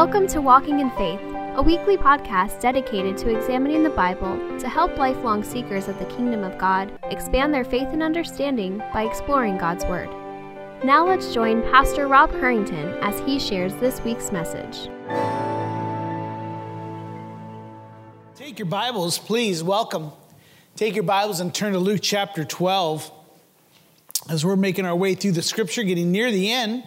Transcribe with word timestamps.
Welcome 0.00 0.28
to 0.28 0.40
Walking 0.40 0.78
in 0.78 0.92
Faith, 0.92 1.20
a 1.56 1.60
weekly 1.60 1.96
podcast 1.96 2.60
dedicated 2.60 3.18
to 3.18 3.36
examining 3.36 3.82
the 3.82 3.90
Bible 3.90 4.38
to 4.60 4.68
help 4.68 4.96
lifelong 4.96 5.42
seekers 5.42 5.88
of 5.88 5.98
the 5.98 6.04
kingdom 6.04 6.44
of 6.44 6.56
God 6.56 6.96
expand 7.10 7.52
their 7.52 7.64
faith 7.64 7.88
and 7.88 8.00
understanding 8.00 8.78
by 8.94 9.02
exploring 9.02 9.58
God's 9.58 9.84
Word. 9.86 10.08
Now 10.84 11.04
let's 11.04 11.34
join 11.34 11.62
Pastor 11.62 12.06
Rob 12.06 12.30
Harrington 12.30 12.96
as 13.02 13.18
he 13.26 13.40
shares 13.40 13.74
this 13.74 14.00
week's 14.02 14.30
message. 14.30 14.88
Take 18.36 18.60
your 18.60 18.66
Bibles, 18.66 19.18
please. 19.18 19.64
Welcome. 19.64 20.12
Take 20.76 20.94
your 20.94 21.02
Bibles 21.02 21.40
and 21.40 21.52
turn 21.52 21.72
to 21.72 21.80
Luke 21.80 22.02
chapter 22.04 22.44
12 22.44 23.10
as 24.30 24.46
we're 24.46 24.54
making 24.54 24.86
our 24.86 24.94
way 24.94 25.16
through 25.16 25.32
the 25.32 25.42
scripture, 25.42 25.82
getting 25.82 26.12
near 26.12 26.30
the 26.30 26.52
end. 26.52 26.84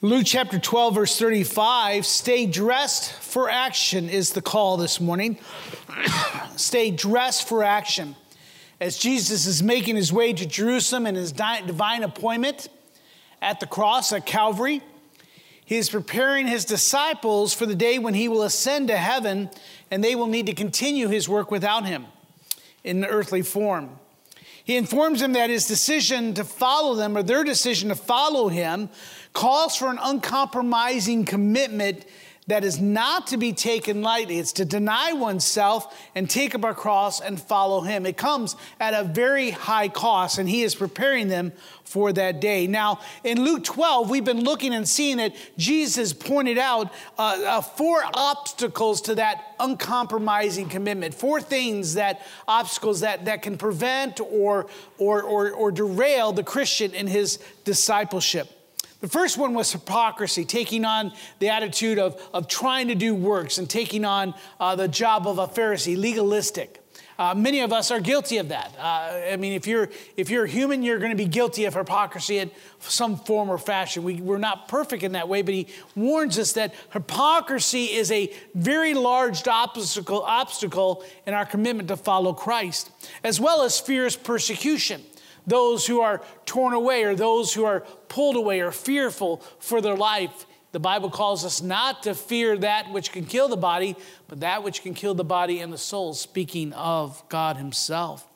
Luke 0.00 0.26
chapter 0.26 0.60
12, 0.60 0.94
verse 0.94 1.18
35 1.18 2.06
stay 2.06 2.46
dressed 2.46 3.12
for 3.14 3.50
action 3.50 4.08
is 4.08 4.30
the 4.30 4.40
call 4.40 4.76
this 4.76 5.00
morning. 5.00 5.40
stay 6.56 6.92
dressed 6.92 7.48
for 7.48 7.64
action. 7.64 8.14
As 8.80 8.96
Jesus 8.96 9.44
is 9.44 9.60
making 9.60 9.96
his 9.96 10.12
way 10.12 10.32
to 10.32 10.46
Jerusalem 10.46 11.04
in 11.04 11.16
his 11.16 11.32
divine 11.32 12.04
appointment 12.04 12.68
at 13.42 13.58
the 13.58 13.66
cross 13.66 14.12
at 14.12 14.24
Calvary, 14.24 14.82
he 15.64 15.78
is 15.78 15.90
preparing 15.90 16.46
his 16.46 16.64
disciples 16.64 17.52
for 17.52 17.66
the 17.66 17.74
day 17.74 17.98
when 17.98 18.14
he 18.14 18.28
will 18.28 18.44
ascend 18.44 18.86
to 18.88 18.96
heaven 18.96 19.50
and 19.90 20.04
they 20.04 20.14
will 20.14 20.28
need 20.28 20.46
to 20.46 20.54
continue 20.54 21.08
his 21.08 21.28
work 21.28 21.50
without 21.50 21.86
him 21.86 22.06
in 22.84 23.04
earthly 23.04 23.42
form. 23.42 23.98
He 24.68 24.76
informs 24.76 25.20
them 25.20 25.32
that 25.32 25.48
his 25.48 25.66
decision 25.66 26.34
to 26.34 26.44
follow 26.44 26.94
them, 26.94 27.16
or 27.16 27.22
their 27.22 27.42
decision 27.42 27.88
to 27.88 27.94
follow 27.94 28.48
him, 28.48 28.90
calls 29.32 29.76
for 29.76 29.88
an 29.90 29.98
uncompromising 30.00 31.24
commitment 31.24 32.04
that 32.48 32.64
is 32.64 32.80
not 32.80 33.26
to 33.26 33.36
be 33.36 33.52
taken 33.52 34.00
lightly. 34.00 34.38
It's 34.38 34.52
to 34.54 34.64
deny 34.64 35.12
oneself 35.12 35.94
and 36.14 36.28
take 36.28 36.54
up 36.54 36.64
our 36.64 36.74
cross 36.74 37.20
and 37.20 37.38
follow 37.38 37.82
him. 37.82 38.06
It 38.06 38.16
comes 38.16 38.56
at 38.80 38.94
a 38.94 39.04
very 39.04 39.50
high 39.50 39.88
cost, 39.88 40.38
and 40.38 40.48
he 40.48 40.62
is 40.62 40.74
preparing 40.74 41.28
them 41.28 41.52
for 41.84 42.10
that 42.14 42.40
day. 42.40 42.66
Now, 42.66 43.00
in 43.22 43.42
Luke 43.42 43.64
12, 43.64 44.08
we've 44.08 44.24
been 44.24 44.44
looking 44.44 44.72
and 44.72 44.88
seeing 44.88 45.18
that 45.18 45.34
Jesus 45.58 46.14
pointed 46.14 46.56
out 46.56 46.90
uh, 47.18 47.38
uh, 47.46 47.60
four 47.60 48.02
obstacles 48.14 49.02
to 49.02 49.16
that 49.16 49.54
uncompromising 49.60 50.70
commitment, 50.70 51.14
four 51.14 51.42
things 51.42 51.94
that 51.94 52.22
obstacles 52.46 53.00
that, 53.00 53.26
that 53.26 53.42
can 53.42 53.58
prevent 53.58 54.20
or, 54.20 54.68
or, 54.96 55.22
or, 55.22 55.50
or 55.50 55.70
derail 55.70 56.32
the 56.32 56.44
Christian 56.44 56.94
in 56.94 57.06
his 57.06 57.38
discipleship. 57.64 58.57
The 59.00 59.08
first 59.08 59.38
one 59.38 59.54
was 59.54 59.70
hypocrisy, 59.70 60.44
taking 60.44 60.84
on 60.84 61.12
the 61.38 61.50
attitude 61.50 62.00
of, 62.00 62.20
of 62.34 62.48
trying 62.48 62.88
to 62.88 62.96
do 62.96 63.14
works 63.14 63.58
and 63.58 63.70
taking 63.70 64.04
on 64.04 64.34
uh, 64.58 64.74
the 64.74 64.88
job 64.88 65.26
of 65.28 65.38
a 65.38 65.46
Pharisee, 65.46 65.96
legalistic. 65.96 66.82
Uh, 67.16 67.34
many 67.34 67.60
of 67.60 67.72
us 67.72 67.90
are 67.90 67.98
guilty 67.98 68.38
of 68.38 68.48
that. 68.48 68.72
Uh, 68.78 69.32
I 69.32 69.36
mean, 69.36 69.52
if 69.52 69.66
you're 69.66 69.88
if 70.16 70.30
you're 70.30 70.46
human, 70.46 70.84
you're 70.84 70.98
going 70.98 71.10
to 71.10 71.16
be 71.16 71.26
guilty 71.26 71.64
of 71.64 71.74
hypocrisy 71.74 72.38
in 72.38 72.50
some 72.78 73.16
form 73.16 73.50
or 73.50 73.58
fashion. 73.58 74.04
We, 74.04 74.20
we're 74.20 74.38
not 74.38 74.68
perfect 74.68 75.02
in 75.02 75.12
that 75.12 75.28
way, 75.28 75.42
but 75.42 75.52
he 75.52 75.66
warns 75.96 76.38
us 76.38 76.52
that 76.52 76.74
hypocrisy 76.92 77.86
is 77.86 78.12
a 78.12 78.32
very 78.54 78.94
large 78.94 79.46
obstacle 79.48 80.22
obstacle 80.22 81.04
in 81.26 81.34
our 81.34 81.44
commitment 81.44 81.88
to 81.88 81.96
follow 81.96 82.32
Christ, 82.32 82.90
as 83.24 83.40
well 83.40 83.62
as 83.62 83.80
fierce 83.80 84.14
persecution 84.14 85.02
those 85.48 85.86
who 85.86 86.00
are 86.00 86.22
torn 86.46 86.74
away 86.74 87.04
or 87.04 87.14
those 87.14 87.54
who 87.54 87.64
are 87.64 87.80
pulled 88.08 88.36
away 88.36 88.60
or 88.60 88.70
fearful 88.70 89.38
for 89.58 89.80
their 89.80 89.96
life. 89.96 90.46
The 90.72 90.80
Bible 90.80 91.10
calls 91.10 91.44
us 91.44 91.62
not 91.62 92.02
to 92.02 92.14
fear 92.14 92.56
that 92.58 92.92
which 92.92 93.10
can 93.10 93.24
kill 93.24 93.48
the 93.48 93.56
body, 93.56 93.96
but 94.28 94.40
that 94.40 94.62
which 94.62 94.82
can 94.82 94.94
kill 94.94 95.14
the 95.14 95.24
body 95.24 95.60
and 95.60 95.72
the 95.72 95.78
soul, 95.78 96.12
speaking 96.12 96.72
of 96.74 97.26
God 97.28 97.56
Himself. 97.56 98.28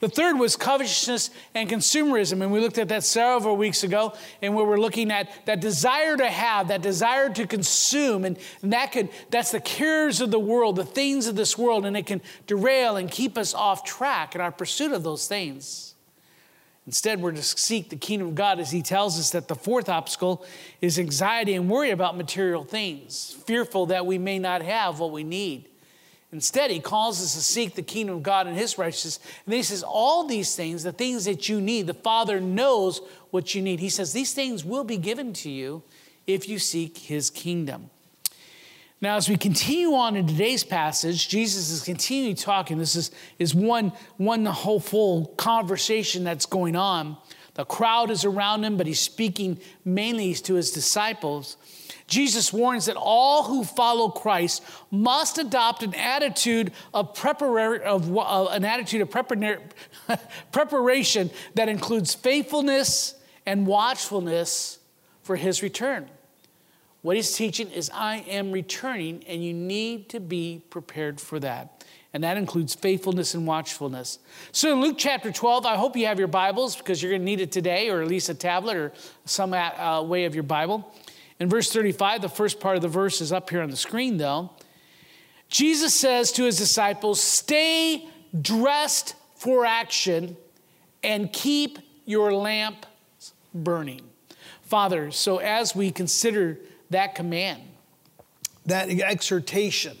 The 0.00 0.08
third 0.08 0.38
was 0.38 0.56
covetousness 0.56 1.30
and 1.54 1.70
consumerism. 1.70 2.42
And 2.42 2.52
we 2.52 2.60
looked 2.60 2.76
at 2.76 2.88
that 2.88 3.02
several 3.02 3.56
weeks 3.56 3.82
ago, 3.82 4.12
and 4.42 4.54
we 4.54 4.62
were 4.62 4.78
looking 4.78 5.10
at 5.10 5.30
that 5.46 5.60
desire 5.60 6.16
to 6.16 6.28
have, 6.28 6.68
that 6.68 6.82
desire 6.82 7.30
to 7.30 7.46
consume. 7.46 8.24
And, 8.24 8.38
and 8.62 8.72
that 8.74 8.92
could, 8.92 9.08
that's 9.30 9.52
the 9.52 9.60
cares 9.60 10.20
of 10.20 10.30
the 10.30 10.38
world, 10.38 10.76
the 10.76 10.84
things 10.84 11.26
of 11.26 11.36
this 11.36 11.56
world, 11.56 11.86
and 11.86 11.96
it 11.96 12.04
can 12.04 12.20
derail 12.46 12.96
and 12.96 13.10
keep 13.10 13.38
us 13.38 13.54
off 13.54 13.84
track 13.84 14.34
in 14.34 14.40
our 14.40 14.52
pursuit 14.52 14.92
of 14.92 15.02
those 15.02 15.28
things. 15.28 15.95
Instead, 16.86 17.20
we're 17.20 17.32
to 17.32 17.42
seek 17.42 17.90
the 17.90 17.96
kingdom 17.96 18.28
of 18.28 18.34
God 18.36 18.60
as 18.60 18.70
he 18.70 18.80
tells 18.80 19.18
us 19.18 19.30
that 19.30 19.48
the 19.48 19.56
fourth 19.56 19.88
obstacle 19.88 20.44
is 20.80 20.98
anxiety 20.98 21.54
and 21.54 21.68
worry 21.68 21.90
about 21.90 22.16
material 22.16 22.64
things, 22.64 23.36
fearful 23.44 23.86
that 23.86 24.06
we 24.06 24.18
may 24.18 24.38
not 24.38 24.62
have 24.62 25.00
what 25.00 25.10
we 25.10 25.24
need. 25.24 25.68
Instead, 26.32 26.70
he 26.70 26.80
calls 26.80 27.20
us 27.22 27.34
to 27.34 27.40
seek 27.40 27.74
the 27.74 27.82
kingdom 27.82 28.16
of 28.16 28.22
God 28.22 28.46
and 28.46 28.56
his 28.56 28.78
righteousness. 28.78 29.18
And 29.46 29.54
he 29.54 29.62
says, 29.62 29.82
All 29.82 30.26
these 30.26 30.54
things, 30.54 30.82
the 30.82 30.92
things 30.92 31.24
that 31.24 31.48
you 31.48 31.60
need, 31.60 31.86
the 31.86 31.94
Father 31.94 32.40
knows 32.40 33.00
what 33.30 33.54
you 33.54 33.62
need. 33.62 33.80
He 33.80 33.88
says, 33.88 34.12
These 34.12 34.34
things 34.34 34.64
will 34.64 34.84
be 34.84 34.96
given 34.96 35.32
to 35.34 35.50
you 35.50 35.82
if 36.26 36.48
you 36.48 36.58
seek 36.58 36.98
his 36.98 37.30
kingdom. 37.30 37.90
Now, 39.00 39.16
as 39.16 39.28
we 39.28 39.36
continue 39.36 39.92
on 39.92 40.16
in 40.16 40.26
today's 40.26 40.64
passage, 40.64 41.28
Jesus 41.28 41.70
is 41.70 41.82
continuing 41.82 42.34
talking. 42.34 42.78
This 42.78 42.96
is, 42.96 43.10
is 43.38 43.54
one, 43.54 43.92
one 44.16 44.46
hopeful 44.46 45.26
conversation 45.36 46.24
that's 46.24 46.46
going 46.46 46.76
on. 46.76 47.18
The 47.54 47.66
crowd 47.66 48.10
is 48.10 48.24
around 48.24 48.64
him, 48.64 48.76
but 48.76 48.86
he's 48.86 49.00
speaking 49.00 49.58
mainly 49.84 50.32
to 50.34 50.54
his 50.54 50.70
disciples. 50.70 51.58
Jesus 52.06 52.52
warns 52.52 52.86
that 52.86 52.96
all 52.96 53.42
who 53.42 53.64
follow 53.64 54.08
Christ 54.08 54.62
must 54.90 55.38
adopt 55.38 55.82
an 55.82 55.94
attitude 55.94 56.72
of, 56.94 57.14
prepara- 57.14 57.80
of 57.80 58.16
uh, 58.16 58.46
an 58.46 58.64
attitude 58.64 59.02
of 59.02 59.10
prepara- 59.10 59.60
preparation 60.52 61.30
that 61.54 61.68
includes 61.68 62.14
faithfulness 62.14 63.14
and 63.44 63.66
watchfulness 63.66 64.78
for 65.22 65.36
his 65.36 65.62
return. 65.62 66.08
What 67.06 67.14
he's 67.14 67.36
teaching 67.36 67.70
is, 67.70 67.88
I 67.94 68.24
am 68.26 68.50
returning, 68.50 69.22
and 69.28 69.44
you 69.44 69.54
need 69.54 70.08
to 70.08 70.18
be 70.18 70.60
prepared 70.70 71.20
for 71.20 71.38
that. 71.38 71.84
And 72.12 72.24
that 72.24 72.36
includes 72.36 72.74
faithfulness 72.74 73.34
and 73.34 73.46
watchfulness. 73.46 74.18
So 74.50 74.72
in 74.72 74.80
Luke 74.80 74.96
chapter 74.98 75.30
12, 75.30 75.66
I 75.66 75.76
hope 75.76 75.96
you 75.96 76.06
have 76.06 76.18
your 76.18 76.26
Bibles 76.26 76.74
because 76.74 77.00
you're 77.00 77.12
going 77.12 77.20
to 77.20 77.24
need 77.24 77.40
it 77.40 77.52
today, 77.52 77.90
or 77.90 78.02
at 78.02 78.08
least 78.08 78.28
a 78.28 78.34
tablet 78.34 78.76
or 78.76 78.92
some 79.24 79.54
uh, 79.54 80.02
way 80.02 80.24
of 80.24 80.34
your 80.34 80.42
Bible. 80.42 80.92
In 81.38 81.48
verse 81.48 81.72
35, 81.72 82.22
the 82.22 82.28
first 82.28 82.58
part 82.58 82.74
of 82.74 82.82
the 82.82 82.88
verse 82.88 83.20
is 83.20 83.30
up 83.30 83.50
here 83.50 83.62
on 83.62 83.70
the 83.70 83.76
screen, 83.76 84.16
though. 84.16 84.50
Jesus 85.48 85.94
says 85.94 86.32
to 86.32 86.42
his 86.42 86.58
disciples, 86.58 87.22
Stay 87.22 88.08
dressed 88.42 89.14
for 89.36 89.64
action 89.64 90.36
and 91.04 91.32
keep 91.32 91.78
your 92.04 92.32
lamp 92.32 92.84
burning. 93.54 94.00
Father, 94.62 95.12
so 95.12 95.36
as 95.36 95.72
we 95.72 95.92
consider 95.92 96.58
that 96.90 97.14
command, 97.14 97.62
that 98.66 98.88
exhortation, 98.90 99.96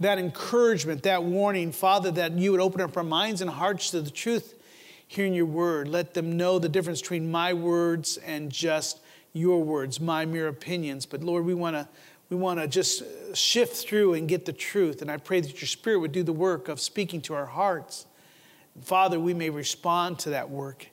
that 0.00 0.18
encouragement, 0.18 1.02
that 1.02 1.24
warning, 1.24 1.72
Father, 1.72 2.10
that 2.12 2.32
you 2.32 2.52
would 2.52 2.60
open 2.60 2.80
up 2.80 2.96
our 2.96 3.02
minds 3.02 3.40
and 3.40 3.50
hearts 3.50 3.90
to 3.90 4.00
the 4.00 4.10
truth 4.10 4.54
hearing 5.08 5.32
your 5.32 5.46
word. 5.46 5.88
Let 5.88 6.14
them 6.14 6.36
know 6.36 6.58
the 6.58 6.68
difference 6.68 7.00
between 7.00 7.30
my 7.30 7.54
words 7.54 8.18
and 8.18 8.52
just 8.52 9.00
your 9.32 9.62
words, 9.62 10.00
my 10.00 10.26
mere 10.26 10.48
opinions. 10.48 11.06
But 11.06 11.22
Lord, 11.22 11.44
we 11.44 11.54
want 11.54 11.74
to 11.74 11.88
we 12.30 12.36
want 12.36 12.60
to 12.60 12.68
just 12.68 13.02
shift 13.34 13.74
through 13.74 14.12
and 14.12 14.28
get 14.28 14.44
the 14.44 14.52
truth. 14.52 15.00
And 15.00 15.10
I 15.10 15.16
pray 15.16 15.40
that 15.40 15.62
your 15.62 15.66
spirit 15.66 16.00
would 16.00 16.12
do 16.12 16.22
the 16.22 16.32
work 16.32 16.68
of 16.68 16.78
speaking 16.78 17.22
to 17.22 17.34
our 17.34 17.46
hearts. 17.46 18.04
Father, 18.82 19.18
we 19.18 19.32
may 19.32 19.48
respond 19.48 20.18
to 20.20 20.30
that 20.30 20.50
work. 20.50 20.88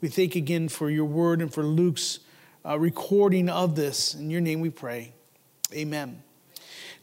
We 0.00 0.08
thank 0.08 0.34
again 0.34 0.70
for 0.70 0.88
your 0.88 1.04
word 1.04 1.42
and 1.42 1.52
for 1.52 1.62
Luke's 1.62 2.20
uh, 2.64 2.78
recording 2.78 3.48
of 3.48 3.74
this. 3.76 4.14
In 4.14 4.30
your 4.30 4.40
name 4.40 4.60
we 4.60 4.70
pray. 4.70 5.12
Amen. 5.72 6.22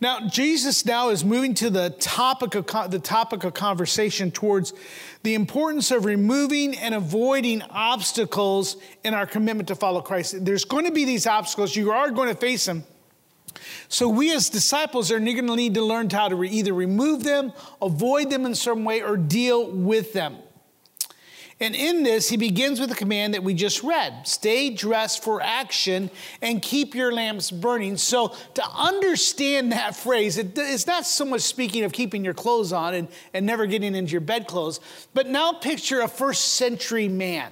Now, 0.01 0.29
Jesus 0.29 0.85
now 0.85 1.09
is 1.09 1.25
moving 1.25 1.53
to 1.55 1.69
the 1.69 1.89
topic 1.89 2.55
of, 2.55 2.89
the 2.89 2.99
topic 2.99 3.43
of 3.43 3.53
conversation 3.53 4.31
towards 4.31 4.73
the 5.23 5.33
importance 5.33 5.91
of 5.91 6.05
removing 6.05 6.77
and 6.77 6.95
avoiding 6.95 7.61
obstacles 7.63 8.77
in 9.03 9.13
our 9.13 9.25
commitment 9.25 9.67
to 9.67 9.75
follow 9.75 9.99
Christ. 10.01 10.45
There's 10.45 10.63
going 10.63 10.85
to 10.85 10.91
be 10.91 11.03
these 11.03 11.27
obstacles, 11.27 11.75
you 11.75 11.91
are 11.91 12.11
going 12.11 12.29
to 12.29 12.35
face 12.35 12.65
them. 12.65 12.85
So, 13.89 14.07
we 14.07 14.33
as 14.33 14.49
disciples 14.49 15.11
are 15.11 15.19
going 15.19 15.47
to 15.47 15.55
need 15.55 15.73
to 15.73 15.81
learn 15.81 16.09
how 16.09 16.29
to 16.29 16.43
either 16.45 16.71
remove 16.73 17.23
them, 17.23 17.51
avoid 17.81 18.29
them 18.29 18.45
in 18.45 18.55
some 18.55 18.85
way, 18.85 19.01
or 19.01 19.17
deal 19.17 19.69
with 19.69 20.13
them. 20.13 20.37
And 21.61 21.75
in 21.75 22.03
this, 22.03 22.29
he 22.29 22.37
begins 22.37 22.79
with 22.79 22.87
the 22.87 22.95
command 22.95 23.33
that 23.33 23.43
we 23.43 23.53
just 23.53 23.83
read 23.83 24.25
stay 24.25 24.69
dressed 24.69 25.23
for 25.23 25.41
action 25.41 26.09
and 26.41 26.61
keep 26.61 26.95
your 26.95 27.11
lamps 27.11 27.51
burning. 27.51 27.97
So, 27.97 28.33
to 28.53 28.63
understand 28.69 29.73
that 29.73 29.95
phrase, 29.95 30.37
it's 30.37 30.87
not 30.87 31.05
so 31.05 31.25
much 31.25 31.41
speaking 31.41 31.83
of 31.83 31.91
keeping 31.91 32.23
your 32.23 32.33
clothes 32.33 32.71
on 32.71 32.93
and, 32.93 33.07
and 33.33 33.45
never 33.45 33.65
getting 33.65 33.93
into 33.93 34.11
your 34.11 34.21
bedclothes, 34.21 34.79
but 35.13 35.27
now 35.27 35.51
picture 35.53 36.01
a 36.01 36.07
first 36.07 36.53
century 36.53 37.09
man. 37.09 37.51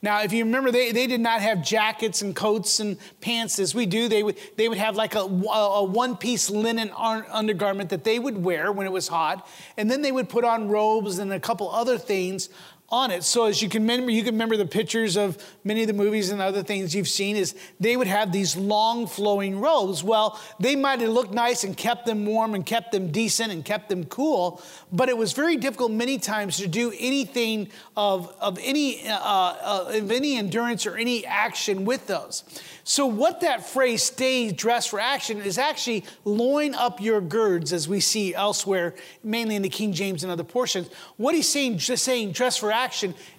Now, 0.00 0.22
if 0.22 0.32
you 0.32 0.44
remember, 0.44 0.70
they, 0.70 0.92
they 0.92 1.08
did 1.08 1.20
not 1.20 1.40
have 1.40 1.64
jackets 1.64 2.22
and 2.22 2.34
coats 2.34 2.78
and 2.78 2.98
pants 3.20 3.58
as 3.58 3.74
we 3.74 3.84
do. 3.84 4.08
They 4.08 4.22
would, 4.22 4.38
they 4.56 4.68
would 4.68 4.78
have 4.78 4.94
like 4.94 5.16
a, 5.16 5.18
a 5.18 5.82
one 5.82 6.16
piece 6.16 6.48
linen 6.50 6.90
undergarment 6.90 7.90
that 7.90 8.04
they 8.04 8.20
would 8.20 8.38
wear 8.38 8.70
when 8.70 8.86
it 8.86 8.92
was 8.92 9.08
hot. 9.08 9.48
And 9.76 9.90
then 9.90 10.02
they 10.02 10.12
would 10.12 10.28
put 10.28 10.44
on 10.44 10.68
robes 10.68 11.18
and 11.18 11.32
a 11.32 11.40
couple 11.40 11.68
other 11.70 11.98
things 11.98 12.48
on 12.90 13.10
it. 13.10 13.22
So 13.22 13.44
as 13.44 13.60
you 13.60 13.68
can 13.68 13.82
remember, 13.82 14.10
you 14.10 14.22
can 14.22 14.34
remember 14.34 14.56
the 14.56 14.64
pictures 14.64 15.16
of 15.16 15.36
many 15.62 15.82
of 15.82 15.88
the 15.88 15.92
movies 15.92 16.30
and 16.30 16.40
other 16.40 16.62
things 16.62 16.94
you've 16.94 17.08
seen 17.08 17.36
is 17.36 17.54
they 17.78 17.98
would 17.98 18.06
have 18.06 18.32
these 18.32 18.56
long 18.56 19.06
flowing 19.06 19.60
robes. 19.60 20.02
Well, 20.02 20.40
they 20.58 20.74
might 20.74 21.00
have 21.00 21.10
looked 21.10 21.34
nice 21.34 21.64
and 21.64 21.76
kept 21.76 22.06
them 22.06 22.24
warm 22.24 22.54
and 22.54 22.64
kept 22.64 22.92
them 22.92 23.12
decent 23.12 23.52
and 23.52 23.62
kept 23.62 23.90
them 23.90 24.04
cool, 24.04 24.62
but 24.90 25.10
it 25.10 25.18
was 25.18 25.34
very 25.34 25.56
difficult 25.56 25.92
many 25.92 26.18
times 26.18 26.56
to 26.58 26.66
do 26.66 26.90
anything 26.98 27.68
of, 27.94 28.34
of 28.40 28.58
any 28.62 29.06
uh, 29.06 29.18
uh, 29.18 29.90
of 29.94 30.10
any 30.10 30.36
endurance 30.36 30.86
or 30.86 30.96
any 30.96 31.26
action 31.26 31.84
with 31.84 32.06
those. 32.06 32.44
So, 32.88 33.04
what 33.04 33.42
that 33.42 33.68
phrase, 33.68 34.02
stay 34.02 34.50
dressed 34.50 34.88
for 34.88 34.98
action, 34.98 35.42
is 35.42 35.58
actually 35.58 36.06
loin 36.24 36.74
up 36.74 37.02
your 37.02 37.20
girds, 37.20 37.74
as 37.74 37.86
we 37.86 38.00
see 38.00 38.34
elsewhere, 38.34 38.94
mainly 39.22 39.56
in 39.56 39.60
the 39.60 39.68
King 39.68 39.92
James 39.92 40.22
and 40.22 40.32
other 40.32 40.42
portions. 40.42 40.88
What 41.18 41.34
he's 41.34 41.50
saying, 41.50 41.76
just 41.76 42.02
saying 42.02 42.32
dress 42.32 42.56
for 42.56 42.72
action, 42.72 42.77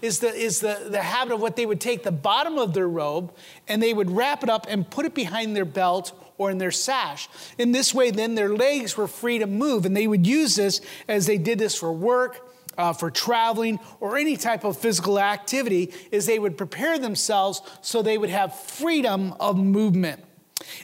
is, 0.01 0.19
the, 0.19 0.33
is 0.33 0.59
the, 0.59 0.88
the 0.89 1.01
habit 1.01 1.33
of 1.33 1.41
what 1.41 1.56
they 1.56 1.65
would 1.65 1.81
take 1.81 2.03
the 2.03 2.12
bottom 2.12 2.57
of 2.57 2.74
their 2.74 2.88
robe 2.88 3.33
and 3.68 3.81
they 3.81 3.94
would 3.94 4.12
wrap 4.12 4.44
it 4.44 4.50
up 4.50 4.65
and 4.69 4.89
put 4.89 5.06
it 5.06 5.13
behind 5.13 5.56
their 5.56 5.65
belt 5.65 6.12
or 6.38 6.50
in 6.50 6.57
their 6.57 6.71
sash. 6.71 7.30
In 7.57 7.71
this 7.71 7.94
way, 7.94 8.12
then 8.12 8.36
their 8.36 8.56
legs 8.56 8.97
were 8.97 9.07
free 9.07 9.39
to 9.39 9.47
move, 9.47 9.86
and 9.86 9.95
they 9.95 10.07
would 10.07 10.25
use 10.25 10.56
this 10.56 10.81
as 11.07 11.25
they 11.25 11.38
did 11.38 11.59
this 11.59 11.75
for 11.75 11.91
work 11.91 12.50
uh, 12.77 12.94
for 12.94 13.12
traveling 13.12 13.77
or 14.00 14.18
any 14.18 14.38
type 14.38 14.63
of 14.63 14.77
physical 14.77 15.19
activity 15.19 15.94
is 16.12 16.25
they 16.25 16.39
would 16.39 16.57
prepare 16.57 16.97
themselves 16.97 17.62
so 17.81 18.01
they 18.01 18.18
would 18.18 18.30
have 18.30 18.57
freedom 18.57 19.33
of 19.39 19.57
movement. 19.57 20.24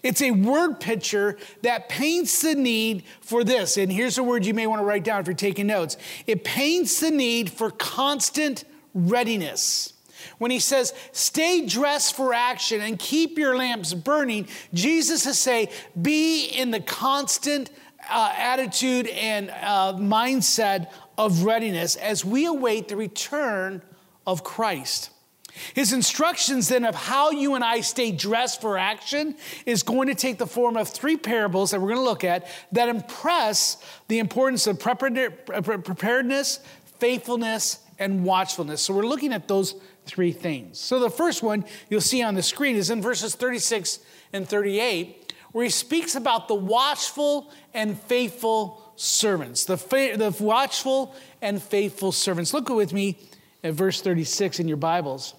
It's 0.04 0.22
a 0.22 0.32
word 0.32 0.80
picture 0.80 1.38
that 1.62 1.90
paints 1.90 2.42
the 2.42 2.56
need 2.56 3.04
for 3.22 3.44
this. 3.44 3.78
And 3.78 3.92
here's 3.92 4.18
a 4.18 4.24
word 4.24 4.46
you 4.46 4.54
may 4.54 4.68
want 4.68 4.82
to 4.82 4.86
write 4.86 5.04
down 5.04 5.22
if 5.22 5.28
you're 5.28 5.36
taking 5.36 5.68
notes 5.68 5.98
it 6.28 6.44
paints 6.44 7.00
the 7.00 7.12
need 7.12 7.50
for 7.52 7.72
constant 7.72 8.64
readiness. 8.94 9.94
When 10.38 10.52
he 10.52 10.60
says, 10.60 10.94
stay 11.12 11.66
dressed 11.66 12.16
for 12.16 12.34
action 12.34 12.82
and 12.82 12.98
keep 12.98 13.38
your 13.38 13.56
lamps 13.56 13.94
burning, 13.94 14.48
Jesus 14.74 15.26
is 15.26 15.40
saying, 15.40 15.68
be 16.02 16.48
in 16.48 16.72
the 16.72 16.80
constant 16.80 17.70
uh, 18.10 18.34
attitude 18.36 19.08
and 19.08 19.50
uh, 19.50 19.94
mindset 19.94 20.92
of 21.18 21.44
readiness 21.44 21.96
as 21.96 22.26
we 22.26 22.46
await 22.46 22.88
the 22.88 22.96
return 22.96 23.82
of 24.28 24.44
Christ. 24.44 25.10
His 25.74 25.94
instructions 25.94 26.70
then 26.70 26.86
of 26.86 26.96
how 26.96 27.32
you 27.32 27.56
and 27.56 27.64
I 27.64 27.82
stay 27.82 28.12
dressed 28.12 28.62
for 28.62 28.78
action 28.78 29.36
is 29.66 29.84
going 29.84 30.08
to 30.08 30.16
take 30.16 30.38
the 30.38 30.48
form 30.48 30.78
of 30.78 30.90
three 30.90 31.18
parables 31.18 31.72
that 31.72 31.80
we're 31.82 31.90
going 31.90 32.00
to 32.00 32.04
look 32.04 32.24
at 32.24 32.48
that 32.72 32.90
impress 32.90 33.78
the 34.08 34.20
importance 34.20 34.68
of 34.68 34.80
preparedness, 34.80 36.60
faithfulness, 37.00 37.80
and 38.00 38.24
watchfulness. 38.24 38.82
So 38.82 38.94
we're 38.94 39.06
looking 39.06 39.34
at 39.34 39.48
those 39.48 39.76
three 40.06 40.32
things. 40.32 40.80
So 40.80 41.00
the 41.00 41.10
first 41.10 41.42
one 41.42 41.66
you'll 41.90 42.02
see 42.02 42.22
on 42.22 42.36
the 42.36 42.44
screen 42.44 42.76
is 42.76 42.90
in 42.90 43.02
verses 43.02 43.36
36 43.36 44.00
and 44.34 44.48
38, 44.48 45.34
where 45.52 45.64
he 45.64 45.70
speaks 45.70 46.16
about 46.16 46.48
the 46.48 46.56
watchful 46.56 47.52
and 47.74 48.00
faithful 48.00 48.82
servants, 48.96 49.66
the, 49.66 49.78
fa- 49.78 50.16
the 50.18 50.36
watchful 50.40 51.16
and 51.42 51.62
faithful 51.62 52.12
servants. 52.12 52.54
Look 52.54 52.70
with 52.70 52.94
me 52.94 53.18
at 53.64 53.74
verse 53.74 54.02
36 54.02 54.60
in 54.60 54.68
your 54.68 54.78
Bibles. 54.78 55.34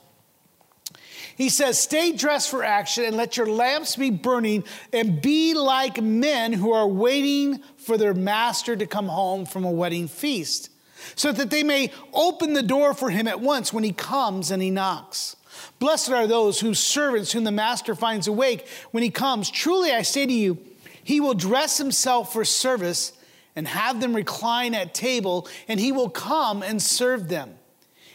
He 1.37 1.51
says, 1.51 1.79
Stay 1.79 2.13
dressed 2.13 2.51
for 2.51 2.65
action 2.65 3.05
and 3.05 3.17
let 3.17 3.37
your 3.37 3.47
lamps 3.47 3.97
be 3.97 4.11
burning 4.11 4.65
and 4.93 5.21
be 5.21 5.55
like 5.55 6.03
men 6.03 6.55
who 6.55 6.73
are 6.73 6.89
waiting 6.89 7.63
for 7.77 7.99
their 7.99 8.15
master 8.15 8.75
to 8.75 8.87
come 8.87 9.09
home 9.09 9.45
from 9.45 9.65
a 9.65 9.71
wedding 9.71 10.09
feast, 10.09 10.71
so 11.15 11.33
that 11.33 11.51
they 11.51 11.63
may 11.63 11.93
open 12.15 12.55
the 12.55 12.63
door 12.63 12.95
for 12.95 13.11
him 13.11 13.29
at 13.29 13.41
once 13.41 13.73
when 13.73 13.85
he 13.85 13.93
comes 13.93 14.51
and 14.51 14.63
he 14.63 14.71
knocks. 14.71 15.37
Blessed 15.79 16.11
are 16.11 16.27
those 16.27 16.61
whose 16.61 16.79
servants 16.79 17.33
whom 17.33 17.45
the 17.45 17.53
master 17.53 17.95
finds 17.95 18.27
awake 18.27 18.67
when 18.91 19.03
he 19.03 19.11
comes. 19.11 19.51
Truly 19.51 19.93
I 19.93 20.03
say 20.03 20.27
to 20.27 20.33
you, 20.33 20.59
he 21.05 21.21
will 21.21 21.35
dress 21.35 21.77
himself 21.79 22.33
for 22.33 22.45
service 22.45 23.13
and 23.55 23.69
have 23.69 24.01
them 24.01 24.15
recline 24.15 24.75
at 24.75 24.95
table, 24.95 25.49
and 25.69 25.79
he 25.79 25.93
will 25.93 26.11
come 26.11 26.63
and 26.63 26.83
serve 26.83 27.29
them. 27.29 27.55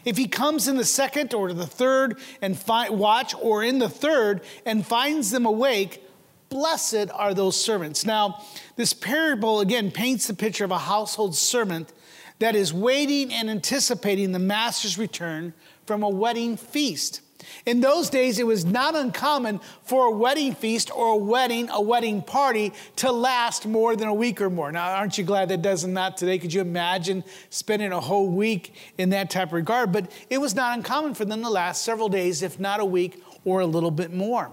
If 0.05 0.17
he 0.17 0.27
comes 0.27 0.67
in 0.67 0.77
the 0.77 0.85
second 0.85 1.33
or 1.33 1.53
the 1.53 1.67
third 1.67 2.19
and 2.41 2.57
fi- 2.57 2.89
watch, 2.89 3.33
or 3.39 3.63
in 3.63 3.79
the 3.79 3.89
third 3.89 4.41
and 4.65 4.85
finds 4.85 5.31
them 5.31 5.45
awake, 5.45 6.03
blessed 6.49 7.07
are 7.13 7.33
those 7.33 7.61
servants. 7.61 8.05
Now, 8.05 8.43
this 8.75 8.93
parable 8.93 9.59
again 9.59 9.91
paints 9.91 10.27
the 10.27 10.33
picture 10.33 10.65
of 10.65 10.71
a 10.71 10.79
household 10.79 11.35
servant 11.35 11.91
that 12.39 12.55
is 12.55 12.73
waiting 12.73 13.31
and 13.31 13.49
anticipating 13.49 14.31
the 14.31 14.39
master's 14.39 14.97
return 14.97 15.53
from 15.85 16.03
a 16.03 16.09
wedding 16.09 16.57
feast. 16.57 17.21
In 17.65 17.81
those 17.81 18.09
days, 18.09 18.39
it 18.39 18.45
was 18.47 18.65
not 18.65 18.95
uncommon 18.95 19.59
for 19.83 20.05
a 20.05 20.11
wedding 20.11 20.53
feast 20.55 20.91
or 20.95 21.13
a 21.13 21.17
wedding, 21.17 21.69
a 21.69 21.81
wedding 21.81 22.21
party 22.21 22.73
to 22.97 23.11
last 23.11 23.65
more 23.65 23.95
than 23.95 24.07
a 24.07 24.13
week 24.13 24.41
or 24.41 24.49
more. 24.49 24.71
Now, 24.71 24.91
aren't 24.91 25.17
you 25.17 25.23
glad 25.23 25.49
that 25.49 25.61
doesn't 25.61 25.93
not 25.93 26.17
today? 26.17 26.39
Could 26.39 26.53
you 26.53 26.61
imagine 26.61 27.23
spending 27.49 27.91
a 27.91 27.99
whole 27.99 28.29
week 28.29 28.73
in 28.97 29.09
that 29.11 29.29
type 29.29 29.49
of 29.49 29.53
regard? 29.53 29.91
But 29.91 30.11
it 30.29 30.39
was 30.39 30.55
not 30.55 30.77
uncommon 30.77 31.13
for 31.13 31.25
them 31.25 31.41
to 31.41 31.49
last 31.49 31.83
several 31.83 32.09
days, 32.09 32.41
if 32.41 32.59
not 32.59 32.79
a 32.79 32.85
week 32.85 33.23
or 33.45 33.61
a 33.61 33.65
little 33.65 33.91
bit 33.91 34.13
more. 34.13 34.51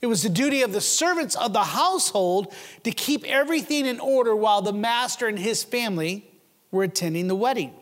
It 0.00 0.06
was 0.06 0.22
the 0.22 0.28
duty 0.28 0.62
of 0.62 0.72
the 0.72 0.80
servants 0.80 1.34
of 1.36 1.52
the 1.52 1.64
household 1.64 2.52
to 2.84 2.90
keep 2.90 3.24
everything 3.24 3.86
in 3.86 4.00
order 4.00 4.34
while 4.34 4.62
the 4.62 4.72
master 4.72 5.26
and 5.26 5.38
his 5.38 5.62
family 5.62 6.28
were 6.70 6.84
attending 6.84 7.28
the 7.28 7.34
wedding. 7.34 7.72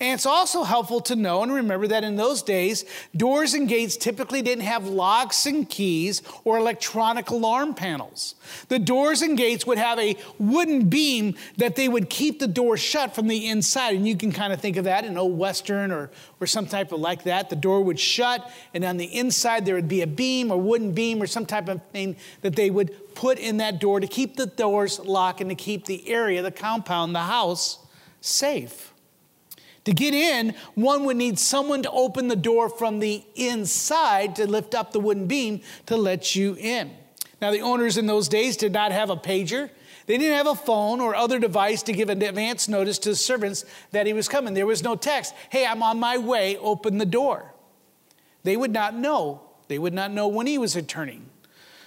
And 0.00 0.14
it's 0.14 0.26
also 0.26 0.62
helpful 0.62 1.00
to 1.02 1.16
know 1.16 1.42
and 1.42 1.52
remember 1.52 1.86
that 1.88 2.04
in 2.04 2.16
those 2.16 2.42
days, 2.42 2.84
doors 3.16 3.54
and 3.54 3.68
gates 3.68 3.96
typically 3.96 4.42
didn't 4.42 4.64
have 4.64 4.86
locks 4.86 5.46
and 5.46 5.68
keys 5.68 6.22
or 6.44 6.58
electronic 6.58 7.30
alarm 7.30 7.74
panels. 7.74 8.34
The 8.68 8.78
doors 8.78 9.22
and 9.22 9.36
gates 9.36 9.66
would 9.66 9.78
have 9.78 9.98
a 9.98 10.16
wooden 10.38 10.88
beam 10.88 11.36
that 11.56 11.76
they 11.76 11.88
would 11.88 12.10
keep 12.10 12.38
the 12.38 12.46
door 12.46 12.76
shut 12.76 13.14
from 13.14 13.28
the 13.28 13.48
inside. 13.48 13.96
And 13.96 14.06
you 14.06 14.16
can 14.16 14.32
kind 14.32 14.52
of 14.52 14.60
think 14.60 14.76
of 14.76 14.84
that 14.84 15.04
in 15.04 15.16
old 15.16 15.38
Western 15.38 15.92
or, 15.92 16.10
or 16.40 16.46
some 16.46 16.66
type 16.66 16.92
of 16.92 17.00
like 17.00 17.24
that. 17.24 17.50
The 17.50 17.56
door 17.56 17.82
would 17.82 17.98
shut, 17.98 18.50
and 18.74 18.84
on 18.84 18.96
the 18.96 19.06
inside 19.06 19.64
there 19.64 19.74
would 19.74 19.88
be 19.88 20.02
a 20.02 20.06
beam, 20.06 20.50
or 20.50 20.60
wooden 20.60 20.92
beam, 20.92 21.22
or 21.22 21.26
some 21.26 21.46
type 21.46 21.68
of 21.68 21.80
thing 21.92 22.16
that 22.42 22.56
they 22.56 22.70
would 22.70 23.14
put 23.14 23.38
in 23.38 23.58
that 23.58 23.80
door 23.80 24.00
to 24.00 24.06
keep 24.06 24.36
the 24.36 24.46
doors 24.46 24.98
locked 24.98 25.40
and 25.40 25.50
to 25.50 25.56
keep 25.56 25.84
the 25.86 26.08
area, 26.08 26.42
the 26.42 26.50
compound, 26.50 27.14
the 27.14 27.20
house 27.20 27.78
safe. 28.20 28.91
To 29.84 29.92
get 29.92 30.14
in, 30.14 30.54
one 30.74 31.04
would 31.04 31.16
need 31.16 31.38
someone 31.38 31.82
to 31.82 31.90
open 31.90 32.28
the 32.28 32.36
door 32.36 32.68
from 32.68 33.00
the 33.00 33.24
inside 33.34 34.36
to 34.36 34.46
lift 34.46 34.74
up 34.74 34.92
the 34.92 35.00
wooden 35.00 35.26
beam 35.26 35.60
to 35.86 35.96
let 35.96 36.36
you 36.36 36.54
in. 36.58 36.92
Now, 37.40 37.50
the 37.50 37.60
owners 37.60 37.98
in 37.98 38.06
those 38.06 38.28
days 38.28 38.56
did 38.56 38.72
not 38.72 38.92
have 38.92 39.10
a 39.10 39.16
pager. 39.16 39.70
They 40.06 40.18
didn't 40.18 40.36
have 40.36 40.46
a 40.46 40.54
phone 40.54 41.00
or 41.00 41.16
other 41.16 41.40
device 41.40 41.82
to 41.84 41.92
give 41.92 42.08
an 42.08 42.22
advance 42.22 42.68
notice 42.68 42.98
to 43.00 43.10
the 43.10 43.16
servants 43.16 43.64
that 43.90 44.06
he 44.06 44.12
was 44.12 44.28
coming. 44.28 44.54
There 44.54 44.66
was 44.66 44.84
no 44.84 44.94
text, 44.94 45.34
hey, 45.50 45.66
I'm 45.66 45.82
on 45.82 45.98
my 45.98 46.18
way, 46.18 46.56
open 46.58 46.98
the 46.98 47.06
door. 47.06 47.52
They 48.44 48.56
would 48.56 48.72
not 48.72 48.94
know. 48.94 49.42
They 49.68 49.78
would 49.78 49.94
not 49.94 50.12
know 50.12 50.28
when 50.28 50.46
he 50.46 50.58
was 50.58 50.76
returning. 50.76 51.28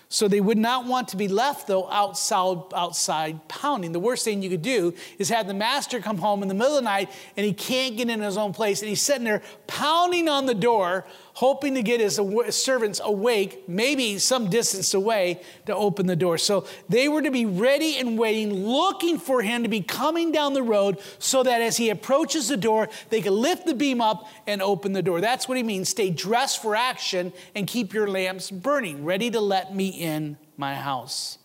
So 0.07 0.27
they 0.27 0.39
would 0.39 0.57
not 0.57 0.85
want 0.85 1.07
to 1.09 1.17
be 1.17 1.27
left, 1.27 1.67
though, 1.67 1.89
outside, 1.89 2.57
outside 2.75 3.47
pounding. 3.47 3.91
The 3.91 3.99
worst 3.99 4.23
thing 4.23 4.41
you 4.41 4.49
could 4.49 4.61
do 4.61 4.93
is 5.17 5.29
have 5.29 5.47
the 5.47 5.53
master 5.53 5.99
come 5.99 6.17
home 6.17 6.41
in 6.41 6.47
the 6.47 6.53
middle 6.53 6.77
of 6.77 6.83
the 6.83 6.89
night 6.89 7.09
and 7.35 7.45
he 7.45 7.53
can't 7.53 7.97
get 7.97 8.09
in 8.09 8.21
his 8.21 8.37
own 8.37 8.53
place 8.53 8.81
and 8.81 8.89
he's 8.89 9.01
sitting 9.01 9.23
there 9.23 9.41
pounding 9.67 10.29
on 10.29 10.45
the 10.45 10.53
door 10.53 11.05
hoping 11.35 11.75
to 11.75 11.83
get 11.83 11.99
his 11.99 12.17
servants 12.51 13.01
awake, 13.03 13.67
maybe 13.67 14.17
some 14.17 14.49
distance 14.49 14.93
away, 14.93 15.41
to 15.65 15.75
open 15.75 16.07
the 16.07 16.15
door. 16.15 16.37
So 16.37 16.65
they 16.87 17.09
were 17.09 17.21
to 17.21 17.29
be 17.29 17.45
ready 17.45 17.97
and 17.97 18.17
waiting, 18.17 18.65
looking 18.65 19.19
for 19.19 19.41
him 19.41 19.63
to 19.63 19.69
be 19.69 19.81
coming 19.81 20.31
down 20.31 20.53
the 20.53 20.63
road 20.63 20.97
so 21.19 21.43
that 21.43 21.61
as 21.61 21.75
he 21.75 21.89
approaches 21.89 22.47
the 22.47 22.55
door, 22.55 22.87
they 23.09 23.21
could 23.21 23.33
lift 23.33 23.65
the 23.65 23.73
beam 23.73 23.99
up 23.99 24.25
and 24.47 24.61
open 24.61 24.93
the 24.93 25.03
door. 25.03 25.19
That's 25.19 25.49
what 25.49 25.57
he 25.57 25.63
means. 25.63 25.89
Stay 25.89 26.09
dressed 26.09 26.61
for 26.61 26.73
action 26.73 27.33
and 27.53 27.67
keep 27.67 27.93
your 27.93 28.07
lamps 28.07 28.49
burning, 28.49 29.03
ready 29.03 29.29
to 29.31 29.41
let 29.41 29.75
me 29.75 29.89
in 29.89 30.37
my 30.55 30.75
house. 30.75 31.37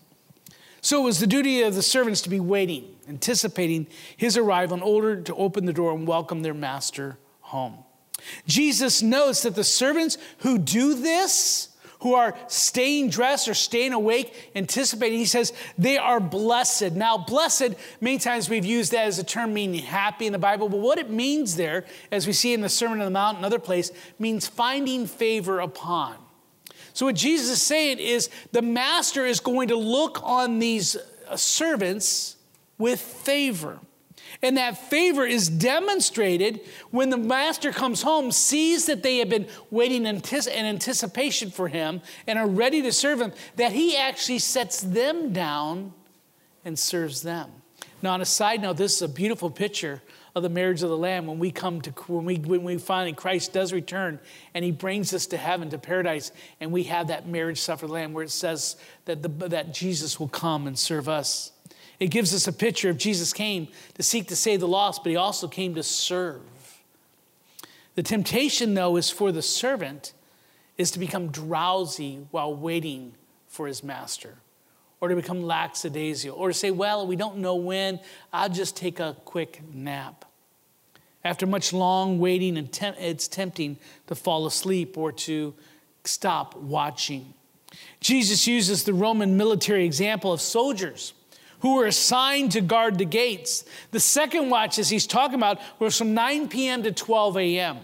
So 0.83 1.03
it 1.03 1.05
was 1.05 1.19
the 1.19 1.27
duty 1.27 1.63
of 1.63 1.75
the 1.75 1.83
servants 1.83 2.23
to 2.23 2.31
be 2.31 2.39
waiting, 2.39 2.95
anticipating 3.09 3.89
his 4.17 4.37
arrival 4.37 4.77
in 4.77 4.83
order 4.85 5.21
to 5.21 5.35
open 5.35 5.67
the 5.67 5.73
door 5.73 5.93
and 5.93 6.07
welcome 6.07 6.43
their 6.43 6.55
master 6.55 7.19
home. 7.41 7.85
Jesus 8.47 9.03
notes 9.03 9.43
that 9.43 9.55
the 9.55 9.65
servants 9.65 10.19
who 10.39 10.59
do 10.59 10.95
this, 10.95 11.71
who 12.01 12.15
are 12.15 12.37
staying 12.49 13.11
dressed 13.11 13.49
or 13.49 13.55
staying 13.55 13.93
awake, 13.93 14.51
anticipating. 14.55 15.19
He 15.19 15.27
says 15.27 15.53
they 15.79 15.99
are 15.99 16.21
blessed. 16.21 16.93
Now, 16.93 17.19
blessed, 17.19 17.75
many 18.01 18.19
times 18.19 18.49
we've 18.49 18.65
used 18.65 18.93
that 18.93 19.07
as 19.07 19.19
a 19.19 19.25
term 19.25 19.55
meaning 19.55 19.83
happy 19.83 20.27
in 20.27 20.33
the 20.33 20.39
Bible, 20.39 20.69
but 20.69 20.81
what 20.81 20.99
it 20.99 21.11
means 21.11 21.57
there, 21.57 21.85
as 22.11 22.27
we 22.27 22.33
see 22.33 22.53
in 22.53 22.63
the 22.63 22.69
Sermon 22.69 23.01
on 23.01 23.05
the 23.05 23.11
Mount 23.11 23.37
and 23.37 23.47
other 23.47 23.59
place, 23.59 23.91
means 24.19 24.47
finding 24.47 25.07
favor 25.07 25.61
upon. 25.61 26.17
So, 26.93 27.07
what 27.07 27.15
Jesus 27.15 27.51
is 27.51 27.63
saying 27.63 27.99
is 27.99 28.31
the 28.53 28.63
master 28.63 29.25
is 29.27 29.41
going 29.41 29.69
to 29.69 29.77
look 29.77 30.21
on 30.23 30.59
these 30.59 30.97
uh, 31.29 31.37
servants 31.37 32.37
with 32.79 33.01
favor. 33.01 33.79
And 34.43 34.57
that 34.57 34.79
favor 34.79 35.27
is 35.27 35.49
demonstrated 35.49 36.61
when 36.91 37.11
the 37.11 37.19
master 37.19 37.73
comes 37.73 38.03
home, 38.03 38.33
sees 38.33 38.87
that 38.87 39.03
they 39.03 39.19
have 39.19 39.29
been 39.29 39.47
waiting 39.71 40.07
in 40.07 40.17
anticipation 40.17 41.51
for 41.51 41.69
him 41.69 42.01
and 42.27 42.39
are 42.39 42.47
ready 42.47 42.81
to 42.83 42.93
serve 42.93 43.21
him, 43.21 43.33
that 43.57 43.73
he 43.73 43.97
actually 43.97 44.39
sets 44.39 44.81
them 44.81 45.33
down 45.33 45.93
and 46.65 46.79
serves 46.79 47.23
them. 47.23 47.51
Now, 48.03 48.15
on 48.15 48.23
a 48.23 48.27
side 48.27 48.63
note, 48.63 48.79
this 48.79 48.97
is 48.97 49.03
a 49.03 49.09
beautiful 49.09 49.51
picture 49.51 50.01
of 50.35 50.43
the 50.43 50.49
marriage 50.49 50.83
of 50.83 50.89
the 50.89 50.97
Lamb 50.97 51.27
when 51.27 51.39
we 51.39 51.51
come 51.51 51.81
to, 51.83 51.91
when 52.07 52.25
we, 52.25 52.37
when 52.37 52.63
we 52.63 52.79
finally, 52.79 53.13
Christ 53.13 53.53
does 53.53 53.73
return 53.73 54.19
and 54.55 54.65
he 54.65 54.71
brings 54.71 55.13
us 55.13 55.27
to 55.27 55.37
heaven, 55.37 55.69
to 55.71 55.79
paradise, 55.79 56.33
and 56.61 56.73
we 56.73 56.85
have 56.85 57.09
that 57.09 57.29
marriage 57.29 57.61
supper 57.61 57.85
of 57.85 57.91
the 57.91 57.95
Lamb 57.95 58.15
where 58.15 58.25
it 58.25 58.31
says 58.31 58.77
that, 59.05 59.23
the, 59.23 59.29
that 59.49 59.75
Jesus 59.75 60.19
will 60.19 60.29
come 60.29 60.67
and 60.67 60.79
serve 60.79 61.09
us. 61.09 61.53
It 62.01 62.09
gives 62.09 62.35
us 62.35 62.49
a 62.49 62.53
picture 62.53 62.89
of 62.89 62.97
Jesus 62.97 63.35
came 63.35 63.69
to 63.95 64.03
seek 64.03 64.29
to 64.29 64.37
save 64.37 64.61
the 64.61 64.69
lost, 64.69 65.05
but 65.05 65.11
he 65.11 65.17
also 65.17 65.47
came 65.47 65.75
to 65.75 65.83
serve. 65.83 66.41
The 67.95 68.03
temptation, 68.03 68.73
though, 68.73 68.97
is 68.97 69.11
for 69.11 69.31
the 69.31 69.43
servant 69.43 70.15
is 70.79 70.91
to 70.93 70.99
become 70.99 71.29
drowsy 71.29 72.27
while 72.31 72.55
waiting 72.55 73.13
for 73.49 73.67
his 73.67 73.85
master, 73.85 74.37
or 75.01 75.09
to 75.09 75.17
become 75.17 75.43
lackadaisical, 75.43 76.35
or 76.35 76.49
to 76.49 76.55
say, 76.55 76.71
well, 76.71 77.07
we 77.07 77.17
don't 77.17 77.37
know 77.37 77.57
when, 77.57 78.01
I'll 78.33 78.49
just 78.49 78.77
take 78.77 78.99
a 78.99 79.15
quick 79.27 79.61
nap. 79.75 80.25
After 81.23 81.47
much 81.47 81.75
long 81.75 82.19
waiting, 82.19 82.57
it's 82.57 83.29
tempting 83.29 83.77
to 84.07 84.15
fall 84.15 84.47
asleep 84.47 84.97
or 84.97 85.13
to 85.13 85.53
stop 86.05 86.57
watching. 86.57 87.35
Jesus 88.01 88.47
uses 88.47 88.85
the 88.85 88.95
Roman 88.95 89.37
military 89.37 89.85
example 89.85 90.33
of 90.33 90.41
soldiers 90.41 91.13
who 91.61 91.77
were 91.77 91.87
assigned 91.87 92.53
to 92.53 92.61
guard 92.61 92.99
the 92.99 93.05
gates. 93.05 93.65
The 93.91 94.01
second 94.01 94.51
watches 94.51 94.89
he's 94.89 95.07
talking 95.07 95.37
about 95.37 95.61
was 95.79 95.97
from 95.97 96.15
9 96.15 96.49
p.m. 96.49 96.83
to 96.83 96.93
12 96.93 97.37
a.m. 97.39 97.79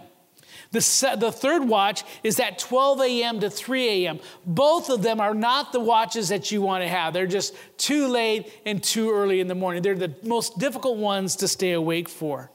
The, 0.73 1.17
the 1.19 1.33
third 1.33 1.69
watch 1.69 2.05
is 2.23 2.37
that 2.37 2.59
12 2.59 3.01
a.m. 3.01 3.41
to 3.41 3.51
3 3.51 3.89
a.m. 3.89 4.21
Both 4.45 4.91
of 4.91 5.03
them 5.03 5.21
are 5.21 5.35
not 5.35 5.73
the 5.73 5.81
watches 5.81 6.29
that 6.29 6.51
you 6.51 6.61
want 6.61 6.83
to 6.83 6.89
have. 6.89 7.13
They're 7.13 7.27
just 7.27 7.55
too 7.79 8.09
late 8.09 8.53
and 8.67 8.83
too 8.83 9.11
early 9.13 9.41
in 9.41 9.47
the 9.47 9.55
morning. 9.55 9.83
They're 9.83 9.95
the 9.95 10.15
most 10.23 10.59
difficult 10.59 10.99
ones 10.99 11.37
to 11.37 11.49
stay 11.49 11.73
awake 11.73 12.09
for. 12.09 12.51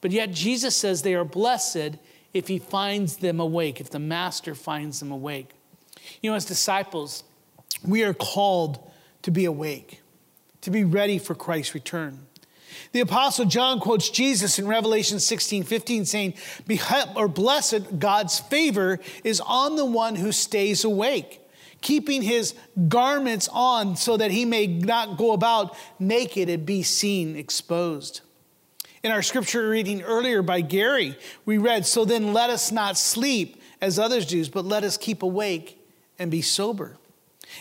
But 0.00 0.10
yet, 0.10 0.32
Jesus 0.32 0.76
says 0.76 1.02
they 1.02 1.14
are 1.14 1.24
blessed 1.24 1.96
if 2.34 2.48
he 2.48 2.58
finds 2.58 3.18
them 3.18 3.40
awake, 3.40 3.80
if 3.80 3.90
the 3.90 3.98
master 3.98 4.54
finds 4.54 5.00
them 5.00 5.10
awake. 5.10 5.50
You 6.20 6.30
know, 6.30 6.36
as 6.36 6.44
disciples, 6.44 7.24
we 7.82 8.02
are 8.02 8.12
called 8.12 8.78
to 9.22 9.30
be 9.30 9.46
awake 9.46 10.02
to 10.64 10.70
be 10.70 10.84
ready 10.84 11.18
for 11.18 11.34
Christ's 11.34 11.74
return. 11.74 12.26
The 12.92 13.00
apostle 13.00 13.44
John 13.44 13.80
quotes 13.80 14.08
Jesus 14.08 14.58
in 14.58 14.66
Revelation 14.66 15.20
16, 15.20 15.64
15, 15.64 16.04
saying, 16.06 16.34
or 17.14 17.28
blessed, 17.28 17.98
God's 17.98 18.40
favor 18.40 18.98
is 19.22 19.40
on 19.40 19.76
the 19.76 19.84
one 19.84 20.16
who 20.16 20.32
stays 20.32 20.84
awake, 20.84 21.40
keeping 21.80 22.22
his 22.22 22.54
garments 22.88 23.48
on 23.52 23.96
so 23.96 24.16
that 24.16 24.30
he 24.30 24.44
may 24.44 24.66
not 24.66 25.18
go 25.18 25.32
about 25.32 25.76
naked 25.98 26.48
and 26.48 26.64
be 26.64 26.82
seen 26.82 27.36
exposed. 27.36 28.22
In 29.02 29.12
our 29.12 29.22
scripture 29.22 29.68
reading 29.68 30.00
earlier 30.00 30.40
by 30.40 30.62
Gary, 30.62 31.18
we 31.44 31.58
read, 31.58 31.84
So 31.84 32.06
then 32.06 32.32
let 32.32 32.48
us 32.48 32.72
not 32.72 32.96
sleep 32.96 33.60
as 33.80 33.98
others 33.98 34.24
do, 34.24 34.44
but 34.46 34.64
let 34.64 34.82
us 34.82 34.96
keep 34.96 35.22
awake 35.22 35.78
and 36.18 36.30
be 36.30 36.40
sober. 36.40 36.96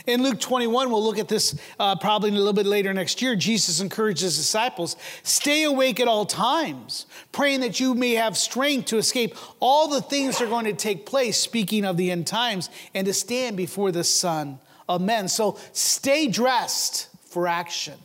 In 0.06 0.24
Luke 0.24 0.40
21, 0.40 0.90
we'll 0.90 1.04
look 1.04 1.20
at 1.20 1.28
this 1.28 1.60
uh, 1.80 1.96
probably 1.96 2.30
a 2.30 2.34
little 2.34 2.54
bit 2.54 2.66
later 2.66 2.94
next 2.94 3.22
year. 3.22 3.36
Jesus 3.36 3.80
encouraged 3.80 4.22
his 4.22 4.38
disciples 4.38 4.96
stay 5.24 5.64
awake 5.64 6.00
at 6.00 6.08
all 6.08 6.26
times, 6.26 7.06
praying 7.32 7.62
that 7.62 7.80
you 7.80 7.94
may 7.94 8.14
have 8.14 8.38
strength 8.38 8.88
to 8.88 8.98
escape 8.98 9.36
all 9.60 9.88
the 9.88 10.02
things 10.02 10.38
that 10.38 10.46
are 10.46 10.50
going 10.50 10.66
to 10.66 10.74
take 10.74 11.06
place, 11.06 11.40
speaking 11.40 11.86
of 11.86 11.98
the 11.98 12.12
end 12.12 12.28
times, 12.28 12.70
and 12.94 13.06
to 13.06 13.14
stand 13.14 13.58
before 13.58 13.92
the 13.92 14.04
Son 14.04 14.60
of 14.88 15.02
Men. 15.02 15.28
So 15.28 15.58
stay 15.72 16.28
dressed 16.28 17.10
for 17.26 17.48
action. 17.48 17.96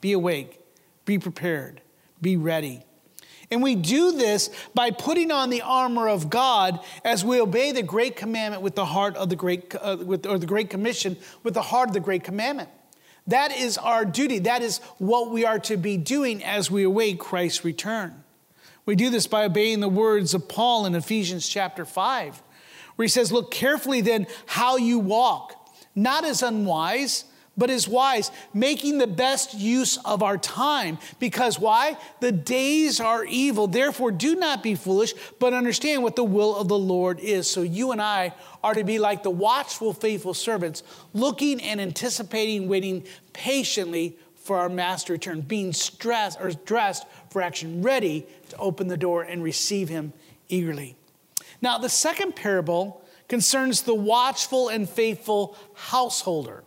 Be 0.00 0.12
awake, 0.12 0.60
be 1.04 1.18
prepared, 1.18 1.80
be 2.20 2.36
ready. 2.36 2.84
And 3.50 3.62
we 3.62 3.74
do 3.74 4.12
this 4.12 4.50
by 4.74 4.90
putting 4.90 5.30
on 5.30 5.50
the 5.50 5.62
armor 5.62 6.08
of 6.08 6.30
God 6.30 6.80
as 7.04 7.24
we 7.24 7.40
obey 7.40 7.72
the 7.72 7.82
great 7.82 8.16
commandment 8.16 8.62
with 8.62 8.74
the 8.74 8.84
heart 8.84 9.16
of 9.16 9.28
the 9.28 9.36
great, 9.36 9.74
uh, 9.80 9.98
with, 10.04 10.26
or 10.26 10.38
the 10.38 10.46
great 10.46 10.70
commission 10.70 11.16
with 11.42 11.54
the 11.54 11.62
heart 11.62 11.88
of 11.88 11.94
the 11.94 12.00
great 12.00 12.24
commandment. 12.24 12.68
That 13.28 13.56
is 13.56 13.78
our 13.78 14.04
duty. 14.04 14.40
That 14.40 14.62
is 14.62 14.78
what 14.98 15.30
we 15.30 15.44
are 15.44 15.58
to 15.60 15.76
be 15.76 15.96
doing 15.96 16.44
as 16.44 16.70
we 16.70 16.82
await 16.84 17.18
Christ's 17.18 17.64
return. 17.64 18.22
We 18.84 18.94
do 18.94 19.10
this 19.10 19.26
by 19.26 19.44
obeying 19.44 19.80
the 19.80 19.88
words 19.88 20.32
of 20.32 20.48
Paul 20.48 20.86
in 20.86 20.94
Ephesians 20.94 21.48
chapter 21.48 21.84
5, 21.84 22.42
where 22.94 23.04
he 23.04 23.08
says, 23.08 23.32
Look 23.32 23.50
carefully 23.50 24.00
then 24.00 24.28
how 24.46 24.76
you 24.76 25.00
walk, 25.00 25.70
not 25.94 26.24
as 26.24 26.42
unwise 26.42 27.24
but 27.56 27.70
is 27.70 27.88
wise, 27.88 28.30
making 28.52 28.98
the 28.98 29.06
best 29.06 29.54
use 29.54 29.96
of 30.04 30.22
our 30.22 30.36
time. 30.36 30.98
Because 31.18 31.58
why? 31.58 31.96
The 32.20 32.32
days 32.32 33.00
are 33.00 33.24
evil. 33.24 33.66
Therefore, 33.66 34.10
do 34.10 34.36
not 34.36 34.62
be 34.62 34.74
foolish, 34.74 35.14
but 35.38 35.54
understand 35.54 36.02
what 36.02 36.16
the 36.16 36.24
will 36.24 36.56
of 36.56 36.68
the 36.68 36.78
Lord 36.78 37.18
is. 37.20 37.48
So, 37.48 37.62
you 37.62 37.92
and 37.92 38.02
I 38.02 38.34
are 38.62 38.74
to 38.74 38.84
be 38.84 38.98
like 38.98 39.22
the 39.22 39.30
watchful, 39.30 39.92
faithful 39.92 40.34
servants, 40.34 40.82
looking 41.14 41.60
and 41.62 41.80
anticipating, 41.80 42.68
waiting 42.68 43.04
patiently 43.32 44.16
for 44.34 44.58
our 44.58 44.68
master 44.68 45.14
return, 45.14 45.40
being 45.40 45.72
stressed 45.72 46.40
or 46.40 46.50
dressed 46.50 47.04
for 47.30 47.42
action, 47.42 47.82
ready 47.82 48.26
to 48.50 48.56
open 48.58 48.88
the 48.88 48.96
door 48.96 49.22
and 49.22 49.42
receive 49.42 49.88
him 49.88 50.12
eagerly. 50.48 50.96
Now, 51.60 51.78
the 51.78 51.88
second 51.88 52.36
parable 52.36 53.02
concerns 53.28 53.82
the 53.82 53.94
watchful 53.94 54.68
and 54.68 54.88
faithful 54.88 55.56
householder. 55.74 56.62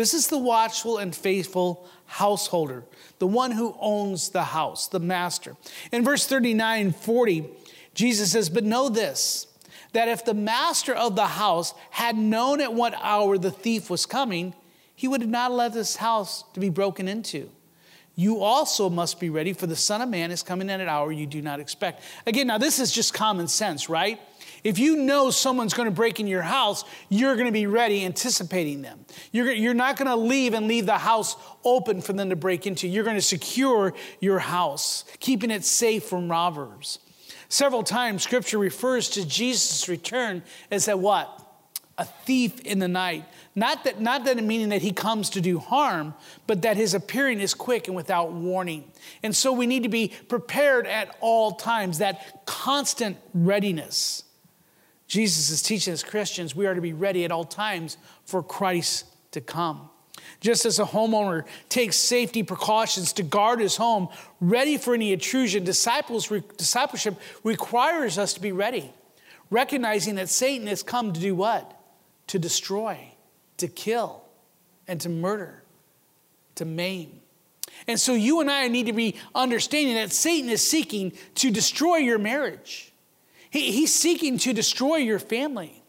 This 0.00 0.14
is 0.14 0.28
the 0.28 0.38
watchful 0.38 0.96
and 0.96 1.14
faithful 1.14 1.86
householder, 2.06 2.84
the 3.18 3.26
one 3.26 3.50
who 3.50 3.76
owns 3.78 4.30
the 4.30 4.44
house, 4.44 4.88
the 4.88 4.98
master. 4.98 5.58
In 5.92 6.02
verse 6.04 6.26
39 6.26 6.92
40, 6.92 7.46
Jesus 7.92 8.32
says, 8.32 8.48
But 8.48 8.64
know 8.64 8.88
this, 8.88 9.46
that 9.92 10.08
if 10.08 10.24
the 10.24 10.32
master 10.32 10.94
of 10.94 11.16
the 11.16 11.26
house 11.26 11.74
had 11.90 12.16
known 12.16 12.62
at 12.62 12.72
what 12.72 12.94
hour 12.94 13.36
the 13.36 13.50
thief 13.50 13.90
was 13.90 14.06
coming, 14.06 14.54
he 14.94 15.06
would 15.06 15.20
not 15.20 15.26
have 15.26 15.50
not 15.50 15.52
let 15.52 15.74
this 15.74 15.96
house 15.96 16.44
to 16.54 16.60
be 16.60 16.70
broken 16.70 17.06
into. 17.06 17.50
You 18.14 18.40
also 18.40 18.88
must 18.88 19.20
be 19.20 19.28
ready, 19.28 19.52
for 19.52 19.66
the 19.66 19.76
Son 19.76 20.00
of 20.00 20.08
Man 20.08 20.30
is 20.30 20.42
coming 20.42 20.70
at 20.70 20.80
an 20.80 20.88
hour 20.88 21.12
you 21.12 21.26
do 21.26 21.42
not 21.42 21.60
expect. 21.60 22.02
Again, 22.26 22.46
now 22.46 22.56
this 22.56 22.78
is 22.78 22.90
just 22.90 23.12
common 23.12 23.48
sense, 23.48 23.90
right? 23.90 24.18
If 24.62 24.78
you 24.78 24.96
know 24.96 25.30
someone's 25.30 25.74
going 25.74 25.88
to 25.88 25.94
break 25.94 26.20
in 26.20 26.26
your 26.26 26.42
house, 26.42 26.84
you're 27.08 27.34
going 27.34 27.46
to 27.46 27.52
be 27.52 27.66
ready, 27.66 28.04
anticipating 28.04 28.82
them. 28.82 29.04
You're, 29.32 29.52
you're 29.52 29.74
not 29.74 29.96
going 29.96 30.08
to 30.08 30.16
leave 30.16 30.54
and 30.54 30.68
leave 30.68 30.86
the 30.86 30.98
house 30.98 31.36
open 31.64 32.02
for 32.02 32.12
them 32.12 32.30
to 32.30 32.36
break 32.36 32.66
into. 32.66 32.86
You're 32.86 33.04
going 33.04 33.16
to 33.16 33.22
secure 33.22 33.94
your 34.20 34.38
house, 34.38 35.04
keeping 35.20 35.50
it 35.50 35.64
safe 35.64 36.04
from 36.04 36.30
robbers. 36.30 36.98
Several 37.48 37.82
times, 37.82 38.22
scripture 38.22 38.58
refers 38.58 39.08
to 39.10 39.26
Jesus' 39.26 39.88
return 39.88 40.42
as 40.70 40.88
a 40.88 40.96
what? 40.96 41.36
A 41.98 42.04
thief 42.04 42.60
in 42.60 42.78
the 42.78 42.88
night. 42.88 43.24
Not 43.54 43.84
that, 43.84 44.00
not 44.00 44.24
that 44.24 44.42
meaning 44.42 44.68
that 44.70 44.82
he 44.82 44.92
comes 44.92 45.30
to 45.30 45.40
do 45.40 45.58
harm, 45.58 46.14
but 46.46 46.62
that 46.62 46.76
his 46.76 46.94
appearing 46.94 47.40
is 47.40 47.52
quick 47.52 47.88
and 47.88 47.96
without 47.96 48.32
warning. 48.32 48.84
And 49.22 49.34
so 49.34 49.52
we 49.52 49.66
need 49.66 49.82
to 49.82 49.88
be 49.88 50.12
prepared 50.28 50.86
at 50.86 51.16
all 51.20 51.52
times, 51.52 51.98
that 51.98 52.46
constant 52.46 53.16
readiness. 53.34 54.22
Jesus 55.10 55.50
is 55.50 55.60
teaching 55.60 55.92
us 55.92 56.04
Christians 56.04 56.54
we 56.54 56.66
are 56.66 56.74
to 56.74 56.80
be 56.80 56.92
ready 56.92 57.24
at 57.24 57.32
all 57.32 57.42
times 57.42 57.96
for 58.24 58.44
Christ 58.44 59.06
to 59.32 59.40
come. 59.40 59.90
Just 60.40 60.64
as 60.64 60.78
a 60.78 60.84
homeowner 60.84 61.46
takes 61.68 61.96
safety 61.96 62.44
precautions 62.44 63.12
to 63.14 63.24
guard 63.24 63.58
his 63.58 63.76
home, 63.76 64.08
ready 64.40 64.78
for 64.78 64.94
any 64.94 65.12
intrusion, 65.12 65.64
disciples, 65.64 66.32
discipleship 66.56 67.16
requires 67.42 68.18
us 68.18 68.34
to 68.34 68.40
be 68.40 68.52
ready, 68.52 68.92
recognizing 69.50 70.14
that 70.14 70.28
Satan 70.28 70.68
has 70.68 70.84
come 70.84 71.12
to 71.12 71.18
do 71.18 71.34
what? 71.34 71.76
To 72.28 72.38
destroy, 72.38 72.96
to 73.56 73.66
kill, 73.66 74.22
and 74.86 75.00
to 75.00 75.08
murder, 75.08 75.64
to 76.54 76.64
maim. 76.64 77.20
And 77.88 77.98
so 77.98 78.14
you 78.14 78.40
and 78.40 78.48
I 78.48 78.68
need 78.68 78.86
to 78.86 78.92
be 78.92 79.16
understanding 79.34 79.96
that 79.96 80.12
Satan 80.12 80.50
is 80.50 80.64
seeking 80.64 81.14
to 81.36 81.50
destroy 81.50 81.96
your 81.96 82.18
marriage 82.18 82.89
he, 83.50 83.72
he's 83.72 83.94
seeking 83.94 84.38
to 84.38 84.52
destroy 84.52 84.96
your 84.96 85.18
family. 85.18 85.80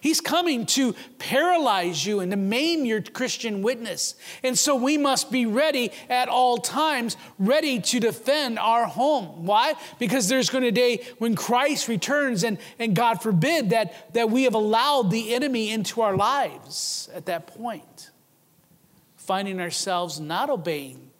He's 0.00 0.20
coming 0.20 0.66
to 0.66 0.94
paralyze 1.18 2.04
you 2.04 2.20
and 2.20 2.30
to 2.30 2.36
maim 2.36 2.84
your 2.84 3.00
Christian 3.00 3.62
witness. 3.62 4.14
And 4.42 4.56
so 4.56 4.76
we 4.76 4.98
must 4.98 5.32
be 5.32 5.46
ready 5.46 5.92
at 6.10 6.28
all 6.28 6.58
times, 6.58 7.16
ready 7.38 7.80
to 7.80 7.98
defend 7.98 8.58
our 8.58 8.84
home. 8.84 9.46
Why? 9.46 9.74
Because 9.98 10.28
there's 10.28 10.50
going 10.50 10.62
to 10.62 10.70
be 10.70 10.80
a 10.96 10.98
day 10.98 11.04
when 11.16 11.34
Christ 11.34 11.88
returns, 11.88 12.44
and, 12.44 12.58
and 12.78 12.94
God 12.94 13.22
forbid 13.22 13.70
that, 13.70 14.12
that 14.12 14.30
we 14.30 14.44
have 14.44 14.54
allowed 14.54 15.10
the 15.10 15.34
enemy 15.34 15.70
into 15.70 16.02
our 16.02 16.16
lives 16.16 17.08
at 17.14 17.26
that 17.26 17.46
point, 17.46 18.10
finding 19.16 19.58
ourselves 19.58 20.20
not 20.20 20.50
obeying 20.50 21.10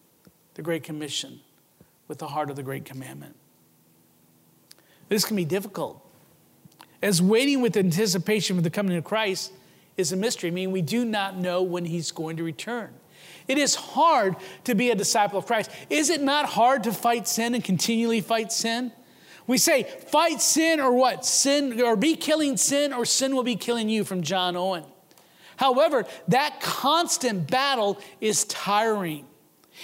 the 0.54 0.62
Great 0.62 0.82
Commission 0.82 1.40
with 2.06 2.18
the 2.18 2.28
heart 2.28 2.50
of 2.50 2.56
the 2.56 2.62
Great 2.62 2.84
Commandment. 2.84 3.37
This 5.08 5.24
can 5.24 5.36
be 5.36 5.44
difficult 5.44 6.04
as 7.02 7.22
waiting 7.22 7.60
with 7.60 7.76
anticipation 7.76 8.56
for 8.56 8.62
the 8.62 8.70
coming 8.70 8.96
of 8.96 9.04
Christ 9.04 9.52
is 9.96 10.12
a 10.12 10.16
mystery, 10.16 10.50
I 10.50 10.52
mean, 10.52 10.70
we 10.70 10.82
do 10.82 11.04
not 11.04 11.36
know 11.36 11.62
when 11.62 11.84
he's 11.84 12.10
going 12.10 12.36
to 12.36 12.44
return. 12.44 12.90
It 13.46 13.58
is 13.58 13.74
hard 13.74 14.36
to 14.64 14.74
be 14.74 14.90
a 14.90 14.94
disciple 14.94 15.38
of 15.38 15.46
Christ. 15.46 15.70
Is 15.90 16.10
it 16.10 16.20
not 16.20 16.46
hard 16.46 16.84
to 16.84 16.92
fight 16.92 17.26
sin 17.26 17.54
and 17.54 17.64
continually 17.64 18.20
fight 18.20 18.52
sin? 18.52 18.92
We 19.46 19.58
say, 19.58 19.84
fight 19.84 20.40
sin 20.42 20.78
or 20.78 20.92
what? 20.92 21.24
Sin, 21.24 21.80
or 21.80 21.96
be 21.96 22.14
killing 22.16 22.56
sin, 22.56 22.92
or 22.92 23.04
sin 23.04 23.34
will 23.34 23.42
be 23.42 23.56
killing 23.56 23.88
you 23.88 24.04
from 24.04 24.22
John 24.22 24.56
Owen. 24.56 24.84
However, 25.56 26.04
that 26.28 26.60
constant 26.60 27.50
battle 27.50 27.98
is 28.20 28.44
tiring. 28.44 29.26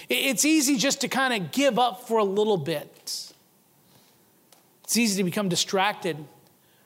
It's 0.09 0.45
easy 0.45 0.76
just 0.76 1.00
to 1.00 1.09
kind 1.09 1.33
of 1.33 1.50
give 1.50 1.78
up 1.78 2.07
for 2.07 2.19
a 2.19 2.25
little 2.25 2.59
bit. 2.59 2.93
It's 4.94 4.98
easy 5.00 5.16
to 5.16 5.24
become 5.24 5.48
distracted 5.48 6.24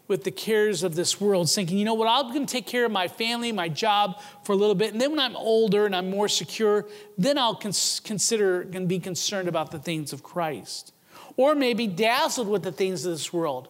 with 0.06 0.24
the 0.24 0.30
cares 0.30 0.82
of 0.82 0.94
this 0.94 1.20
world, 1.20 1.50
thinking, 1.50 1.76
you 1.76 1.84
know 1.84 1.92
what, 1.92 2.08
I'm 2.08 2.32
going 2.32 2.46
to 2.46 2.50
take 2.50 2.66
care 2.66 2.86
of 2.86 2.90
my 2.90 3.06
family, 3.06 3.52
my 3.52 3.68
job 3.68 4.22
for 4.44 4.52
a 4.52 4.56
little 4.56 4.74
bit. 4.74 4.94
And 4.94 4.98
then 4.98 5.10
when 5.10 5.20
I'm 5.20 5.36
older 5.36 5.84
and 5.84 5.94
I'm 5.94 6.08
more 6.08 6.26
secure, 6.26 6.86
then 7.18 7.36
I'll 7.36 7.54
cons- 7.54 8.00
consider 8.02 8.62
and 8.62 8.88
be 8.88 8.98
concerned 8.98 9.46
about 9.46 9.72
the 9.72 9.78
things 9.78 10.14
of 10.14 10.22
Christ. 10.22 10.94
Or 11.36 11.54
maybe 11.54 11.86
dazzled 11.86 12.48
with 12.48 12.62
the 12.62 12.72
things 12.72 13.04
of 13.04 13.12
this 13.12 13.30
world. 13.30 13.68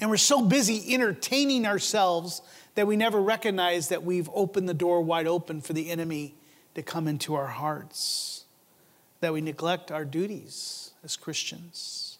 And 0.00 0.10
we're 0.10 0.16
so 0.16 0.44
busy 0.44 0.92
entertaining 0.92 1.64
ourselves 1.64 2.42
that 2.74 2.88
we 2.88 2.96
never 2.96 3.22
recognize 3.22 3.86
that 3.90 4.02
we've 4.02 4.28
opened 4.34 4.68
the 4.68 4.74
door 4.74 5.00
wide 5.00 5.28
open 5.28 5.60
for 5.60 5.74
the 5.74 5.90
enemy 5.92 6.34
to 6.74 6.82
come 6.82 7.06
into 7.06 7.36
our 7.36 7.46
hearts, 7.46 8.46
that 9.20 9.32
we 9.32 9.40
neglect 9.40 9.92
our 9.92 10.04
duties 10.04 10.90
as 11.04 11.14
Christians. 11.14 12.11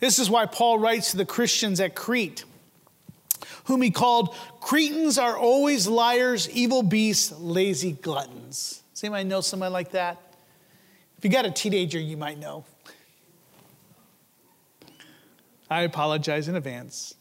This 0.00 0.18
is 0.18 0.30
why 0.30 0.46
Paul 0.46 0.78
writes 0.78 1.12
to 1.12 1.18
the 1.18 1.26
Christians 1.26 1.78
at 1.78 1.94
Crete, 1.94 2.44
whom 3.64 3.82
he 3.82 3.90
called 3.90 4.34
Cretans 4.60 5.18
are 5.18 5.36
always 5.36 5.86
liars, 5.86 6.48
evil 6.50 6.82
beasts, 6.82 7.32
lazy 7.38 7.92
gluttons. 7.92 8.82
Does 8.94 9.04
anybody 9.04 9.24
know 9.24 9.42
somebody 9.42 9.72
like 9.72 9.92
that? 9.92 10.18
If 11.18 11.24
you 11.24 11.30
got 11.30 11.44
a 11.44 11.50
teenager, 11.50 11.98
you 11.98 12.16
might 12.16 12.38
know. 12.38 12.64
I 15.70 15.82
apologize 15.82 16.48
in 16.48 16.56
advance. 16.56 17.14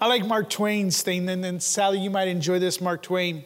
I 0.00 0.06
like 0.06 0.24
Mark 0.24 0.48
Twain's 0.48 1.02
thing, 1.02 1.28
and 1.28 1.42
then 1.42 1.58
Sally, 1.58 1.98
you 1.98 2.10
might 2.10 2.28
enjoy 2.28 2.60
this. 2.60 2.80
Mark 2.80 3.02
Twain. 3.02 3.44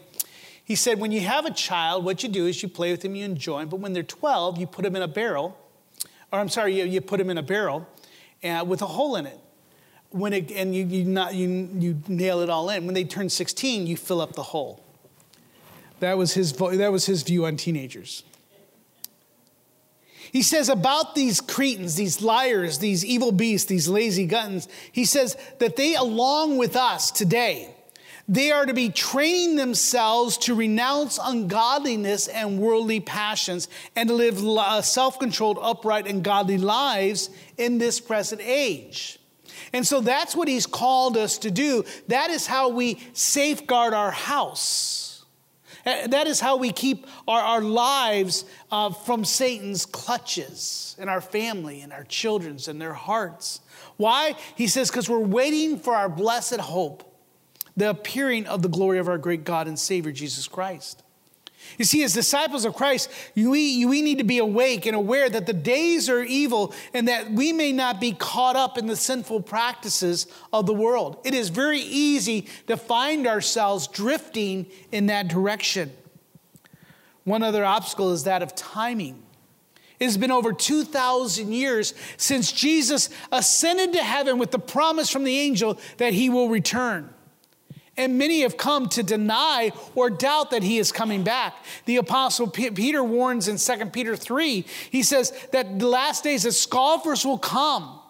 He 0.63 0.77
said, 0.77 1.01
When 1.01 1.11
you 1.11 1.21
have 1.21 1.47
a 1.47 1.51
child, 1.51 2.05
what 2.05 2.23
you 2.23 2.29
do 2.29 2.47
is 2.47 2.63
you 2.63 2.69
play 2.69 2.91
with 2.91 3.01
them, 3.01 3.15
you 3.15 3.25
enjoy 3.25 3.61
them, 3.61 3.71
but 3.71 3.81
when 3.81 3.95
they're 3.95 4.03
12, 4.03 4.59
you 4.59 4.67
put 4.67 4.83
them 4.83 4.95
in 4.95 5.03
a 5.03 5.09
barrel, 5.09 5.59
or 6.31 6.39
I'm 6.39 6.51
sorry, 6.51 6.79
you, 6.79 6.85
you 6.85 7.01
put 7.01 7.19
them 7.19 7.31
in 7.31 7.39
a 7.39 7.43
barrel, 7.43 7.89
uh, 8.45 8.65
with 8.67 8.83
a 8.83 8.87
hole 8.87 9.17
in 9.17 9.27
it. 9.27 9.39
When 10.11 10.33
it, 10.33 10.51
and 10.53 10.75
you, 10.75 10.85
you, 10.85 11.05
not, 11.05 11.35
you, 11.35 11.69
you 11.79 12.03
nail 12.07 12.41
it 12.41 12.51
all 12.51 12.69
in. 12.71 12.85
When 12.85 12.95
they 12.95 13.05
turn 13.05 13.29
16, 13.29 13.87
you 13.87 13.97
fill 13.97 14.21
up 14.21 14.35
the 14.35 14.43
hole. 14.43 14.85
That 16.01 16.19
was 16.19 16.35
his, 16.35 16.53
that 16.53 16.93
was 16.93 17.07
his 17.07 17.23
view 17.23 17.47
on 17.47 17.57
teenagers. 17.57 18.25
He 20.33 20.43
says 20.43 20.69
about 20.69 21.15
these 21.15 21.41
Cretans, 21.41 21.95
these 21.95 22.23
liars, 22.23 22.79
these 22.79 23.05
evil 23.05 23.33
beasts, 23.33 23.69
these 23.69 23.87
lazy 23.87 24.27
guns, 24.27 24.67
he 24.91 25.05
says 25.05 25.37
that 25.59 25.77
they, 25.77 25.95
along 25.95 26.57
with 26.57 26.75
us 26.75 27.11
today, 27.11 27.75
they 28.29 28.53
are 28.53 28.65
to 28.67 28.75
be 28.75 28.89
training 28.89 29.57
themselves 29.57 30.39
to 30.39 30.55
renounce 30.55 31.19
ungodliness 31.23 32.29
and 32.29 32.59
worldly 32.59 33.01
passions 33.01 33.69
and 33.97 34.09
to 34.09 34.15
live 34.15 34.39
uh, 34.43 34.81
self 34.83 35.19
controlled, 35.19 35.59
upright, 35.61 36.07
and 36.07 36.23
godly 36.23 36.59
lives 36.59 37.31
in 37.59 37.79
this 37.79 38.01
present 38.01 38.41
age. 38.45 39.19
And 39.73 39.87
so 39.87 40.01
that's 40.01 40.37
what 40.37 40.49
he's 40.49 40.67
called 40.67 41.17
us 41.17 41.39
to 41.39 41.51
do. 41.51 41.85
That 42.09 42.31
is 42.31 42.47
how 42.47 42.69
we 42.69 43.01
safeguard 43.13 43.95
our 43.95 44.11
house. 44.11 45.25
Uh, 45.85 46.07
that 46.07 46.29
is 46.29 46.39
how 46.39 46.57
we 46.57 46.71
keep 46.71 47.07
our, 47.27 47.41
our 47.41 47.61
lives 47.61 48.45
uh, 48.71 48.91
from 48.91 49.25
Satan's 49.25 49.85
clutches 49.85 50.95
and 50.99 51.11
our 51.11 51.21
family 51.21 51.81
and 51.81 51.93
our 51.93 52.05
children's 52.05 52.69
and 52.69 52.81
their 52.81 52.93
hearts. 52.93 53.61
Why? 53.97 54.37
He 54.55 54.69
says, 54.69 54.91
because 54.91 55.09
we're 55.09 55.19
waiting 55.19 55.79
for 55.79 55.95
our 55.95 56.09
blessed 56.09 56.61
hope 56.61 57.12
the 57.77 57.91
appearing 57.91 58.47
of 58.47 58.63
the 58.63 58.69
glory 58.69 58.99
of 58.99 59.09
our 59.09 59.19
great 59.19 59.45
God 59.45 59.67
and 59.67 59.79
Savior, 59.79 60.13
Jesus 60.13 60.49
Christ. 60.49 61.03
You 61.79 61.85
see, 61.85 62.03
as 62.03 62.13
disciples 62.13 62.65
of 62.65 62.75
Christ, 62.75 63.11
we, 63.35 63.85
we 63.87 64.03
need 64.03 64.19
to 64.19 64.25
be 64.25 64.39
awake 64.39 64.85
and 64.85 64.95
aware 64.95 65.29
that 65.29 65.47
the 65.47 65.53
days 65.53 66.09
are 66.09 66.23
evil 66.23 66.75
and 66.93 67.09
that 67.09 67.31
we 67.31 67.53
may 67.53 67.73
not 67.73 68.01
be 68.01 68.13
caught 68.13 68.57
up 68.57 68.77
in 68.77 68.87
the 68.87 68.97
sinful 68.97 69.43
practices 69.43 70.27
of 70.53 70.67
the 70.67 70.75
world. 70.75 71.19
It 71.25 71.35
is 71.35 71.49
very 71.49 71.81
easy 71.81 72.49
to 72.67 72.77
find 72.77 73.27
ourselves 73.27 73.87
drifting 73.87 74.67
in 74.91 75.07
that 75.07 75.29
direction. 75.29 75.93
One 77.25 77.43
other 77.43 77.65
obstacle 77.65 78.13
is 78.13 78.25
that 78.25 78.43
of 78.43 78.55
timing. 78.55 79.23
It 80.01 80.07
has 80.07 80.19
been 80.19 80.33
over 80.33 80.53
2,000 80.53 81.53
years 81.53 81.95
since 82.17 82.51
Jesus 82.51 83.09
ascended 83.31 83.93
to 83.93 84.03
heaven 84.03 84.39
with 84.39 84.51
the 84.51 84.59
promise 84.59 85.11
from 85.11 85.23
the 85.23 85.39
angel 85.39 85.79
that 85.99 86.13
he 86.13 86.29
will 86.29 86.49
return. 86.49 87.09
And 87.97 88.17
many 88.17 88.41
have 88.41 88.57
come 88.57 88.89
to 88.91 89.03
deny 89.03 89.71
or 89.95 90.09
doubt 90.09 90.51
that 90.51 90.63
he 90.63 90.79
is 90.79 90.93
coming 90.93 91.25
back. 91.25 91.55
The 91.85 91.97
apostle 91.97 92.49
Peter 92.49 93.05
warns 93.05 93.49
in 93.49 93.59
2 93.59 93.87
Peter 93.87 94.17
3, 94.17 94.65
he 94.91 95.03
says 95.03 95.33
that 95.53 95.79
the 95.79 95.89
last 95.89 96.25
days 96.25 96.45
that 96.45 96.53
scoffers 96.53 97.25
will 97.25 97.39
come 97.39 98.01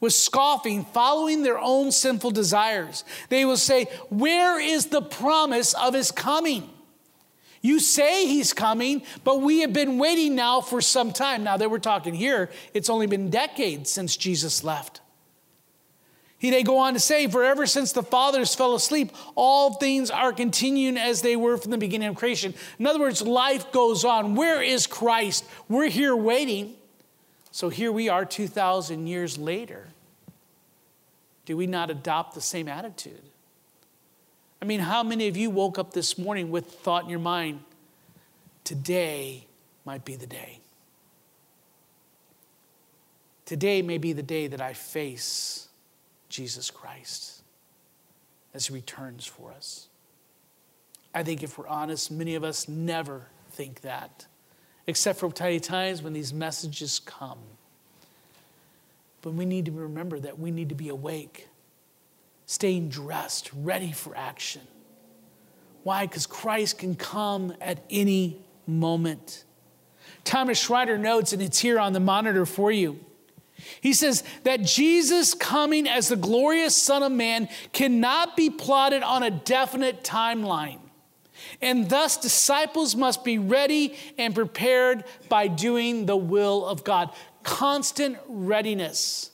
with 0.00 0.12
scoffing, 0.12 0.84
following 0.84 1.42
their 1.44 1.58
own 1.58 1.92
sinful 1.92 2.32
desires. 2.32 3.04
They 3.28 3.44
will 3.44 3.56
say, 3.56 3.84
Where 4.10 4.60
is 4.60 4.86
the 4.86 5.00
promise 5.00 5.72
of 5.74 5.94
his 5.94 6.10
coming? 6.10 6.68
You 7.62 7.78
say 7.78 8.26
he's 8.26 8.52
coming, 8.52 9.02
but 9.22 9.40
we 9.40 9.60
have 9.60 9.72
been 9.72 9.96
waiting 9.98 10.34
now 10.34 10.60
for 10.60 10.80
some 10.80 11.12
time. 11.12 11.44
Now 11.44 11.56
that 11.56 11.70
we're 11.70 11.78
talking 11.78 12.12
here, 12.12 12.50
it's 12.74 12.90
only 12.90 13.06
been 13.06 13.30
decades 13.30 13.88
since 13.88 14.16
Jesus 14.16 14.64
left. 14.64 15.01
He 16.42 16.50
they 16.50 16.64
go 16.64 16.78
on 16.78 16.94
to 16.94 16.98
say, 16.98 17.28
For 17.28 17.44
ever 17.44 17.66
since 17.66 17.92
the 17.92 18.02
fathers 18.02 18.52
fell 18.52 18.74
asleep, 18.74 19.12
all 19.36 19.74
things 19.74 20.10
are 20.10 20.32
continuing 20.32 20.96
as 20.96 21.22
they 21.22 21.36
were 21.36 21.56
from 21.56 21.70
the 21.70 21.78
beginning 21.78 22.08
of 22.08 22.16
creation. 22.16 22.52
In 22.80 22.86
other 22.88 22.98
words, 22.98 23.22
life 23.22 23.70
goes 23.70 24.04
on. 24.04 24.34
Where 24.34 24.60
is 24.60 24.88
Christ? 24.88 25.44
We're 25.68 25.88
here 25.88 26.16
waiting. 26.16 26.74
So 27.52 27.68
here 27.68 27.92
we 27.92 28.08
are 28.08 28.24
2,000 28.24 29.06
years 29.06 29.38
later. 29.38 29.90
Do 31.46 31.56
we 31.56 31.68
not 31.68 31.90
adopt 31.90 32.34
the 32.34 32.40
same 32.40 32.66
attitude? 32.66 33.22
I 34.60 34.64
mean, 34.64 34.80
how 34.80 35.04
many 35.04 35.28
of 35.28 35.36
you 35.36 35.48
woke 35.48 35.78
up 35.78 35.92
this 35.92 36.18
morning 36.18 36.50
with 36.50 36.66
thought 36.66 37.04
in 37.04 37.10
your 37.10 37.20
mind, 37.20 37.60
today 38.64 39.46
might 39.84 40.04
be 40.04 40.16
the 40.16 40.26
day? 40.26 40.58
Today 43.44 43.80
may 43.80 43.98
be 43.98 44.12
the 44.12 44.24
day 44.24 44.48
that 44.48 44.60
I 44.60 44.72
face 44.72 45.68
Jesus 46.32 46.70
Christ 46.70 47.42
as 48.54 48.66
he 48.66 48.74
returns 48.74 49.26
for 49.26 49.52
us. 49.52 49.88
I 51.14 51.22
think 51.22 51.42
if 51.42 51.58
we're 51.58 51.68
honest, 51.68 52.10
many 52.10 52.34
of 52.34 52.42
us 52.42 52.68
never 52.68 53.26
think 53.50 53.82
that, 53.82 54.26
except 54.86 55.20
for 55.20 55.30
times 55.30 56.02
when 56.02 56.14
these 56.14 56.32
messages 56.32 57.00
come. 57.00 57.38
But 59.20 59.34
we 59.34 59.44
need 59.44 59.66
to 59.66 59.72
remember 59.72 60.18
that 60.20 60.38
we 60.38 60.50
need 60.50 60.70
to 60.70 60.74
be 60.74 60.88
awake, 60.88 61.48
staying 62.46 62.88
dressed, 62.88 63.50
ready 63.54 63.92
for 63.92 64.16
action. 64.16 64.62
Why? 65.82 66.06
Because 66.06 66.26
Christ 66.26 66.78
can 66.78 66.94
come 66.94 67.54
at 67.60 67.84
any 67.90 68.40
moment. 68.66 69.44
Thomas 70.24 70.58
Schreiner 70.58 70.96
notes, 70.96 71.34
and 71.34 71.42
it's 71.42 71.58
here 71.58 71.78
on 71.78 71.92
the 71.92 72.00
monitor 72.00 72.46
for 72.46 72.72
you. 72.72 73.00
He 73.80 73.92
says 73.92 74.24
that 74.44 74.62
Jesus 74.62 75.34
coming 75.34 75.88
as 75.88 76.08
the 76.08 76.16
glorious 76.16 76.76
Son 76.76 77.02
of 77.02 77.12
Man 77.12 77.48
cannot 77.72 78.36
be 78.36 78.50
plotted 78.50 79.02
on 79.02 79.22
a 79.22 79.30
definite 79.30 80.02
timeline. 80.02 80.78
And 81.60 81.88
thus, 81.88 82.16
disciples 82.16 82.94
must 82.96 83.24
be 83.24 83.38
ready 83.38 83.96
and 84.18 84.34
prepared 84.34 85.04
by 85.28 85.48
doing 85.48 86.06
the 86.06 86.16
will 86.16 86.64
of 86.66 86.84
God. 86.84 87.10
Constant 87.42 88.18
readiness. 88.28 89.30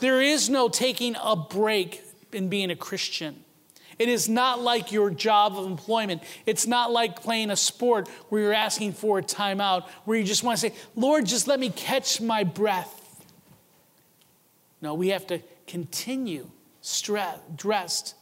There 0.00 0.20
is 0.20 0.48
no 0.48 0.68
taking 0.68 1.16
a 1.22 1.36
break 1.36 2.02
in 2.32 2.48
being 2.48 2.70
a 2.70 2.76
Christian. 2.76 3.44
It 3.98 4.08
is 4.08 4.28
not 4.28 4.60
like 4.60 4.90
your 4.90 5.10
job 5.10 5.56
of 5.56 5.66
employment. 5.66 6.22
It's 6.46 6.66
not 6.66 6.90
like 6.90 7.22
playing 7.22 7.50
a 7.50 7.56
sport 7.56 8.08
where 8.28 8.42
you're 8.42 8.54
asking 8.54 8.94
for 8.94 9.18
a 9.18 9.22
timeout, 9.22 9.88
where 10.04 10.18
you 10.18 10.24
just 10.24 10.42
want 10.42 10.58
to 10.58 10.70
say, 10.70 10.74
Lord, 10.96 11.26
just 11.26 11.46
let 11.46 11.60
me 11.60 11.70
catch 11.70 12.20
my 12.20 12.42
breath. 12.42 13.01
No, 14.82 14.94
we 14.94 15.08
have 15.08 15.26
to 15.28 15.40
continue 15.66 16.50
dressed, 17.56 18.14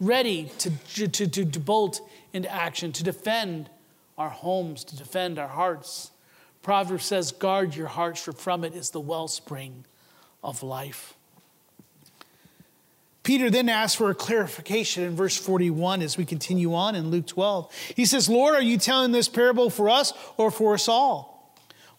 ready 0.00 0.50
to, 0.58 0.70
to, 0.94 1.08
to, 1.26 1.44
to 1.44 1.60
bolt 1.60 2.00
into 2.32 2.52
action, 2.52 2.92
to 2.92 3.04
defend 3.04 3.68
our 4.16 4.30
homes, 4.30 4.84
to 4.84 4.96
defend 4.96 5.38
our 5.38 5.48
hearts. 5.48 6.10
Proverbs 6.62 7.04
says, 7.04 7.30
Guard 7.30 7.76
your 7.76 7.86
hearts, 7.86 8.22
for 8.22 8.32
from 8.32 8.64
it 8.64 8.74
is 8.74 8.90
the 8.90 9.00
wellspring 9.00 9.84
of 10.42 10.62
life. 10.62 11.14
Peter 13.22 13.50
then 13.50 13.68
asks 13.68 13.94
for 13.94 14.08
a 14.08 14.14
clarification 14.14 15.04
in 15.04 15.14
verse 15.14 15.36
41 15.36 16.00
as 16.00 16.16
we 16.16 16.24
continue 16.24 16.74
on 16.74 16.94
in 16.94 17.10
Luke 17.10 17.26
12. 17.26 17.70
He 17.94 18.06
says, 18.06 18.26
Lord, 18.26 18.54
are 18.54 18.62
you 18.62 18.78
telling 18.78 19.12
this 19.12 19.28
parable 19.28 19.68
for 19.68 19.90
us 19.90 20.14
or 20.38 20.50
for 20.50 20.72
us 20.72 20.88
all? 20.88 21.37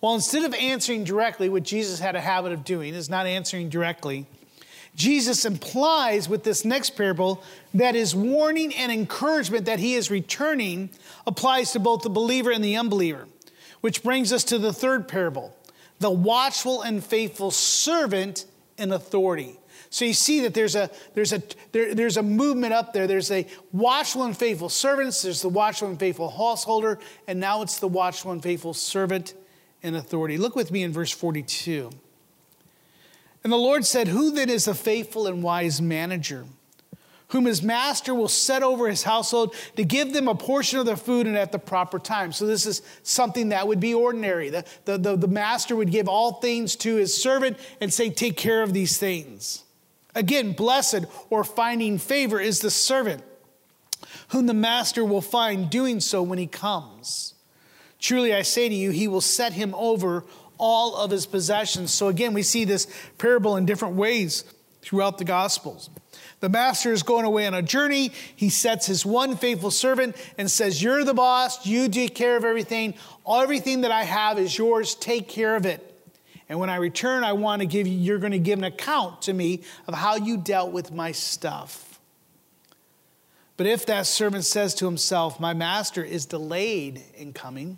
Well, 0.01 0.15
instead 0.15 0.45
of 0.45 0.53
answering 0.53 1.03
directly, 1.03 1.49
what 1.49 1.63
Jesus 1.63 1.99
had 1.99 2.15
a 2.15 2.21
habit 2.21 2.53
of 2.53 2.63
doing 2.63 2.93
is 2.93 3.09
not 3.09 3.25
answering 3.25 3.69
directly, 3.69 4.25
Jesus 4.95 5.45
implies 5.45 6.27
with 6.27 6.43
this 6.43 6.65
next 6.65 6.91
parable 6.91 7.43
that 7.73 7.95
his 7.95 8.15
warning 8.15 8.73
and 8.75 8.91
encouragement 8.91 9.65
that 9.65 9.79
he 9.79 9.95
is 9.95 10.09
returning 10.09 10.89
applies 11.27 11.71
to 11.71 11.79
both 11.79 12.01
the 12.01 12.09
believer 12.09 12.51
and 12.51 12.63
the 12.63 12.77
unbeliever, 12.77 13.27
which 13.81 14.03
brings 14.03 14.33
us 14.33 14.43
to 14.45 14.57
the 14.57 14.73
third 14.73 15.07
parable 15.07 15.55
the 15.99 16.09
watchful 16.09 16.81
and 16.81 17.03
faithful 17.03 17.51
servant 17.51 18.45
in 18.77 18.93
authority. 18.93 19.59
So 19.89 20.05
you 20.05 20.13
see 20.13 20.41
that 20.41 20.53
there's 20.53 20.75
a, 20.75 20.89
there's, 21.13 21.33
a, 21.33 21.43
there, 21.73 21.93
there's 21.93 22.15
a 22.15 22.23
movement 22.23 22.73
up 22.73 22.93
there. 22.93 23.05
There's 23.05 23.31
a 23.31 23.45
watchful 23.73 24.23
and 24.23 24.37
faithful 24.37 24.69
servants, 24.69 25.21
there's 25.23 25.41
the 25.41 25.49
watchful 25.49 25.89
and 25.89 25.99
faithful 25.99 26.29
householder, 26.29 26.99
and 27.27 27.39
now 27.39 27.63
it's 27.63 27.79
the 27.79 27.87
watchful 27.89 28.31
and 28.31 28.41
faithful 28.41 28.73
servant 28.73 29.33
in 29.81 29.95
authority. 29.95 30.37
Look 30.37 30.55
with 30.55 30.71
me 30.71 30.83
in 30.83 30.91
verse 30.91 31.11
42. 31.11 31.89
And 33.43 33.53
the 33.53 33.57
Lord 33.57 33.85
said, 33.85 34.07
Who 34.07 34.31
then 34.31 34.49
is 34.49 34.67
a 34.67 34.75
faithful 34.75 35.27
and 35.27 35.41
wise 35.41 35.81
manager? 35.81 36.45
whom 37.29 37.45
his 37.45 37.61
master 37.61 38.13
will 38.13 38.27
set 38.27 38.63
over 38.63 38.87
his 38.87 39.03
household 39.03 39.53
to 39.75 39.83
give 39.83 40.13
them 40.13 40.27
a 40.27 40.35
portion 40.35 40.79
of 40.79 40.85
their 40.85 40.97
food 40.97 41.27
and 41.27 41.37
at 41.37 41.51
the 41.51 41.59
proper 41.59 41.99
time. 41.99 42.31
So, 42.31 42.45
this 42.45 42.65
is 42.65 42.81
something 43.03 43.49
that 43.49 43.67
would 43.67 43.79
be 43.79 43.93
ordinary. 43.93 44.49
The, 44.49 44.65
the, 44.85 44.97
the, 44.97 45.15
the, 45.15 45.27
master 45.27 45.75
would 45.75 45.91
give 45.91 46.07
all 46.07 46.33
things 46.33 46.75
to 46.77 46.95
his 46.95 47.19
servant 47.19 47.57
and 47.79 47.93
say, 47.93 48.09
Take 48.09 48.35
care 48.35 48.63
of 48.63 48.73
these 48.73 48.97
things. 48.97 49.63
Again, 50.15 50.53
blessed 50.53 51.05
or 51.29 51.43
finding 51.43 51.99
favor 51.99 52.39
is 52.39 52.59
the 52.59 52.71
servant 52.71 53.23
whom 54.29 54.47
the 54.47 54.53
master 54.53 55.05
will 55.05 55.21
find 55.21 55.69
doing 55.69 55.99
so 55.99 56.23
when 56.23 56.39
he 56.39 56.47
comes. 56.47 57.35
Truly, 57.99 58.33
I 58.33 58.43
say 58.43 58.69
to 58.69 58.75
you, 58.75 58.91
he 58.91 59.07
will 59.07 59.21
set 59.21 59.53
him 59.53 59.75
over 59.75 60.23
all 60.57 60.95
of 60.95 61.11
his 61.11 61.25
possessions. 61.25 61.91
So, 61.91 62.07
again, 62.07 62.33
we 62.33 62.43
see 62.43 62.65
this 62.65 62.87
parable 63.17 63.57
in 63.57 63.65
different 63.65 63.95
ways 63.95 64.43
throughout 64.81 65.17
the 65.17 65.25
Gospels. 65.25 65.89
The 66.39 66.49
master 66.49 66.93
is 66.93 67.03
going 67.03 67.25
away 67.25 67.45
on 67.47 67.53
a 67.53 67.61
journey. 67.61 68.11
He 68.35 68.49
sets 68.49 68.85
his 68.85 69.05
one 69.05 69.35
faithful 69.35 69.71
servant 69.71 70.15
and 70.37 70.49
says, 70.49 70.81
You're 70.81 71.03
the 71.03 71.13
boss. 71.13 71.65
You 71.65 71.89
take 71.89 72.15
care 72.15 72.37
of 72.37 72.45
everything. 72.45 72.93
Everything 73.29 73.81
that 73.81 73.91
I 73.91 74.03
have 74.03 74.39
is 74.39 74.57
yours. 74.57 74.95
Take 74.95 75.27
care 75.27 75.55
of 75.55 75.65
it. 75.65 75.85
And 76.47 76.59
when 76.59 76.69
I 76.69 76.77
return, 76.77 77.23
I 77.23 77.33
want 77.33 77.61
to 77.61 77.67
give 77.67 77.87
you, 77.87 77.97
you're 77.97 78.17
going 78.17 78.31
to 78.31 78.39
give 78.39 78.57
an 78.57 78.65
account 78.65 79.23
to 79.23 79.33
me 79.33 79.61
of 79.85 79.93
how 79.93 80.15
you 80.15 80.37
dealt 80.37 80.71
with 80.71 80.91
my 80.91 81.11
stuff. 81.11 81.99
But 83.55 83.67
if 83.67 83.85
that 83.87 84.07
servant 84.07 84.45
says 84.45 84.73
to 84.75 84.85
himself, 84.85 85.39
My 85.39 85.53
master 85.53 86.03
is 86.03 86.25
delayed 86.25 87.03
in 87.15 87.33
coming, 87.33 87.77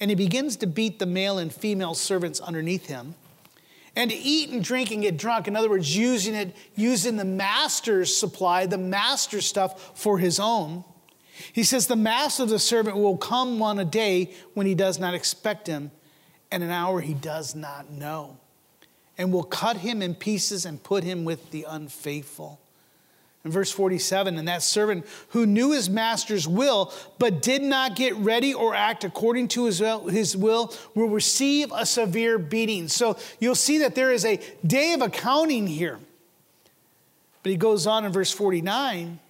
and 0.00 0.10
he 0.10 0.14
begins 0.14 0.56
to 0.56 0.66
beat 0.66 0.98
the 0.98 1.06
male 1.06 1.38
and 1.38 1.52
female 1.52 1.94
servants 1.94 2.40
underneath 2.40 2.86
him, 2.86 3.14
and 3.96 4.10
to 4.10 4.16
eat 4.16 4.50
and 4.50 4.62
drink 4.62 4.90
and 4.90 5.02
get 5.02 5.16
drunk, 5.16 5.48
in 5.48 5.56
other 5.56 5.68
words, 5.68 5.96
using 5.96 6.34
it, 6.34 6.54
using 6.76 7.16
the 7.16 7.24
master's 7.24 8.16
supply, 8.16 8.66
the 8.66 8.78
master's 8.78 9.46
stuff 9.46 9.98
for 9.98 10.18
his 10.18 10.38
own. 10.38 10.84
He 11.52 11.64
says, 11.64 11.86
The 11.86 11.96
master 11.96 12.44
of 12.44 12.48
the 12.48 12.58
servant 12.58 12.96
will 12.96 13.16
come 13.16 13.60
on 13.62 13.78
a 13.78 13.84
day 13.84 14.34
when 14.54 14.66
he 14.66 14.74
does 14.74 14.98
not 14.98 15.14
expect 15.14 15.66
him 15.66 15.90
and 16.50 16.62
an 16.62 16.70
hour 16.70 17.00
he 17.00 17.14
does 17.14 17.54
not 17.54 17.90
know, 17.90 18.38
and 19.16 19.32
will 19.32 19.44
cut 19.44 19.78
him 19.78 20.00
in 20.02 20.14
pieces 20.14 20.64
and 20.64 20.82
put 20.82 21.04
him 21.04 21.24
with 21.24 21.50
the 21.50 21.66
unfaithful. 21.68 22.60
In 23.44 23.52
verse 23.52 23.70
47, 23.70 24.36
and 24.36 24.48
that 24.48 24.62
servant 24.62 25.06
who 25.28 25.46
knew 25.46 25.72
his 25.72 25.88
master's 25.88 26.48
will, 26.48 26.92
but 27.18 27.40
did 27.40 27.62
not 27.62 27.94
get 27.94 28.14
ready 28.16 28.52
or 28.52 28.74
act 28.74 29.04
according 29.04 29.48
to 29.48 29.66
his 29.66 29.80
will, 29.80 30.08
his 30.08 30.36
will, 30.36 30.74
will 30.94 31.08
receive 31.08 31.70
a 31.72 31.86
severe 31.86 32.38
beating. 32.38 32.88
So 32.88 33.16
you'll 33.38 33.54
see 33.54 33.78
that 33.78 33.94
there 33.94 34.12
is 34.12 34.24
a 34.24 34.40
day 34.66 34.92
of 34.92 35.02
accounting 35.02 35.68
here. 35.68 36.00
But 37.42 37.50
he 37.50 37.56
goes 37.56 37.86
on 37.86 38.04
in 38.04 38.12
verse 38.12 38.32
49, 38.32 39.20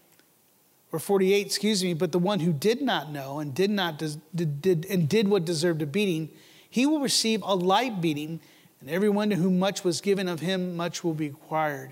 or 0.90 0.98
48, 0.98 1.46
excuse 1.46 1.84
me, 1.84 1.92
but 1.92 2.10
the 2.10 2.18
one 2.18 2.40
who 2.40 2.52
did 2.52 2.80
not 2.80 3.12
know 3.12 3.40
and 3.40 3.54
did 3.54 3.70
not 3.70 3.98
did, 3.98 4.62
did, 4.62 4.86
and 4.88 5.06
did 5.06 5.28
what 5.28 5.44
deserved 5.44 5.82
a 5.82 5.86
beating, 5.86 6.30
he 6.70 6.86
will 6.86 7.00
receive 7.00 7.42
a 7.42 7.54
light 7.54 8.00
beating, 8.00 8.40
and 8.80 8.88
everyone 8.88 9.28
to 9.30 9.36
whom 9.36 9.58
much 9.58 9.84
was 9.84 10.00
given 10.00 10.28
of 10.28 10.40
him, 10.40 10.76
much 10.76 11.04
will 11.04 11.14
be 11.14 11.28
required. 11.28 11.90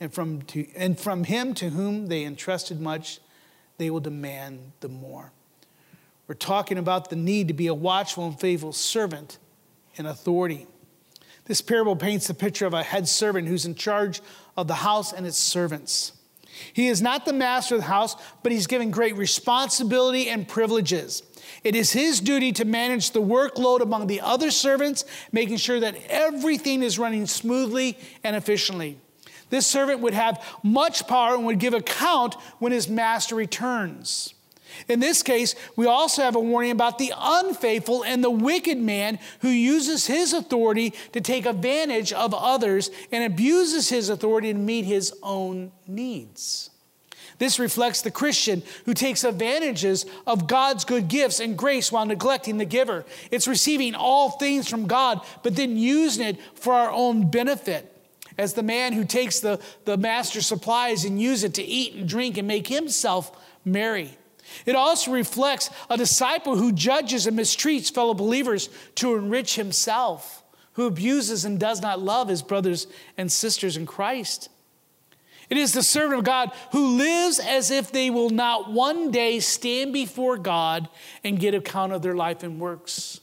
And 0.00 0.12
from, 0.12 0.42
to, 0.42 0.66
and 0.76 0.98
from 0.98 1.24
him 1.24 1.54
to 1.54 1.70
whom 1.70 2.08
they 2.08 2.24
entrusted 2.24 2.80
much, 2.80 3.20
they 3.78 3.90
will 3.90 4.00
demand 4.00 4.72
the 4.80 4.88
more. 4.88 5.32
We're 6.26 6.34
talking 6.34 6.78
about 6.78 7.10
the 7.10 7.16
need 7.16 7.48
to 7.48 7.54
be 7.54 7.66
a 7.66 7.74
watchful 7.74 8.26
and 8.26 8.38
faithful 8.38 8.72
servant 8.72 9.38
in 9.96 10.06
authority. 10.06 10.66
This 11.44 11.60
parable 11.60 11.96
paints 11.96 12.26
the 12.26 12.34
picture 12.34 12.66
of 12.66 12.72
a 12.72 12.82
head 12.82 13.06
servant 13.06 13.48
who's 13.48 13.66
in 13.66 13.74
charge 13.74 14.22
of 14.56 14.66
the 14.66 14.74
house 14.74 15.12
and 15.12 15.26
its 15.26 15.38
servants. 15.38 16.12
He 16.72 16.86
is 16.86 17.02
not 17.02 17.26
the 17.26 17.32
master 17.32 17.74
of 17.74 17.82
the 17.82 17.88
house, 17.88 18.16
but 18.42 18.52
he's 18.52 18.66
given 18.66 18.90
great 18.90 19.16
responsibility 19.16 20.28
and 20.28 20.48
privileges. 20.48 21.22
It 21.62 21.74
is 21.74 21.92
his 21.92 22.20
duty 22.20 22.52
to 22.52 22.64
manage 22.64 23.10
the 23.10 23.20
workload 23.20 23.80
among 23.80 24.06
the 24.06 24.20
other 24.20 24.50
servants, 24.50 25.04
making 25.32 25.56
sure 25.58 25.80
that 25.80 25.96
everything 26.08 26.82
is 26.82 26.98
running 26.98 27.26
smoothly 27.26 27.98
and 28.22 28.36
efficiently. 28.36 28.98
This 29.50 29.66
servant 29.66 30.00
would 30.00 30.14
have 30.14 30.42
much 30.62 31.06
power 31.06 31.34
and 31.34 31.46
would 31.46 31.58
give 31.58 31.74
account 31.74 32.34
when 32.58 32.72
his 32.72 32.88
master 32.88 33.34
returns. 33.34 34.34
In 34.88 35.00
this 35.00 35.22
case, 35.22 35.54
we 35.76 35.86
also 35.86 36.22
have 36.22 36.36
a 36.36 36.40
warning 36.40 36.72
about 36.72 36.98
the 36.98 37.12
unfaithful 37.16 38.04
and 38.04 38.22
the 38.22 38.30
wicked 38.30 38.78
man 38.78 39.18
who 39.40 39.48
uses 39.48 40.06
his 40.06 40.32
authority 40.32 40.92
to 41.12 41.20
take 41.20 41.46
advantage 41.46 42.12
of 42.12 42.34
others 42.34 42.90
and 43.12 43.24
abuses 43.24 43.88
his 43.88 44.08
authority 44.08 44.52
to 44.52 44.58
meet 44.58 44.84
his 44.84 45.12
own 45.22 45.70
needs. 45.86 46.70
This 47.38 47.58
reflects 47.58 48.02
the 48.02 48.10
Christian 48.10 48.62
who 48.84 48.94
takes 48.94 49.24
advantages 49.24 50.06
of 50.26 50.46
God's 50.46 50.84
good 50.84 51.08
gifts 51.08 51.40
and 51.40 51.58
grace 51.58 51.90
while 51.90 52.06
neglecting 52.06 52.58
the 52.58 52.64
giver. 52.64 53.04
It's 53.30 53.48
receiving 53.48 53.94
all 53.94 54.30
things 54.30 54.68
from 54.68 54.86
God, 54.86 55.20
but 55.42 55.56
then 55.56 55.76
using 55.76 56.26
it 56.26 56.38
for 56.54 56.74
our 56.74 56.90
own 56.90 57.30
benefit. 57.30 57.93
As 58.36 58.54
the 58.54 58.62
man 58.62 58.92
who 58.92 59.04
takes 59.04 59.40
the, 59.40 59.60
the 59.84 59.96
master's 59.96 60.46
supplies 60.46 61.04
and 61.04 61.20
use 61.20 61.44
it 61.44 61.54
to 61.54 61.62
eat 61.62 61.94
and 61.94 62.08
drink 62.08 62.36
and 62.36 62.48
make 62.48 62.66
himself 62.66 63.30
merry. 63.64 64.16
It 64.66 64.76
also 64.76 65.12
reflects 65.12 65.70
a 65.88 65.96
disciple 65.96 66.56
who 66.56 66.72
judges 66.72 67.26
and 67.26 67.38
mistreats 67.38 67.92
fellow 67.92 68.14
believers 68.14 68.68
to 68.96 69.14
enrich 69.14 69.56
himself, 69.56 70.42
who 70.72 70.86
abuses 70.86 71.44
and 71.44 71.58
does 71.58 71.80
not 71.80 72.00
love 72.00 72.28
his 72.28 72.42
brothers 72.42 72.86
and 73.16 73.30
sisters 73.30 73.76
in 73.76 73.86
Christ. 73.86 74.48
It 75.50 75.58
is 75.58 75.72
the 75.72 75.82
servant 75.82 76.20
of 76.20 76.24
God 76.24 76.52
who 76.72 76.96
lives 76.96 77.38
as 77.38 77.70
if 77.70 77.92
they 77.92 78.10
will 78.10 78.30
not 78.30 78.70
one 78.70 79.10
day 79.10 79.40
stand 79.40 79.92
before 79.92 80.38
God 80.38 80.88
and 81.22 81.38
get 81.38 81.54
account 81.54 81.92
of 81.92 82.02
their 82.02 82.16
life 82.16 82.42
and 82.42 82.58
works. 82.58 83.20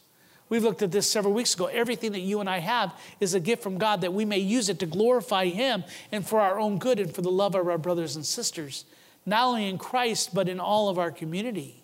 We 0.52 0.60
looked 0.60 0.82
at 0.82 0.92
this 0.92 1.10
several 1.10 1.34
weeks 1.34 1.54
ago. 1.54 1.68
Everything 1.68 2.12
that 2.12 2.20
you 2.20 2.42
and 2.42 2.50
I 2.50 2.58
have 2.58 2.94
is 3.22 3.34
a 3.34 3.40
gift 3.40 3.64
from 3.64 3.78
God 3.78 4.02
that 4.02 4.12
we 4.12 4.26
may 4.26 4.40
use 4.40 4.68
it 4.68 4.80
to 4.80 4.86
glorify 4.86 5.46
Him 5.46 5.86
and 6.12 6.28
for 6.28 6.42
our 6.42 6.60
own 6.60 6.78
good 6.78 7.00
and 7.00 7.16
for 7.16 7.22
the 7.22 7.32
love 7.32 7.56
of 7.56 7.70
our 7.70 7.78
brothers 7.78 8.18
and 8.18 8.26
sisters, 8.26 8.84
not 9.26 9.46
only 9.46 9.70
in 9.70 9.78
Christ, 9.78 10.36
but 10.36 10.50
in 10.50 10.60
all 10.60 10.90
of 10.90 11.00
our 11.00 11.10
community. 11.10 11.82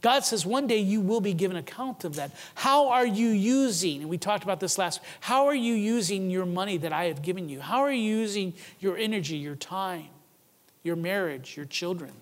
God 0.00 0.24
says 0.24 0.46
one 0.46 0.66
day 0.66 0.78
you 0.78 1.02
will 1.02 1.20
be 1.20 1.34
given 1.34 1.58
account 1.58 2.04
of 2.04 2.14
that. 2.14 2.30
How 2.54 2.88
are 2.88 3.04
you 3.04 3.28
using, 3.28 4.00
and 4.00 4.08
we 4.08 4.16
talked 4.16 4.44
about 4.44 4.60
this 4.60 4.78
last, 4.78 5.02
how 5.20 5.44
are 5.46 5.54
you 5.54 5.74
using 5.74 6.30
your 6.30 6.46
money 6.46 6.78
that 6.78 6.92
I 6.94 7.04
have 7.04 7.20
given 7.20 7.50
you? 7.50 7.60
How 7.60 7.80
are 7.80 7.92
you 7.92 8.16
using 8.16 8.54
your 8.80 8.96
energy, 8.96 9.36
your 9.36 9.56
time, 9.56 10.08
your 10.82 10.96
marriage, 10.96 11.54
your 11.54 11.66
children, 11.66 12.12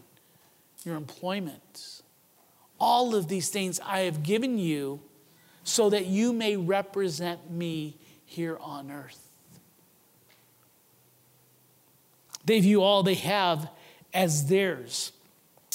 your 0.84 0.96
employment? 0.96 2.02
All 2.80 3.14
of 3.14 3.28
these 3.28 3.48
things 3.48 3.78
I 3.78 4.00
have 4.00 4.24
given 4.24 4.58
you 4.58 5.02
so 5.64 5.90
that 5.90 6.06
you 6.06 6.32
may 6.32 6.56
represent 6.56 7.50
me 7.50 7.96
here 8.24 8.58
on 8.60 8.90
earth. 8.90 9.18
They 12.44 12.60
view 12.60 12.82
all 12.82 13.02
they 13.02 13.14
have 13.14 13.70
as 14.12 14.46
theirs, 14.46 15.12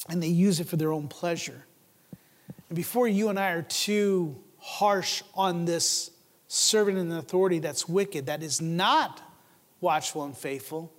and 0.09 0.21
they 0.21 0.27
use 0.27 0.59
it 0.59 0.67
for 0.67 0.75
their 0.75 0.91
own 0.91 1.07
pleasure. 1.07 1.65
And 2.69 2.75
before 2.75 3.07
you 3.07 3.29
and 3.29 3.39
I 3.39 3.51
are 3.51 3.61
too 3.61 4.35
harsh 4.59 5.23
on 5.33 5.65
this 5.65 6.11
servant 6.47 6.97
and 6.97 7.13
authority 7.13 7.59
that's 7.59 7.87
wicked, 7.87 8.25
that 8.25 8.43
is 8.43 8.61
not 8.61 9.21
watchful 9.79 10.23
and 10.23 10.37
faithful, 10.37 10.91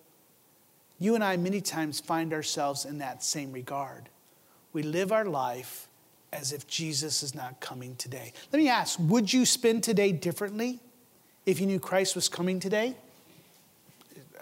you 0.99 1.15
and 1.15 1.23
I 1.23 1.37
many 1.37 1.61
times 1.61 2.01
find 2.01 2.33
ourselves 2.33 2.85
in 2.85 2.99
that 2.99 3.23
same 3.23 3.53
regard. 3.53 4.09
We 4.73 4.83
live 4.83 5.13
our 5.13 5.25
life 5.25 5.88
as 6.33 6.53
if 6.53 6.67
Jesus 6.67 7.23
is 7.23 7.35
not 7.35 7.61
coming 7.61 7.97
today. 7.97 8.33
Let 8.53 8.59
me 8.59 8.69
ask 8.69 8.99
would 9.01 9.33
you 9.33 9.47
spend 9.47 9.83
today 9.83 10.13
differently 10.13 10.81
if 11.47 11.61
you 11.61 11.67
knew 11.67 11.81
Christ 11.81 12.15
was 12.15 12.29
coming 12.29 12.61
today? 12.61 12.97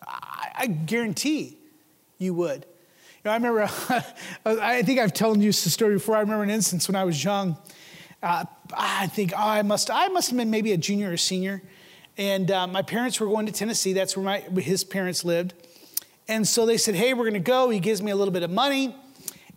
I, 0.06 0.50
I 0.58 0.66
guarantee 0.66 1.58
you 2.18 2.34
would. 2.34 2.64
You 2.64 3.20
know, 3.24 3.30
I 3.32 3.34
remember, 3.34 3.62
I 4.46 4.82
think 4.82 5.00
I've 5.00 5.12
told 5.12 5.40
you 5.40 5.48
this 5.48 5.72
story 5.72 5.94
before. 5.94 6.16
I 6.16 6.20
remember 6.20 6.44
an 6.44 6.50
instance 6.50 6.88
when 6.88 6.96
I 6.96 7.04
was 7.04 7.22
young. 7.22 7.56
Uh, 8.22 8.44
I 8.74 9.06
think 9.08 9.32
oh, 9.36 9.48
I 9.48 9.62
must 9.62 9.90
I 9.90 10.08
must 10.08 10.30
have 10.30 10.36
been 10.36 10.50
maybe 10.50 10.72
a 10.72 10.76
junior 10.76 11.12
or 11.12 11.16
senior, 11.16 11.62
and 12.16 12.50
uh, 12.50 12.66
my 12.66 12.82
parents 12.82 13.20
were 13.20 13.26
going 13.26 13.46
to 13.46 13.52
Tennessee. 13.52 13.92
That's 13.92 14.16
where 14.16 14.24
my 14.24 14.40
his 14.60 14.84
parents 14.84 15.24
lived, 15.24 15.54
and 16.26 16.48
so 16.48 16.66
they 16.66 16.78
said, 16.78 16.94
"Hey, 16.94 17.14
we're 17.14 17.24
going 17.24 17.34
to 17.34 17.40
go." 17.40 17.68
He 17.68 17.78
gives 17.78 18.02
me 18.02 18.10
a 18.10 18.16
little 18.16 18.32
bit 18.32 18.42
of 18.42 18.50
money, 18.50 18.96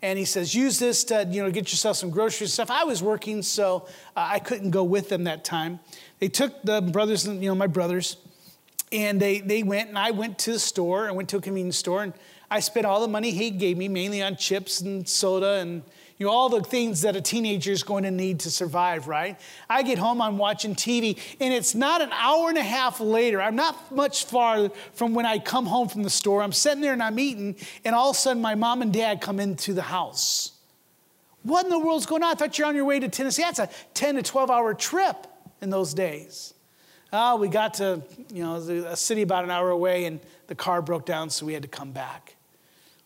and 0.02 0.18
he 0.18 0.26
says, 0.26 0.56
"Use 0.56 0.80
this 0.80 1.04
to 1.06 1.28
you 1.30 1.44
know 1.44 1.52
get 1.52 1.72
yourself 1.72 1.98
some 1.98 2.10
groceries 2.10 2.50
and 2.50 2.54
stuff." 2.68 2.72
I 2.72 2.84
was 2.84 3.04
working, 3.04 3.42
so 3.42 3.88
uh, 4.16 4.28
I 4.32 4.40
couldn't 4.40 4.72
go 4.72 4.84
with 4.84 5.10
them 5.10 5.26
that 5.26 5.44
time. 5.44 5.80
They 6.20 6.30
took 6.30 6.62
the 6.64 6.82
brothers, 6.82 7.28
you 7.28 7.34
know, 7.34 7.56
my 7.56 7.68
brothers, 7.68 8.18
and 8.92 9.20
they 9.22 9.40
they 9.40 9.64
went, 9.64 9.90
and 9.90 9.98
I 9.98 10.12
went 10.12 10.38
to 10.40 10.54
the 10.54 10.60
store. 10.60 11.08
I 11.08 11.12
went 11.12 11.30
to 11.30 11.38
a 11.38 11.42
convenience 11.42 11.78
store, 11.78 12.04
and 12.04 12.14
I 12.50 12.60
spent 12.60 12.86
all 12.86 13.02
the 13.02 13.08
money 13.08 13.32
he 13.32 13.52
gave 13.52 13.78
me, 13.78 13.88
mainly 13.88 14.22
on 14.22 14.36
chips 14.36 14.82
and 14.82 15.08
soda 15.08 15.56
and 15.56 15.84
you 16.20 16.26
know, 16.26 16.34
all 16.34 16.50
the 16.50 16.62
things 16.62 17.02
that 17.02 17.16
a 17.16 17.22
teenager 17.22 17.72
is 17.72 17.82
going 17.82 18.04
to 18.04 18.12
need 18.12 18.42
to 18.42 18.52
survive, 18.52 19.08
right? 19.08 19.40
I 19.70 19.84
get 19.84 19.98
home, 19.98 20.22
I'm 20.22 20.38
watching 20.38 20.76
TV, 20.76 21.18
and 21.40 21.54
it's 21.54 21.74
not 21.74 22.02
an 22.02 22.12
hour 22.12 22.50
and 22.50 22.58
a 22.58 22.64
half 22.64 23.00
later. 23.00 23.42
I'm 23.42 23.56
not 23.56 23.96
much 23.96 24.26
far 24.26 24.70
from 24.94 25.14
when 25.14 25.26
I 25.26 25.40
come 25.40 25.66
home 25.66 25.88
from 25.88 26.04
the 26.04 26.10
store. 26.10 26.44
I'm 26.44 26.52
sitting 26.52 26.82
there 26.82 26.92
and 26.92 27.02
I'm 27.02 27.18
eating, 27.18 27.56
and 27.86 27.96
all 27.96 28.10
of 28.10 28.18
a 28.18 28.20
sudden 28.20 28.42
my 28.42 28.56
mom 28.56 28.82
and 28.82 28.92
dad 28.92 29.22
come 29.22 29.40
into 29.40 29.74
the 29.74 29.82
house. 29.82 30.52
What 31.44 31.64
in 31.64 31.70
the 31.70 31.80
world's 31.80 32.06
going 32.06 32.22
on? 32.22 32.32
I 32.32 32.36
thought 32.36 32.58
you're 32.58 32.68
on 32.68 32.76
your 32.76 32.84
way 32.84 33.00
to 33.00 33.08
Tennessee. 33.08 33.44
That's 33.44 33.60
a 33.60 33.70
10 33.94 34.16
to 34.16 34.22
12 34.22 34.52
hour 34.52 34.74
trip 34.74 35.26
in 35.62 35.70
those 35.70 35.94
days. 35.94 36.54
Oh, 37.14 37.38
we 37.38 37.48
got 37.48 37.76
to, 37.76 38.04
you 38.32 38.44
know, 38.44 38.56
a 38.58 38.98
city 38.98 39.22
about 39.22 39.46
an 39.46 39.52
hour 39.52 39.70
away, 39.70 40.04
and 40.04 40.20
the 40.48 40.56
car 40.56 40.82
broke 40.82 41.06
down, 41.06 41.30
so 41.30 41.46
we 41.46 41.54
had 41.54 41.62
to 41.62 41.70
come 41.70 41.92
back. 41.92 42.36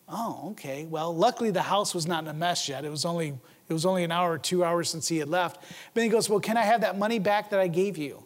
Oh, 0.08 0.50
okay. 0.50 0.84
Well, 0.84 1.14
luckily 1.14 1.50
the 1.50 1.62
house 1.62 1.94
was 1.94 2.06
not 2.06 2.24
in 2.24 2.28
a 2.28 2.34
mess 2.34 2.68
yet. 2.68 2.84
It 2.84 2.90
was 2.90 3.04
only 3.04 3.38
it 3.68 3.72
was 3.72 3.86
only 3.86 4.04
an 4.04 4.12
hour 4.12 4.32
or 4.32 4.38
two 4.38 4.62
hours 4.62 4.90
since 4.90 5.08
he 5.08 5.18
had 5.18 5.28
left. 5.28 5.62
Then 5.94 6.04
he 6.04 6.10
goes, 6.10 6.28
Well, 6.28 6.40
can 6.40 6.56
I 6.56 6.62
have 6.62 6.82
that 6.82 6.98
money 6.98 7.18
back 7.18 7.50
that 7.50 7.60
I 7.60 7.68
gave 7.68 7.96
you? 7.96 8.22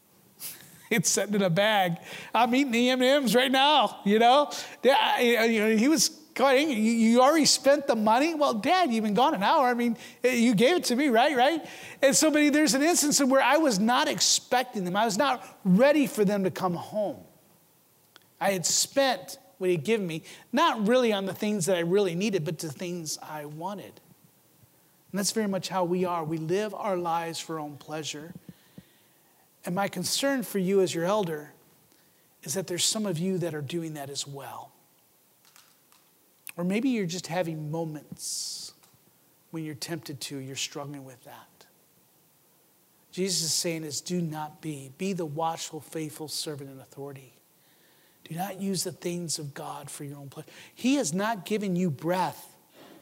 it's 0.90 1.08
sitting 1.08 1.34
in 1.34 1.42
a 1.42 1.50
bag. 1.50 1.98
I'm 2.34 2.54
eating 2.54 2.72
the 2.72 2.90
M&Ms 2.90 3.34
right 3.34 3.52
now, 3.52 4.00
you 4.04 4.18
know? 4.18 4.50
He 4.82 5.88
was 5.88 6.08
going, 6.34 6.70
you 6.70 7.20
already 7.20 7.44
spent 7.44 7.86
the 7.86 7.96
money? 7.96 8.34
Well, 8.34 8.54
Dad, 8.54 8.92
you've 8.92 9.04
been 9.04 9.14
gone 9.14 9.34
an 9.34 9.42
hour. 9.42 9.66
I 9.66 9.74
mean, 9.74 9.96
eh, 10.24 10.34
you 10.34 10.54
gave 10.54 10.76
it 10.76 10.84
to 10.84 10.96
me, 10.96 11.08
right? 11.08 11.36
Right? 11.36 11.66
And 12.00 12.14
so, 12.14 12.30
but 12.30 12.52
there's 12.52 12.74
an 12.74 12.82
instance 12.82 13.20
of 13.20 13.28
where 13.28 13.42
I 13.42 13.58
was 13.58 13.78
not 13.78 14.08
expecting 14.08 14.84
them. 14.84 14.96
I 14.96 15.04
was 15.04 15.18
not 15.18 15.44
ready 15.64 16.06
for 16.06 16.24
them 16.24 16.44
to 16.44 16.50
come 16.50 16.74
home. 16.74 17.18
I 18.40 18.52
had 18.52 18.64
spent 18.64 19.38
what 19.58 19.70
he'd 19.70 19.84
given 19.84 20.06
me, 20.06 20.22
not 20.52 20.86
really 20.86 21.12
on 21.12 21.26
the 21.26 21.34
things 21.34 21.66
that 21.66 21.76
I 21.76 21.80
really 21.80 22.14
needed, 22.14 22.44
but 22.44 22.58
the 22.58 22.72
things 22.72 23.18
I 23.22 23.44
wanted. 23.44 24.00
And 25.10 25.18
that's 25.18 25.32
very 25.32 25.48
much 25.48 25.68
how 25.68 25.84
we 25.84 26.04
are. 26.04 26.24
We 26.24 26.38
live 26.38 26.74
our 26.74 26.96
lives 26.96 27.38
for 27.38 27.54
our 27.54 27.60
own 27.60 27.76
pleasure. 27.76 28.32
And 29.64 29.74
my 29.74 29.88
concern 29.88 30.42
for 30.42 30.58
you 30.58 30.80
as 30.80 30.94
your 30.94 31.04
elder 31.04 31.52
is 32.42 32.54
that 32.54 32.66
there's 32.66 32.84
some 32.84 33.06
of 33.06 33.18
you 33.18 33.38
that 33.38 33.54
are 33.54 33.62
doing 33.62 33.94
that 33.94 34.10
as 34.10 34.26
well. 34.26 34.70
Or 36.56 36.64
maybe 36.64 36.88
you're 36.90 37.06
just 37.06 37.26
having 37.26 37.70
moments 37.70 38.72
when 39.50 39.64
you're 39.64 39.74
tempted 39.74 40.20
to, 40.20 40.38
you're 40.38 40.56
struggling 40.56 41.04
with 41.04 41.22
that. 41.24 41.66
Jesus 43.12 43.42
is 43.42 43.52
saying 43.52 43.84
is 43.84 44.00
do 44.00 44.20
not 44.20 44.60
be. 44.60 44.92
Be 44.98 45.12
the 45.12 45.26
watchful, 45.26 45.80
faithful 45.80 46.28
servant 46.28 46.70
in 46.70 46.78
authority. 46.80 47.37
Do 48.28 48.34
not 48.36 48.60
use 48.60 48.84
the 48.84 48.92
things 48.92 49.38
of 49.38 49.54
God 49.54 49.90
for 49.90 50.04
your 50.04 50.18
own 50.18 50.28
pleasure. 50.28 50.50
He 50.74 50.96
has 50.96 51.14
not 51.14 51.46
given 51.46 51.76
you 51.76 51.90
breath 51.90 52.54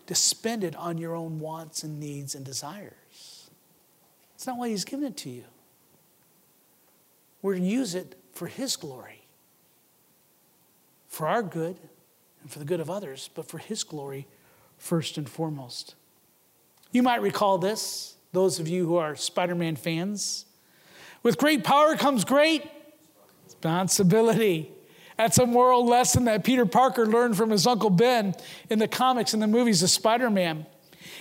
to 0.06 0.14
spend 0.14 0.62
it 0.62 0.76
on 0.76 0.98
your 0.98 1.16
own 1.16 1.40
wants 1.40 1.82
and 1.82 1.98
needs 1.98 2.34
and 2.34 2.44
desires. 2.44 3.50
It's 4.36 4.46
not 4.46 4.58
why 4.58 4.68
He's 4.68 4.84
given 4.84 5.06
it 5.06 5.16
to 5.18 5.30
you. 5.30 5.44
We're 7.42 7.56
to 7.56 7.60
use 7.60 7.94
it 7.94 8.14
for 8.32 8.46
His 8.46 8.76
glory, 8.76 9.26
for 11.08 11.26
our 11.26 11.42
good 11.42 11.76
and 12.42 12.50
for 12.50 12.60
the 12.60 12.64
good 12.64 12.80
of 12.80 12.88
others, 12.88 13.28
but 13.34 13.48
for 13.48 13.58
His 13.58 13.82
glory 13.82 14.28
first 14.78 15.18
and 15.18 15.28
foremost. 15.28 15.96
You 16.92 17.02
might 17.02 17.20
recall 17.20 17.58
this, 17.58 18.14
those 18.32 18.60
of 18.60 18.68
you 18.68 18.86
who 18.86 18.96
are 18.96 19.16
Spider 19.16 19.56
Man 19.56 19.74
fans. 19.74 20.44
With 21.24 21.36
great 21.36 21.64
power 21.64 21.96
comes 21.96 22.24
great 22.24 22.62
responsibility. 23.44 24.70
That's 25.16 25.38
a 25.38 25.46
moral 25.46 25.86
lesson 25.86 26.24
that 26.26 26.44
Peter 26.44 26.66
Parker 26.66 27.06
learned 27.06 27.36
from 27.36 27.50
his 27.50 27.66
Uncle 27.66 27.90
Ben 27.90 28.34
in 28.68 28.78
the 28.78 28.88
comics 28.88 29.32
and 29.32 29.42
the 29.42 29.46
movies 29.46 29.82
of 29.82 29.90
Spider 29.90 30.28
Man. 30.28 30.66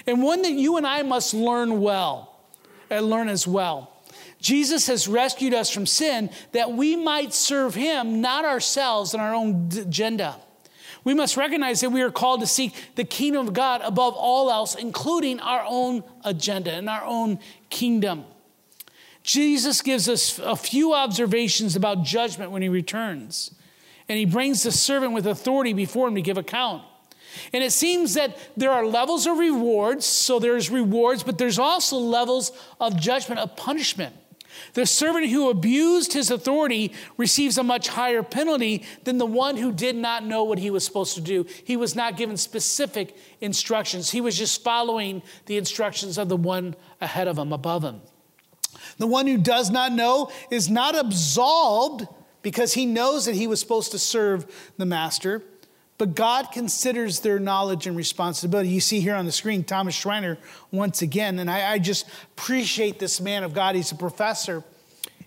And 0.06 0.22
one 0.22 0.42
that 0.42 0.52
you 0.52 0.78
and 0.78 0.86
I 0.86 1.02
must 1.02 1.34
learn 1.34 1.80
well, 1.80 2.38
and 2.90 3.10
learn 3.10 3.30
as 3.30 3.48
well. 3.48 3.92
Jesus 4.40 4.88
has 4.88 5.08
rescued 5.08 5.54
us 5.54 5.70
from 5.70 5.86
sin 5.86 6.30
that 6.52 6.72
we 6.72 6.96
might 6.96 7.34
serve 7.34 7.74
him, 7.74 8.22
not 8.22 8.46
ourselves 8.46 9.14
and 9.14 9.22
our 9.22 9.34
own 9.34 9.70
agenda. 9.76 10.36
We 11.04 11.14
must 11.14 11.38
recognize 11.38 11.82
that 11.82 11.92
we 11.92 12.02
are 12.02 12.12
called 12.12 12.42
to 12.42 12.48
seek 12.48 12.76
the 12.96 13.04
kingdom 13.04 13.48
of 13.48 13.54
God 13.54 13.82
above 13.84 14.14
all 14.16 14.52
else, 14.52 14.76
including 14.76 15.40
our 15.40 15.64
own 15.68 16.04
agenda 16.24 16.72
and 16.74 16.90
our 16.90 17.04
own 17.04 17.40
kingdom. 17.70 18.26
Jesus 19.24 19.82
gives 19.82 20.08
us 20.08 20.38
a 20.38 20.56
few 20.56 20.94
observations 20.94 21.76
about 21.76 22.04
judgment 22.04 22.52
when 22.52 22.62
he 22.62 22.70
returns 22.70 23.55
and 24.08 24.18
he 24.18 24.26
brings 24.26 24.64
the 24.64 24.72
servant 24.72 25.14
with 25.14 25.28
authority 25.28 25.74
before 25.74 26.08
him 26.08 26.16
to 26.16 26.22
give 26.22 26.38
account. 26.38 26.84
And 27.52 27.64
it 27.64 27.72
seems 27.72 28.14
that 28.14 28.38
there 28.56 28.72
are 28.72 28.86
levels 28.86 29.28
of 29.28 29.38
rewards, 29.38 30.06
so 30.06 30.40
there's 30.40 30.70
rewards, 30.70 31.24
but 31.24 31.38
there's 31.38 31.60
also 31.60 31.98
levels 31.98 32.52
of 32.80 33.00
judgment, 33.00 33.40
of 33.40 33.56
punishment. 33.56 34.16
The 34.74 34.86
servant 34.86 35.28
who 35.28 35.50
abused 35.50 36.14
his 36.14 36.32
authority 36.32 36.94
receives 37.18 37.58
a 37.58 37.64
much 37.64 37.90
higher 37.90 38.24
penalty 38.24 38.86
than 39.04 39.18
the 39.18 39.26
one 39.26 39.58
who 39.58 39.74
did 39.74 39.96
not 39.96 40.26
know 40.26 40.44
what 40.44 40.60
he 40.60 40.70
was 40.70 40.86
supposed 40.86 41.16
to 41.16 41.22
do. 41.22 41.46
He 41.66 41.76
was 41.76 41.94
not 41.94 42.16
given 42.16 42.38
specific 42.38 43.18
instructions, 43.42 44.12
he 44.12 44.22
was 44.22 44.38
just 44.38 44.64
following 44.64 45.22
the 45.46 45.58
instructions 45.58 46.18
of 46.18 46.30
the 46.30 46.38
one 46.38 46.76
ahead 47.02 47.28
of 47.28 47.38
him, 47.38 47.52
above 47.52 47.84
him. 47.84 48.02
The 48.98 49.08
one 49.08 49.28
who 49.28 49.38
does 49.38 49.70
not 49.70 49.92
know 49.92 50.32
is 50.50 50.70
not 50.70 50.98
absolved 50.98 52.08
because 52.46 52.76
he 52.76 52.86
knows 52.86 53.26
that 53.26 53.34
he 53.34 53.48
was 53.48 53.60
supposed 53.60 53.90
to 53.90 53.98
serve 53.98 54.72
the 54.78 54.86
master. 54.86 55.42
But 55.98 56.14
God 56.14 56.52
considers 56.54 57.22
their 57.22 57.40
knowledge 57.40 57.88
and 57.88 57.98
responsibility. 57.98 58.70
You 58.70 58.82
see 58.82 59.00
here 59.00 59.16
on 59.16 59.26
the 59.26 59.32
screen 59.32 59.64
Thomas 59.64 59.96
Schreiner 59.96 60.38
once 60.70 61.02
again, 61.02 61.40
and 61.40 61.50
I, 61.50 61.72
I 61.72 61.80
just 61.80 62.06
appreciate 62.38 63.00
this 63.00 63.20
man 63.20 63.44
of 63.44 63.56
God. 63.56 63.74
He's 63.74 63.92
a 63.92 63.96
professor 63.96 64.64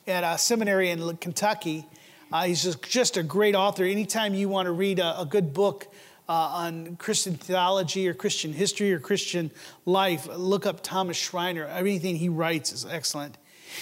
at 0.07 0.23
a 0.23 0.39
seminary 0.39 0.91
in 0.91 1.17
Kentucky. 1.17 1.85
Uh, 2.31 2.45
he's 2.45 2.63
just, 2.63 2.85
just, 2.85 3.17
a 3.17 3.25
great 3.25 3.57
author. 3.57 3.83
Anytime 3.83 4.33
you 4.33 4.49
want 4.49 4.67
to 4.67 4.73
read 4.73 5.01
a, 5.01 5.23
a 5.23 5.27
good 5.27 5.53
book 5.53 5.89
uh, 6.29 6.33
on 6.33 6.95
Christian 6.99 7.35
theology 7.35 8.07
or 8.07 8.15
Christian 8.15 8.53
history 8.53 8.93
or 8.93 9.01
Christian 9.01 9.51
life, 9.87 10.29
look 10.37 10.67
up 10.67 10.85
Thomas 10.85 11.17
Schreiner. 11.17 11.67
Everything 11.67 12.15
he 12.15 12.29
writes 12.29 12.73
is 12.73 12.87
excellent. 12.87 13.37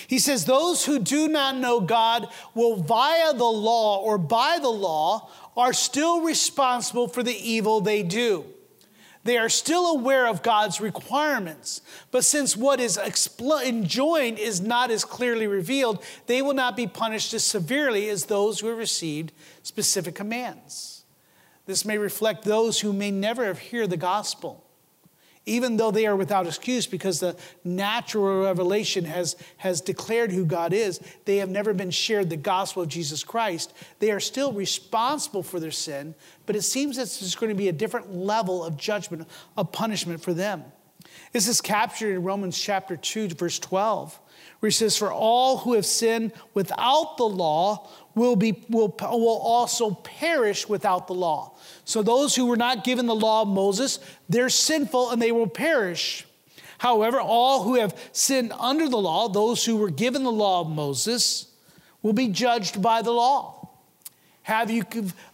He 0.07 0.19
says, 0.19 0.45
Those 0.45 0.85
who 0.85 0.99
do 0.99 1.29
not 1.29 1.57
know 1.57 1.81
God 1.81 2.29
will, 2.55 2.77
via 2.77 3.33
the 3.35 3.45
law 3.45 4.01
or 4.01 4.19
by 4.19 4.59
the 4.61 4.69
law, 4.69 5.31
are 5.57 5.73
still 5.73 6.21
responsible 6.21 7.09
for 7.09 7.23
the 7.23 7.37
evil 7.37 7.81
they 7.81 8.03
do. 8.03 8.45
They 9.25 9.39
are 9.39 9.49
still 9.49 9.87
aware 9.87 10.29
of 10.29 10.45
God's 10.45 10.81
requirements, 10.81 11.81
but 12.13 12.25
since 12.25 12.57
what 12.57 12.79
is 12.79 12.97
enjoined 12.97 14.39
is 14.39 14.61
not 14.61 14.93
as 14.93 15.05
clearly 15.05 15.49
revealed, 15.49 16.03
they 16.27 16.43
will 16.43 16.55
not 16.55 16.77
be 16.77 16.87
punished 16.87 17.35
as 17.35 17.43
severely 17.43 18.09
as 18.09 18.27
those 18.27 18.61
who 18.61 18.69
have 18.69 18.79
received 18.79 19.33
specific 19.65 20.15
commands. 20.15 21.05
This 21.67 21.85
may 21.85 21.99
reflect 21.99 22.45
those 22.45 22.81
who 22.81 22.93
may 22.93 23.11
never 23.11 23.45
have 23.45 23.71
heard 23.71 23.91
the 23.91 23.97
gospel 23.97 24.66
even 25.47 25.77
though 25.77 25.93
they 25.93 26.07
are 26.07 26.17
without 26.17 26.47
excuse 26.47 26.87
because 26.87 27.21
the 27.21 27.37
natural 27.65 28.43
revelation 28.43 29.05
has, 29.05 29.37
has 29.59 29.81
declared 29.81 30.33
who 30.33 30.45
God 30.45 30.73
is, 30.73 31.01
they 31.25 31.37
have 31.37 31.49
never 31.49 31.73
been 31.73 31.93
shared 31.93 32.29
the 32.29 32.37
gospel 32.37 32.83
of 32.83 32.89
Jesus 32.89 33.23
Christ. 33.23 33.73
They 34.01 34.11
are 34.11 34.21
still 34.21 34.53
responsible 34.53 35.45
for 35.45 35.61
their 35.61 35.71
sin, 35.71 36.17
but 36.45 36.57
it 36.57 36.63
seems 36.63 36.97
that 36.97 37.09
there's 37.21 37.37
going 37.37 37.51
to 37.51 37.57
be 37.57 37.69
a 37.69 37.73
different 37.73 38.13
level 38.13 38.65
of 38.65 38.77
judgment, 38.77 39.29
of 39.57 39.71
punishment 39.71 40.21
for 40.21 40.35
them. 40.35 40.65
This 41.33 41.49
is 41.49 41.61
captured 41.61 42.15
in 42.15 42.23
Romans 42.23 42.59
chapter 42.59 42.97
2, 42.97 43.29
verse 43.29 43.59
12, 43.59 44.19
where 44.59 44.69
he 44.69 44.73
says, 44.73 44.97
For 44.97 45.13
all 45.13 45.59
who 45.59 45.75
have 45.75 45.87
sinned 45.87 46.33
without 46.55 47.17
the 47.17 47.25
law 47.25 47.89
will, 48.17 48.35
be, 48.35 48.65
will, 48.69 48.89
will 49.01 49.39
also 49.39 49.93
perish 49.93 50.69
without 50.69 51.07
the 51.07 51.15
law. 51.15 51.53
So 51.85 52.03
those 52.03 52.35
who 52.35 52.47
were 52.47 52.57
not 52.57 52.83
given 52.83 53.07
the 53.07 53.15
law 53.15 53.43
of 53.43 53.49
Moses, 53.49 54.01
they're 54.29 54.49
sinful 54.49 55.11
and 55.11 55.23
they 55.23 55.31
will 55.31 55.47
perish. 55.47 56.27
However, 56.79 57.21
all 57.21 57.63
who 57.63 57.77
have 57.77 57.97
sinned 58.11 58.53
under 58.59 58.89
the 58.89 58.99
law, 58.99 59.29
those 59.29 59.65
who 59.65 59.77
were 59.77 59.91
given 59.91 60.25
the 60.25 60.33
law 60.33 60.63
of 60.63 60.69
Moses, 60.69 61.47
will 62.03 62.13
be 62.13 62.29
judged 62.29 62.83
by 62.83 63.03
the 63.03 63.13
law. 63.13 63.69
Have 64.43 64.71
you 64.71 64.85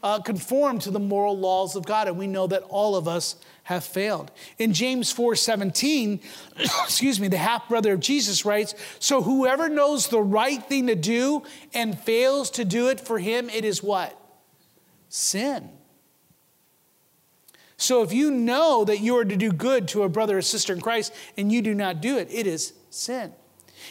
uh, 0.02 0.20
conformed 0.20 0.82
to 0.82 0.90
the 0.90 1.00
moral 1.00 1.38
laws 1.38 1.76
of 1.76 1.84
God? 1.84 2.08
And 2.08 2.18
we 2.18 2.26
know 2.26 2.46
that 2.46 2.62
all 2.68 2.96
of 2.96 3.06
us 3.06 3.36
have 3.72 3.85
failed. 3.85 4.30
In 4.58 4.72
James 4.72 5.12
4:17, 5.12 6.20
excuse 6.58 7.18
me, 7.18 7.28
the 7.28 7.37
half 7.37 7.68
brother 7.68 7.92
of 7.92 8.00
Jesus 8.00 8.44
writes, 8.44 8.74
"So 8.98 9.22
whoever 9.22 9.68
knows 9.68 10.08
the 10.08 10.22
right 10.22 10.62
thing 10.64 10.87
to 10.87 10.94
do 10.94 11.42
and 11.74 11.98
fails 11.98 12.50
to 12.52 12.64
do 12.64 12.88
it 12.88 13.00
for 13.00 13.18
him, 13.18 13.50
it 13.50 13.64
is 13.64 13.82
what? 13.82 14.18
Sin." 15.08 15.70
So 17.76 18.02
if 18.02 18.12
you 18.12 18.30
know 18.30 18.85
that 18.85 19.00
you 19.00 19.16
are 19.16 19.24
to 19.24 19.37
do 19.37 19.50
good 19.50 19.88
to 19.88 20.04
a 20.04 20.08
brother 20.08 20.38
or 20.38 20.42
sister 20.42 20.72
in 20.72 20.80
Christ 20.80 21.12
and 21.37 21.50
you 21.50 21.62
do 21.62 21.74
not 21.74 22.00
do 22.00 22.16
it, 22.16 22.28
it 22.30 22.46
is 22.46 22.74
sin. 22.90 23.32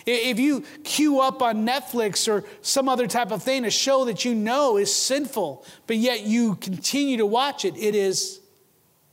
If 0.06 0.39
you 0.39 0.63
queue 0.84 1.20
up 1.20 1.41
on 1.41 1.65
Netflix 1.65 2.32
or 2.32 2.46
some 2.62 2.88
other 2.88 3.08
type 3.08 3.32
of 3.32 3.44
thing, 3.44 3.65
a 3.65 3.70
show 3.70 4.06
that 4.06 4.24
you 4.24 4.34
know 4.34 4.78
is 4.78 4.96
sinful, 4.96 5.65
but 5.88 5.98
yet 5.98 6.22
you 6.22 6.56
continue 6.56 7.17
to 7.17 7.26
watch 7.26 7.65
it, 7.65 7.76
it 7.78 7.94
is 7.94 8.39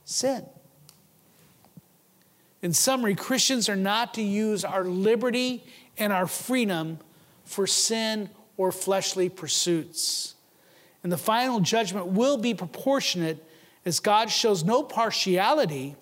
sin. 0.05 0.45
In 2.61 2.73
summary, 2.73 3.15
Christians 3.15 3.69
are 3.69 3.75
not 3.75 4.13
to 4.15 4.21
use 4.21 4.65
our 4.65 4.83
liberty 4.83 5.63
and 5.97 6.11
our 6.11 6.27
freedom 6.27 6.99
for 7.45 7.65
sin 7.65 8.29
or 8.57 8.71
fleshly 8.71 9.29
pursuits. 9.29 10.35
And 11.03 11.11
the 11.11 11.17
final 11.17 11.61
judgment 11.61 12.07
will 12.07 12.37
be 12.37 12.53
proportionate 12.53 13.45
as 13.85 13.99
God 13.99 14.29
shows 14.29 14.63
no 14.63 14.83
partiality, 14.83 15.95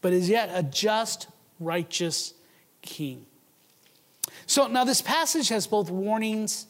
but 0.00 0.12
is 0.12 0.28
yet 0.28 0.50
a 0.52 0.62
just, 0.64 1.28
righteous 1.60 2.34
king. 2.82 3.24
So 4.46 4.66
now 4.66 4.84
this 4.84 5.00
passage 5.00 5.48
has 5.50 5.66
both 5.68 5.90
warnings 5.90 6.66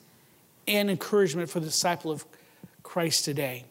and 0.69 0.91
encouragement 0.91 1.49
for 1.49 1.61
the 1.61 1.67
disciple 1.67 2.11
of 2.11 2.27
Christ 2.83 3.25
today. 3.25 3.65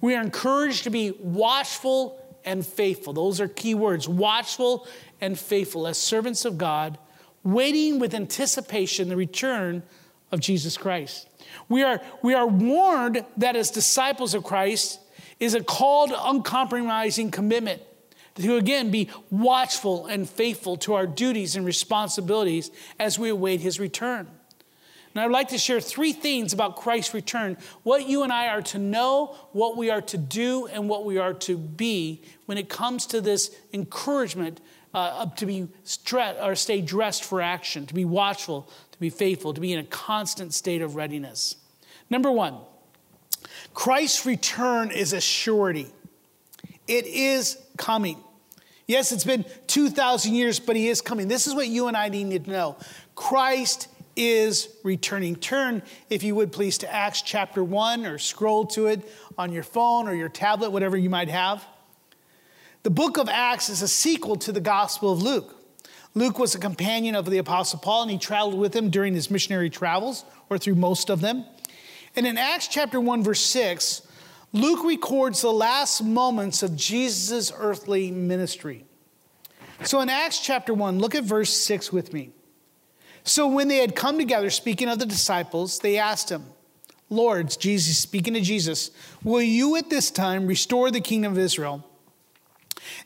We 0.00 0.14
are 0.14 0.22
encouraged 0.22 0.84
to 0.84 0.90
be 0.90 1.12
watchful 1.18 2.23
and 2.44 2.64
faithful. 2.64 3.12
Those 3.12 3.40
are 3.40 3.48
key 3.48 3.74
words 3.74 4.08
watchful 4.08 4.86
and 5.20 5.38
faithful 5.38 5.86
as 5.86 5.98
servants 5.98 6.44
of 6.44 6.58
God, 6.58 6.98
waiting 7.42 7.98
with 7.98 8.14
anticipation 8.14 9.08
the 9.08 9.16
return 9.16 9.82
of 10.30 10.40
Jesus 10.40 10.76
Christ. 10.76 11.28
We 11.68 11.82
are, 11.82 12.00
we 12.22 12.34
are 12.34 12.46
warned 12.46 13.24
that 13.36 13.56
as 13.56 13.70
disciples 13.70 14.34
of 14.34 14.44
Christ 14.44 15.00
is 15.40 15.54
a 15.54 15.62
called, 15.62 16.12
uncompromising 16.16 17.30
commitment 17.30 17.82
to 18.36 18.56
again 18.56 18.90
be 18.90 19.10
watchful 19.30 20.06
and 20.06 20.28
faithful 20.28 20.76
to 20.78 20.94
our 20.94 21.06
duties 21.06 21.56
and 21.56 21.64
responsibilities 21.64 22.70
as 22.98 23.18
we 23.18 23.28
await 23.28 23.60
his 23.60 23.78
return. 23.78 24.28
And 25.14 25.22
I'd 25.22 25.30
like 25.30 25.48
to 25.48 25.58
share 25.58 25.80
three 25.80 26.12
things 26.12 26.52
about 26.52 26.76
Christ's 26.76 27.14
return 27.14 27.56
what 27.84 28.08
you 28.08 28.24
and 28.24 28.32
I 28.32 28.48
are 28.48 28.62
to 28.62 28.78
know, 28.78 29.36
what 29.52 29.76
we 29.76 29.90
are 29.90 30.02
to 30.02 30.18
do, 30.18 30.66
and 30.66 30.88
what 30.88 31.04
we 31.04 31.18
are 31.18 31.34
to 31.34 31.56
be 31.56 32.22
when 32.46 32.58
it 32.58 32.68
comes 32.68 33.06
to 33.06 33.20
this 33.20 33.54
encouragement 33.72 34.60
uh, 34.92 35.26
to 35.26 35.46
be 35.46 35.68
stre- 35.84 36.42
or 36.42 36.54
stay 36.54 36.80
dressed 36.80 37.24
for 37.24 37.40
action, 37.40 37.86
to 37.86 37.94
be 37.94 38.04
watchful, 38.04 38.68
to 38.92 38.98
be 38.98 39.10
faithful, 39.10 39.54
to 39.54 39.60
be 39.60 39.72
in 39.72 39.78
a 39.78 39.84
constant 39.84 40.54
state 40.54 40.82
of 40.82 40.96
readiness. 40.96 41.56
Number 42.10 42.30
one, 42.30 42.56
Christ's 43.72 44.24
return 44.26 44.90
is 44.90 45.12
a 45.12 45.20
surety. 45.20 45.88
It 46.86 47.06
is 47.06 47.58
coming. 47.76 48.22
Yes, 48.86 49.12
it's 49.12 49.24
been 49.24 49.44
2,000 49.66 50.34
years, 50.34 50.60
but 50.60 50.76
he 50.76 50.88
is 50.88 51.00
coming. 51.00 51.28
This 51.28 51.46
is 51.46 51.54
what 51.54 51.68
you 51.68 51.88
and 51.88 51.96
I 51.96 52.08
need 52.08 52.44
to 52.44 52.50
know. 52.50 52.76
Christ 53.14 53.88
is 54.16 54.68
returning. 54.82 55.36
Turn, 55.36 55.82
if 56.10 56.22
you 56.22 56.34
would 56.34 56.52
please, 56.52 56.78
to 56.78 56.92
Acts 56.92 57.22
chapter 57.22 57.62
1 57.62 58.06
or 58.06 58.18
scroll 58.18 58.66
to 58.66 58.86
it 58.86 59.08
on 59.36 59.52
your 59.52 59.62
phone 59.62 60.08
or 60.08 60.14
your 60.14 60.28
tablet, 60.28 60.70
whatever 60.70 60.96
you 60.96 61.10
might 61.10 61.28
have. 61.28 61.64
The 62.82 62.90
book 62.90 63.16
of 63.16 63.28
Acts 63.28 63.68
is 63.68 63.82
a 63.82 63.88
sequel 63.88 64.36
to 64.36 64.52
the 64.52 64.60
Gospel 64.60 65.12
of 65.12 65.22
Luke. 65.22 65.56
Luke 66.14 66.38
was 66.38 66.54
a 66.54 66.58
companion 66.58 67.16
of 67.16 67.28
the 67.28 67.38
Apostle 67.38 67.80
Paul, 67.80 68.02
and 68.02 68.10
he 68.10 68.18
traveled 68.18 68.58
with 68.58 68.74
him 68.74 68.90
during 68.90 69.14
his 69.14 69.30
missionary 69.30 69.70
travels, 69.70 70.24
or 70.48 70.58
through 70.58 70.76
most 70.76 71.10
of 71.10 71.20
them. 71.20 71.44
And 72.14 72.26
in 72.26 72.38
Acts 72.38 72.68
chapter 72.68 73.00
1, 73.00 73.24
verse 73.24 73.40
6, 73.40 74.06
Luke 74.52 74.84
records 74.84 75.40
the 75.40 75.50
last 75.50 76.02
moments 76.02 76.62
of 76.62 76.76
Jesus' 76.76 77.52
earthly 77.56 78.12
ministry. 78.12 78.84
So 79.82 80.00
in 80.00 80.08
Acts 80.08 80.38
chapter 80.38 80.72
1, 80.72 81.00
look 81.00 81.16
at 81.16 81.24
verse 81.24 81.50
6 81.50 81.92
with 81.92 82.12
me. 82.12 82.30
So 83.24 83.48
when 83.48 83.68
they 83.68 83.78
had 83.78 83.96
come 83.96 84.18
together, 84.18 84.50
speaking 84.50 84.88
of 84.88 84.98
the 84.98 85.06
disciples, 85.06 85.78
they 85.78 85.98
asked 85.98 86.30
him, 86.30 86.44
Lord, 87.08 87.56
Jesus, 87.58 87.98
speaking 87.98 88.34
to 88.34 88.40
Jesus, 88.40 88.90
will 89.22 89.42
you 89.42 89.76
at 89.76 89.90
this 89.90 90.10
time 90.10 90.46
restore 90.46 90.90
the 90.90 91.00
kingdom 91.00 91.32
of 91.32 91.38
Israel? 91.38 91.88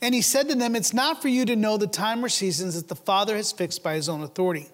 And 0.03 0.15
he 0.15 0.23
said 0.23 0.49
to 0.49 0.55
them, 0.55 0.75
It's 0.75 0.93
not 0.95 1.23
for 1.23 1.29
you 1.29 1.45
to 1.45 1.57
know 1.57 1.77
the 1.77 1.87
time 1.87 2.25
or 2.25 2.29
seasons 2.29 2.75
that 2.75 2.89
the 2.89 2.97
Father 2.97 3.37
has 3.37 3.53
fixed 3.53 3.83
by 3.83 3.95
his 3.95 4.09
own 4.09 4.23
authority. 4.23 4.69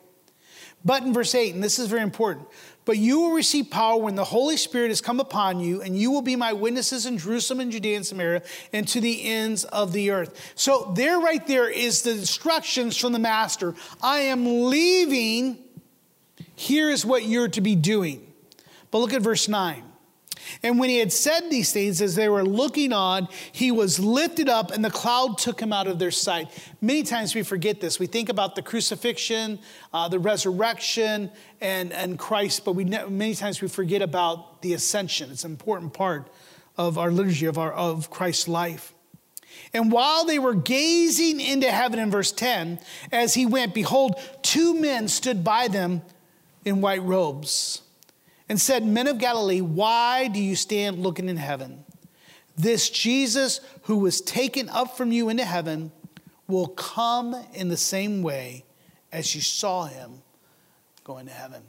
But 0.85 1.03
in 1.03 1.13
verse 1.13 1.35
8, 1.35 1.55
and 1.55 1.65
this 1.65 1.79
is 1.79 1.89
very 1.89 2.03
important, 2.03 2.47
but 2.85 2.99
you 2.99 3.21
will 3.21 3.33
receive 3.33 3.71
power 3.71 3.97
when 3.97 4.15
the 4.15 4.25
Holy 4.25 4.57
Spirit 4.57 4.89
has 4.89 5.01
come 5.01 5.21
upon 5.21 5.61
you, 5.61 5.81
and 5.81 5.97
you 5.97 6.11
will 6.11 6.23
be 6.23 6.37
my 6.37 6.53
witnesses 6.53 7.07
in 7.07 7.19
Jerusalem 7.19 7.61
and 7.61 7.73
Judea 7.73 7.97
and 7.97 8.07
Samaria 8.07 8.43
and 8.73 8.87
to 8.89 9.01
the 9.01 9.25
ends 9.25 9.65
of 9.65 9.93
the 9.93 10.11
earth. 10.11 10.53
So, 10.55 10.93
there, 10.95 11.19
right 11.19 11.47
there, 11.47 11.69
is 11.69 12.03
the 12.03 12.13
instructions 12.13 12.97
from 12.97 13.13
the 13.13 13.19
Master. 13.19 13.75
I 14.03 14.19
am 14.19 14.69
leaving. 14.69 15.59
Here 16.55 16.91
is 16.91 17.05
what 17.05 17.25
you're 17.25 17.49
to 17.49 17.61
be 17.61 17.75
doing. 17.75 18.33
But 18.91 18.99
look 18.99 19.13
at 19.13 19.23
verse 19.23 19.49
9. 19.49 19.83
And 20.63 20.79
when 20.79 20.91
he 20.91 20.99
had 20.99 21.13
said 21.13 21.51
these 21.51 21.73
things, 21.73 22.01
as 22.01 22.15
they 22.15 22.29
were 22.29 22.45
looking 22.45 22.93
on, 22.93 23.29
he 23.53 23.71
was 23.71 23.99
lifted 23.99 24.49
up, 24.49 24.71
and 24.71 24.85
the 24.85 24.91
cloud 24.91 25.39
took 25.39 25.61
him 25.61 25.73
out 25.73 25.87
of 25.87 25.99
their 25.99 26.11
sight. 26.11 26.49
Many 26.81 27.03
times 27.03 27.35
we 27.35 27.43
forget 27.43 27.81
this. 27.81 27.99
We 27.99 28.07
think 28.07 28.29
about 28.29 28.55
the 28.55 28.63
crucifixion, 28.63 29.59
uh, 29.93 30.09
the 30.09 30.19
resurrection, 30.19 31.31
and, 31.61 31.93
and 31.93 32.19
Christ, 32.19 32.65
but 32.65 32.73
we 32.73 32.85
ne- 32.85 33.07
many 33.07 33.35
times 33.35 33.61
we 33.61 33.69
forget 33.69 34.03
about 34.03 34.63
the 34.63 34.75
ascension. 34.75 35.31
It's 35.31 35.45
an 35.45 35.51
important 35.51 35.93
part 35.93 36.31
of 36.77 36.99
our 36.99 37.11
liturgy, 37.11 37.47
of, 37.47 37.59
our, 37.59 37.73
of 37.73 38.11
Christ's 38.11 38.49
life. 38.49 38.93
And 39.73 39.91
while 39.91 40.25
they 40.25 40.39
were 40.39 40.55
gazing 40.55 41.41
into 41.41 41.71
heaven 41.71 41.99
in 41.99 42.11
verse 42.11 42.33
10, 42.33 42.81
as 43.13 43.35
he 43.35 43.47
went, 43.47 43.75
behold, 43.75 44.21
two 44.43 44.79
men 44.81 45.09
stood 45.09 45.45
by 45.45 45.69
them 45.69 46.03
in 46.65 46.81
white 46.81 47.03
robes 47.03 47.83
and 48.49 48.61
said, 48.61 48.85
Men 48.85 49.07
of 49.07 49.19
Galilee, 49.19 49.61
why 49.61 50.29
do 50.29 50.41
you 50.41 50.57
stand 50.57 50.99
looking 50.99 51.29
in 51.29 51.37
heaven? 51.37 51.85
This 52.57 52.91
Jesus 52.91 53.61
who 53.83 53.97
was 53.99 54.21
taken 54.21 54.69
up 54.69 54.97
from 54.97 55.13
you 55.13 55.29
into 55.29 55.45
heaven 55.45 55.93
will 56.47 56.69
come 56.69 57.35
in 57.55 57.69
the 57.69 57.77
same 57.77 58.23
way 58.23 58.65
as 59.13 59.35
you 59.35 59.41
saw 59.41 59.85
him 59.85 60.23
go 61.05 61.19
into 61.19 61.33
heaven. 61.33 61.63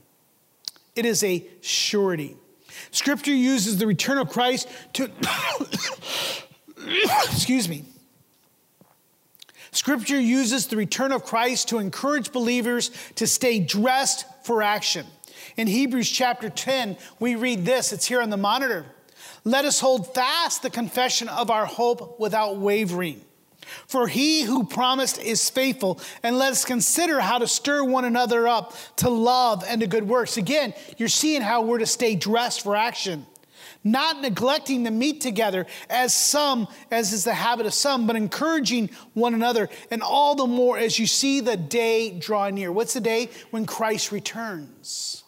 It 0.95 1.05
is 1.05 1.23
a 1.23 1.45
surety. 1.61 2.35
Scripture 2.91 3.33
uses 3.33 3.77
the 3.77 3.87
return 3.87 4.17
of 4.17 4.29
Christ 4.29 4.67
to, 4.93 5.09
excuse 7.25 7.67
me. 7.67 7.85
Scripture 9.71 10.19
uses 10.19 10.67
the 10.67 10.77
return 10.77 11.11
of 11.11 11.25
Christ 11.25 11.69
to 11.69 11.79
encourage 11.79 12.31
believers 12.31 12.91
to 13.15 13.27
stay 13.27 13.59
dressed 13.59 14.25
for 14.43 14.61
action. 14.63 15.05
In 15.57 15.67
Hebrews 15.67 16.09
chapter 16.09 16.49
10, 16.49 16.97
we 17.19 17.35
read 17.35 17.65
this, 17.65 17.93
it's 17.93 18.05
here 18.05 18.21
on 18.21 18.29
the 18.29 18.37
monitor. 18.37 18.85
Let 19.43 19.65
us 19.65 19.79
hold 19.79 20.13
fast 20.13 20.61
the 20.61 20.69
confession 20.69 21.29
of 21.29 21.49
our 21.49 21.65
hope 21.65 22.19
without 22.19 22.57
wavering. 22.57 23.21
For 23.87 24.07
he 24.07 24.43
who 24.43 24.65
promised 24.65 25.19
is 25.19 25.49
faithful, 25.49 25.99
and 26.21 26.37
let 26.37 26.51
us 26.51 26.65
consider 26.65 27.19
how 27.19 27.39
to 27.39 27.47
stir 27.47 27.83
one 27.83 28.05
another 28.05 28.47
up 28.47 28.73
to 28.97 29.09
love 29.09 29.63
and 29.67 29.81
to 29.81 29.87
good 29.87 30.07
works. 30.07 30.37
Again, 30.37 30.73
you're 30.97 31.07
seeing 31.07 31.41
how 31.41 31.61
we're 31.61 31.79
to 31.79 31.85
stay 31.85 32.15
dressed 32.15 32.61
for 32.61 32.75
action. 32.75 33.25
not 33.85 34.19
neglecting 34.19 34.83
to 34.83 34.91
meet 34.91 35.21
together 35.21 35.65
as 35.89 36.13
some, 36.13 36.67
as 36.91 37.13
is 37.13 37.23
the 37.23 37.33
habit 37.33 37.67
of 37.67 37.73
some, 37.73 38.07
but 38.07 38.15
encouraging 38.15 38.89
one 39.13 39.33
another, 39.33 39.69
and 39.91 40.01
all 40.01 40.35
the 40.35 40.47
more 40.47 40.77
as 40.77 40.97
you 40.99 41.05
see 41.05 41.39
the 41.39 41.55
day 41.55 42.09
draw 42.09 42.49
near. 42.49 42.71
What's 42.71 42.93
the 42.93 42.99
day? 42.99 43.29
When 43.51 43.65
Christ 43.65 44.11
returns. 44.11 45.23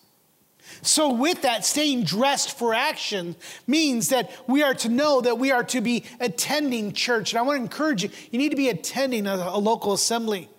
So, 0.82 1.12
with 1.12 1.42
that, 1.42 1.66
staying 1.66 2.04
dressed 2.04 2.58
for 2.58 2.74
action 2.74 3.36
means 3.66 4.10
that 4.10 4.32
we 4.48 4.64
are 4.64 4.74
to 4.76 4.90
know 4.90 5.22
that 5.22 5.38
we 5.38 5.52
are 5.52 5.64
to 5.66 5.82
be 5.82 6.04
attending 6.20 6.94
church. 6.94 7.32
And 7.32 7.40
I 7.40 7.42
want 7.42 7.58
to 7.58 7.64
encourage 7.64 8.04
you, 8.04 8.10
you 8.32 8.38
need 8.38 8.50
to 8.50 8.56
be 8.56 8.70
attending 8.70 9.28
a, 9.28 9.36
a 9.36 9.60
local 9.60 9.94
assembly. 9.94 10.50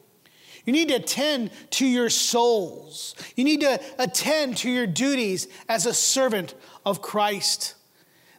You 0.64 0.72
need 0.72 0.88
to 0.88 0.96
attend 0.96 1.50
to 1.70 1.86
your 1.86 2.10
souls. 2.10 3.14
You 3.36 3.44
need 3.44 3.62
to 3.62 3.80
attend 3.98 4.58
to 4.58 4.70
your 4.70 4.86
duties 4.86 5.48
as 5.66 5.86
a 5.86 5.94
servant 5.94 6.54
of 6.84 7.00
Christ. 7.00 7.74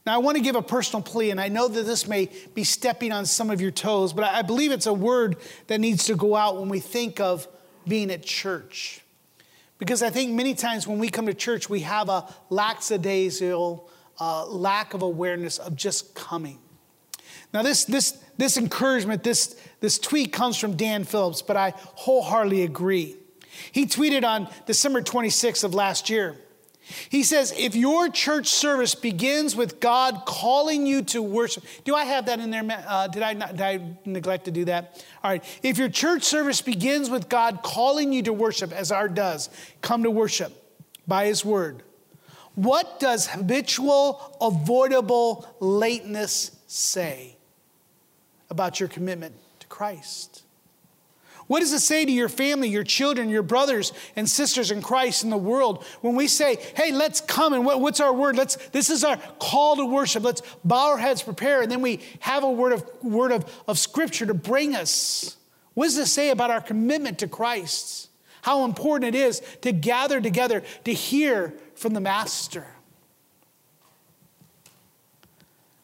Now, 0.05 0.15
I 0.15 0.17
want 0.19 0.37
to 0.37 0.43
give 0.43 0.55
a 0.55 0.61
personal 0.61 1.01
plea, 1.01 1.31
and 1.31 1.41
I 1.41 1.47
know 1.47 1.67
that 1.67 1.83
this 1.83 2.07
may 2.07 2.29
be 2.53 2.63
stepping 2.63 3.11
on 3.11 3.25
some 3.25 3.49
of 3.49 3.61
your 3.61 3.71
toes, 3.71 4.13
but 4.13 4.23
I 4.23 4.43
believe 4.43 4.71
it's 4.71 4.85
a 4.85 4.93
word 4.93 5.37
that 5.67 5.79
needs 5.79 6.05
to 6.05 6.15
go 6.15 6.35
out 6.35 6.59
when 6.59 6.69
we 6.69 6.79
think 6.79 7.19
of 7.19 7.47
being 7.87 8.11
at 8.11 8.23
church. 8.23 9.01
Because 9.79 10.03
I 10.03 10.09
think 10.09 10.33
many 10.33 10.53
times 10.53 10.85
when 10.85 10.99
we 10.99 11.09
come 11.09 11.25
to 11.25 11.33
church, 11.33 11.69
we 11.69 11.79
have 11.81 12.09
a 12.09 12.27
lackadaisical 12.49 13.89
uh, 14.19 14.45
lack 14.45 14.93
of 14.93 15.01
awareness 15.01 15.57
of 15.57 15.75
just 15.75 16.13
coming. 16.13 16.59
Now, 17.53 17.63
this, 17.63 17.85
this, 17.85 18.11
this 18.37 18.57
encouragement, 18.57 19.23
this, 19.23 19.59
this 19.79 19.97
tweet 19.97 20.31
comes 20.31 20.57
from 20.57 20.75
Dan 20.75 21.03
Phillips, 21.05 21.41
but 21.41 21.57
I 21.57 21.73
wholeheartedly 21.77 22.63
agree. 22.63 23.15
He 23.71 23.85
tweeted 23.85 24.23
on 24.23 24.49
December 24.67 25.01
26th 25.01 25.63
of 25.63 25.73
last 25.73 26.09
year. 26.09 26.37
He 27.09 27.23
says, 27.23 27.53
if 27.57 27.75
your 27.75 28.09
church 28.09 28.47
service 28.47 28.95
begins 28.95 29.55
with 29.55 29.79
God 29.79 30.23
calling 30.25 30.85
you 30.85 31.03
to 31.03 31.21
worship, 31.21 31.63
do 31.83 31.95
I 31.95 32.05
have 32.05 32.25
that 32.25 32.39
in 32.39 32.49
there? 32.49 32.63
Uh, 32.87 33.07
did, 33.07 33.23
I 33.23 33.33
not, 33.33 33.51
did 33.51 33.61
I 33.61 33.79
neglect 34.05 34.45
to 34.45 34.51
do 34.51 34.65
that? 34.65 35.03
All 35.23 35.31
right. 35.31 35.43
If 35.63 35.77
your 35.77 35.89
church 35.89 36.23
service 36.23 36.61
begins 36.61 37.09
with 37.09 37.29
God 37.29 37.61
calling 37.63 38.11
you 38.11 38.23
to 38.23 38.33
worship, 38.33 38.71
as 38.71 38.91
our 38.91 39.07
does, 39.07 39.49
come 39.81 40.03
to 40.03 40.11
worship 40.11 40.51
by 41.07 41.25
His 41.25 41.45
word, 41.45 41.83
what 42.55 42.99
does 42.99 43.27
habitual, 43.27 44.35
avoidable 44.41 45.47
lateness 45.59 46.51
say 46.67 47.37
about 48.49 48.79
your 48.79 48.89
commitment 48.89 49.35
to 49.59 49.67
Christ? 49.67 50.43
What 51.49 51.61
does 51.61 51.73
it 51.73 51.79
say 51.79 52.05
to 52.05 52.11
your 52.11 52.29
family, 52.29 52.69
your 52.69 52.83
children, 52.83 53.27
your 53.27 53.41
brothers 53.41 53.91
and 54.15 54.29
sisters 54.29 54.69
in 54.69 54.83
Christ 54.83 55.23
in 55.23 55.31
the 55.31 55.37
world 55.37 55.83
when 56.01 56.13
we 56.13 56.27
say, 56.27 56.57
hey, 56.75 56.91
let's 56.91 57.21
come 57.21 57.53
and 57.53 57.65
what, 57.65 57.81
what's 57.81 57.99
our 57.99 58.13
word? 58.13 58.35
Let's, 58.35 58.57
this 58.67 58.91
is 58.91 59.03
our 59.03 59.17
call 59.39 59.75
to 59.77 59.85
worship. 59.85 60.23
Let's 60.23 60.43
bow 60.63 60.91
our 60.91 60.99
heads, 60.99 61.23
prepare, 61.23 61.63
and 61.63 61.71
then 61.71 61.81
we 61.81 62.01
have 62.19 62.43
a 62.43 62.51
word 62.51 62.73
of, 62.73 62.87
word 63.01 63.31
of, 63.31 63.51
of 63.67 63.79
scripture 63.79 64.27
to 64.27 64.35
bring 64.35 64.75
us. 64.75 65.37
What 65.73 65.85
does 65.85 65.95
this 65.95 66.13
say 66.13 66.29
about 66.29 66.51
our 66.51 66.61
commitment 66.61 67.17
to 67.17 67.27
Christ? 67.27 68.09
How 68.43 68.63
important 68.63 69.15
it 69.15 69.17
is 69.17 69.41
to 69.61 69.71
gather 69.71 70.21
together 70.21 70.61
to 70.83 70.93
hear 70.93 71.55
from 71.73 71.95
the 71.95 71.99
Master. 71.99 72.67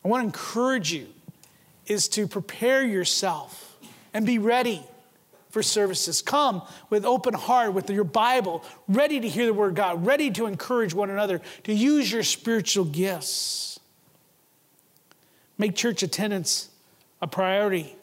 I 0.04 0.10
want 0.10 0.22
to 0.22 0.26
encourage 0.28 0.94
you 0.94 1.08
is 1.88 2.08
to 2.10 2.28
prepare 2.28 2.84
yourself 2.84 3.80
and 4.14 4.28
be 4.28 4.38
ready 4.38 4.84
for 5.56 5.64
services. 5.64 6.22
Come 6.22 6.64
with 6.90 7.06
open 7.06 7.34
heart, 7.34 7.74
with 7.74 7.90
your 7.90 8.04
Bible, 8.04 8.62
ready 8.90 9.22
to 9.22 9.30
hear 9.30 9.46
the 9.46 9.54
word 9.54 9.70
of 9.70 9.76
God, 9.76 10.06
ready 10.06 10.30
to 10.32 10.48
encourage 10.48 10.94
one 10.94 11.10
another, 11.10 11.40
to 11.64 11.74
use 11.74 12.12
your 12.12 12.24
spiritual 12.24 12.84
gifts. 12.84 13.80
Make 15.58 15.74
church 15.74 16.04
attendance 16.04 16.72
a 17.22 17.28
priority. 17.28 17.96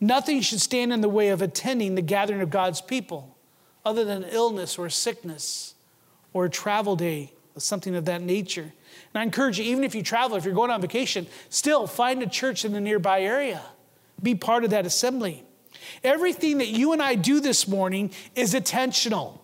Nothing 0.00 0.40
should 0.40 0.60
stand 0.60 0.92
in 0.92 1.02
the 1.02 1.08
way 1.08 1.28
of 1.28 1.40
attending 1.40 1.94
the 1.94 2.02
gathering 2.02 2.40
of 2.40 2.50
God's 2.50 2.80
people 2.80 3.36
other 3.84 4.04
than 4.04 4.24
illness 4.24 4.76
or 4.76 4.90
sickness 4.90 5.76
or 6.32 6.46
a 6.46 6.50
travel 6.50 6.96
day 6.96 7.32
or 7.54 7.60
something 7.60 7.94
of 7.94 8.06
that 8.06 8.22
nature. 8.22 8.72
And 9.14 9.20
I 9.20 9.22
encourage 9.22 9.60
you, 9.60 9.64
even 9.66 9.84
if 9.84 9.94
you 9.94 10.02
travel, 10.02 10.36
if 10.36 10.44
you're 10.44 10.52
going 10.52 10.72
on 10.72 10.80
vacation, 10.80 11.28
still 11.48 11.86
find 11.86 12.20
a 12.24 12.28
church 12.28 12.64
in 12.64 12.72
the 12.72 12.80
nearby 12.80 13.20
area. 13.20 13.62
Be 14.20 14.34
part 14.34 14.64
of 14.64 14.70
that 14.70 14.84
assembly. 14.84 15.44
Everything 16.04 16.58
that 16.58 16.68
you 16.68 16.92
and 16.92 17.02
I 17.02 17.14
do 17.14 17.40
this 17.40 17.66
morning 17.66 18.12
is 18.34 18.54
intentional. 18.54 19.42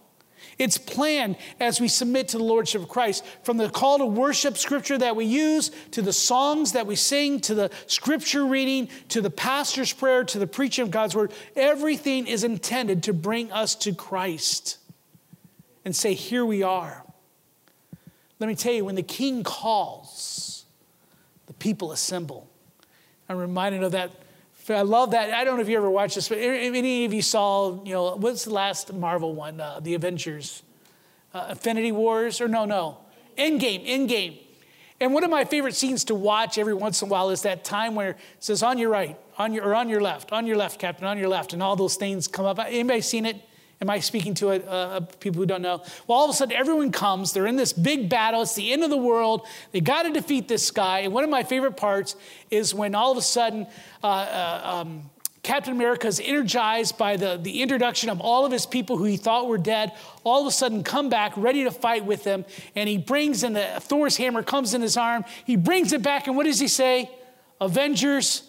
It's 0.58 0.78
planned 0.78 1.36
as 1.58 1.80
we 1.80 1.88
submit 1.88 2.28
to 2.28 2.38
the 2.38 2.44
Lordship 2.44 2.82
of 2.82 2.88
Christ. 2.88 3.24
From 3.42 3.56
the 3.56 3.68
call 3.68 3.98
to 3.98 4.06
worship 4.06 4.56
scripture 4.56 4.98
that 4.98 5.16
we 5.16 5.24
use, 5.24 5.70
to 5.92 6.02
the 6.02 6.12
songs 6.12 6.72
that 6.72 6.86
we 6.86 6.94
sing, 6.94 7.40
to 7.40 7.54
the 7.54 7.70
scripture 7.86 8.44
reading, 8.44 8.88
to 9.08 9.20
the 9.20 9.30
pastor's 9.30 9.92
prayer, 9.92 10.24
to 10.24 10.38
the 10.38 10.46
preaching 10.46 10.82
of 10.82 10.90
God's 10.90 11.16
word, 11.16 11.32
everything 11.56 12.26
is 12.26 12.44
intended 12.44 13.02
to 13.04 13.12
bring 13.12 13.50
us 13.50 13.74
to 13.76 13.94
Christ 13.94 14.78
and 15.84 15.96
say, 15.96 16.14
Here 16.14 16.44
we 16.44 16.62
are. 16.62 17.04
Let 18.38 18.48
me 18.48 18.54
tell 18.54 18.72
you, 18.72 18.84
when 18.84 18.96
the 18.96 19.02
king 19.02 19.44
calls, 19.44 20.64
the 21.46 21.52
people 21.54 21.92
assemble. 21.92 22.48
I'm 23.28 23.36
reminded 23.36 23.82
of 23.82 23.92
that 23.92 24.10
I 24.70 24.82
love 24.82 25.10
that. 25.10 25.32
I 25.32 25.44
don't 25.44 25.56
know 25.56 25.62
if 25.62 25.68
you 25.68 25.76
ever 25.76 25.90
watched 25.90 26.14
this, 26.14 26.28
but 26.28 26.38
any 26.38 27.04
of 27.04 27.12
you 27.12 27.22
saw, 27.22 27.82
you 27.84 27.92
know, 27.92 28.16
what's 28.16 28.44
the 28.44 28.52
last 28.52 28.92
Marvel 28.92 29.34
one? 29.34 29.60
Uh, 29.60 29.80
the 29.80 29.94
Avengers, 29.94 30.62
uh, 31.34 31.48
Infinity 31.50 31.92
Wars, 31.92 32.40
or 32.40 32.48
no, 32.48 32.64
no, 32.64 32.98
Endgame, 33.36 33.86
Endgame. 33.88 34.38
And 35.00 35.12
one 35.12 35.24
of 35.24 35.30
my 35.30 35.44
favorite 35.44 35.74
scenes 35.74 36.04
to 36.04 36.14
watch 36.14 36.58
every 36.58 36.74
once 36.74 37.02
in 37.02 37.08
a 37.08 37.10
while 37.10 37.30
is 37.30 37.42
that 37.42 37.64
time 37.64 37.96
where 37.96 38.10
it 38.10 38.16
says 38.38 38.62
on 38.62 38.78
your 38.78 38.90
right, 38.90 39.18
on 39.36 39.52
your 39.52 39.64
or 39.64 39.74
on 39.74 39.88
your 39.88 40.00
left, 40.00 40.32
on 40.32 40.46
your 40.46 40.56
left, 40.56 40.78
Captain, 40.78 41.06
on 41.06 41.18
your 41.18 41.28
left, 41.28 41.52
and 41.52 41.60
all 41.60 41.74
those 41.74 41.96
things 41.96 42.28
come 42.28 42.46
up. 42.46 42.60
Anybody 42.60 43.00
seen 43.00 43.26
it? 43.26 43.42
Am 43.82 43.90
I 43.90 43.98
speaking 43.98 44.34
to 44.34 44.50
a, 44.50 44.58
uh, 44.60 45.00
people 45.18 45.40
who 45.40 45.46
don't 45.46 45.60
know? 45.60 45.82
Well, 46.06 46.16
all 46.16 46.24
of 46.26 46.30
a 46.30 46.34
sudden, 46.34 46.54
everyone 46.54 46.92
comes. 46.92 47.32
They're 47.32 47.48
in 47.48 47.56
this 47.56 47.72
big 47.72 48.08
battle. 48.08 48.42
It's 48.42 48.54
the 48.54 48.72
end 48.72 48.84
of 48.84 48.90
the 48.90 48.96
world. 48.96 49.44
They 49.72 49.80
got 49.80 50.04
to 50.04 50.12
defeat 50.12 50.46
this 50.46 50.70
guy. 50.70 51.00
And 51.00 51.12
one 51.12 51.24
of 51.24 51.30
my 51.30 51.42
favorite 51.42 51.76
parts 51.76 52.14
is 52.48 52.72
when 52.72 52.94
all 52.94 53.10
of 53.10 53.18
a 53.18 53.22
sudden, 53.22 53.66
uh, 54.00 54.06
uh, 54.06 54.60
um, 54.62 55.10
Captain 55.42 55.72
America 55.72 56.06
is 56.06 56.20
energized 56.24 56.96
by 56.96 57.16
the, 57.16 57.40
the 57.42 57.60
introduction 57.60 58.08
of 58.08 58.20
all 58.20 58.46
of 58.46 58.52
his 58.52 58.66
people 58.66 58.98
who 58.98 59.04
he 59.04 59.16
thought 59.16 59.48
were 59.48 59.58
dead, 59.58 59.90
all 60.22 60.42
of 60.42 60.46
a 60.46 60.52
sudden 60.52 60.84
come 60.84 61.08
back 61.08 61.32
ready 61.36 61.64
to 61.64 61.72
fight 61.72 62.04
with 62.04 62.22
them. 62.22 62.44
And 62.76 62.88
he 62.88 62.98
brings 62.98 63.42
in 63.42 63.54
the 63.54 63.66
Thor's 63.80 64.16
hammer, 64.16 64.44
comes 64.44 64.74
in 64.74 64.80
his 64.82 64.96
arm. 64.96 65.24
He 65.44 65.56
brings 65.56 65.92
it 65.92 66.04
back, 66.04 66.28
and 66.28 66.36
what 66.36 66.46
does 66.46 66.60
he 66.60 66.68
say? 66.68 67.10
Avengers, 67.60 68.48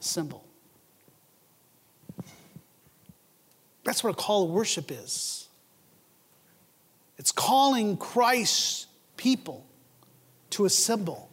symbol. 0.00 0.47
That's 3.88 4.04
what 4.04 4.10
a 4.10 4.16
call 4.16 4.46
to 4.46 4.52
worship 4.52 4.90
is. 4.90 5.48
It's 7.16 7.32
calling 7.32 7.96
Christ's 7.96 8.86
people 9.16 9.64
to 10.50 10.66
assemble, 10.66 11.30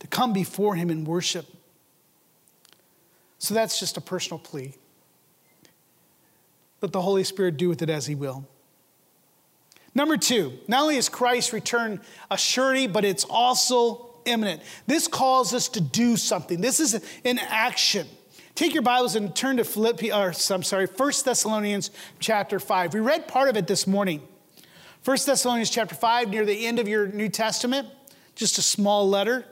to 0.00 0.06
come 0.06 0.34
before 0.34 0.74
Him 0.74 0.90
in 0.90 1.06
worship. 1.06 1.46
So 3.38 3.54
that's 3.54 3.80
just 3.80 3.96
a 3.96 4.02
personal 4.02 4.38
plea. 4.38 4.74
Let 6.82 6.92
the 6.92 7.00
Holy 7.00 7.24
Spirit 7.24 7.56
do 7.56 7.70
with 7.70 7.80
it 7.80 7.88
as 7.88 8.04
He 8.04 8.14
will. 8.14 8.46
Number 9.94 10.18
two, 10.18 10.58
not 10.68 10.82
only 10.82 10.98
is 10.98 11.08
Christ's 11.08 11.54
return 11.54 12.02
a 12.30 12.36
surety, 12.36 12.86
but 12.86 13.06
it's 13.06 13.24
also 13.24 14.10
imminent. 14.26 14.60
This 14.86 15.08
calls 15.08 15.54
us 15.54 15.70
to 15.70 15.80
do 15.80 16.18
something. 16.18 16.60
This 16.60 16.80
is 16.80 17.02
an 17.24 17.38
action. 17.38 18.06
Take 18.54 18.74
your 18.74 18.82
Bibles 18.82 19.16
and 19.16 19.34
turn 19.34 19.56
to 19.56 19.64
Philippi, 19.64 20.12
or 20.12 20.34
I'm 20.50 20.62
sorry, 20.62 20.86
1 20.86 21.12
Thessalonians 21.24 21.90
chapter 22.18 22.60
5. 22.60 22.92
We 22.92 23.00
read 23.00 23.26
part 23.26 23.48
of 23.48 23.56
it 23.56 23.66
this 23.66 23.86
morning. 23.86 24.20
1 25.04 25.16
Thessalonians 25.24 25.70
chapter 25.70 25.94
5, 25.94 26.28
near 26.28 26.44
the 26.44 26.66
end 26.66 26.78
of 26.78 26.86
your 26.86 27.06
New 27.06 27.30
Testament, 27.30 27.88
just 28.34 28.58
a 28.58 28.62
small 28.62 29.08
letter. 29.08 29.46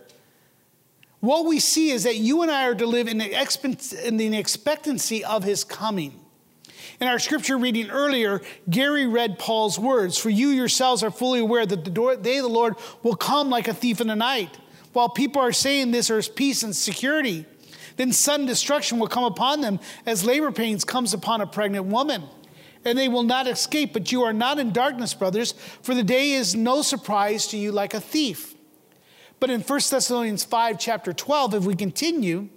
What 1.20 1.46
we 1.46 1.60
see 1.60 1.90
is 1.90 2.04
that 2.04 2.18
you 2.18 2.42
and 2.42 2.50
I 2.50 2.66
are 2.68 2.74
to 2.74 2.86
live 2.86 3.08
in 3.08 3.16
the, 3.16 4.38
expectancy 4.38 5.24
of 5.24 5.44
his 5.44 5.64
coming. 5.64 6.20
In 7.00 7.08
our 7.08 7.18
scripture 7.18 7.56
reading 7.56 7.88
earlier, 7.88 8.42
Gary 8.68 9.06
read 9.06 9.38
Paul's 9.38 9.78
words 9.78 10.18
For 10.18 10.28
you 10.28 10.48
yourselves 10.48 11.02
are 11.02 11.10
fully 11.10 11.40
aware 11.40 11.64
that 11.64 11.84
the 11.86 12.18
day 12.20 12.36
of 12.36 12.42
the 12.42 12.48
Lord 12.48 12.74
will 13.02 13.16
come 13.16 13.48
like 13.48 13.66
a 13.66 13.74
thief 13.74 14.02
in 14.02 14.08
the 14.08 14.16
night. 14.16 14.58
While 14.92 15.08
people 15.08 15.40
are 15.40 15.52
saying 15.52 15.90
this, 15.90 16.08
there's 16.08 16.28
peace 16.28 16.62
and 16.62 16.76
security. 16.76 17.46
Then 17.96 18.12
sudden 18.12 18.46
destruction 18.46 18.98
will 18.98 19.08
come 19.08 19.24
upon 19.24 19.60
them 19.60 19.80
as 20.06 20.24
labor 20.24 20.52
pains 20.52 20.84
comes 20.84 21.14
upon 21.14 21.40
a 21.40 21.46
pregnant 21.46 21.86
woman. 21.86 22.24
And 22.84 22.96
they 22.96 23.08
will 23.08 23.22
not 23.22 23.46
escape, 23.46 23.92
but 23.92 24.10
you 24.10 24.22
are 24.22 24.32
not 24.32 24.58
in 24.58 24.72
darkness, 24.72 25.12
brothers, 25.12 25.52
for 25.82 25.94
the 25.94 26.02
day 26.02 26.32
is 26.32 26.54
no 26.54 26.80
surprise 26.82 27.46
to 27.48 27.58
you 27.58 27.72
like 27.72 27.92
a 27.92 28.00
thief. 28.00 28.54
But 29.38 29.50
in 29.50 29.60
1 29.60 29.80
Thessalonians 29.90 30.44
5, 30.44 30.78
chapter 30.78 31.12
12, 31.12 31.54
if 31.54 31.64
we 31.64 31.74
continue, 31.74 32.48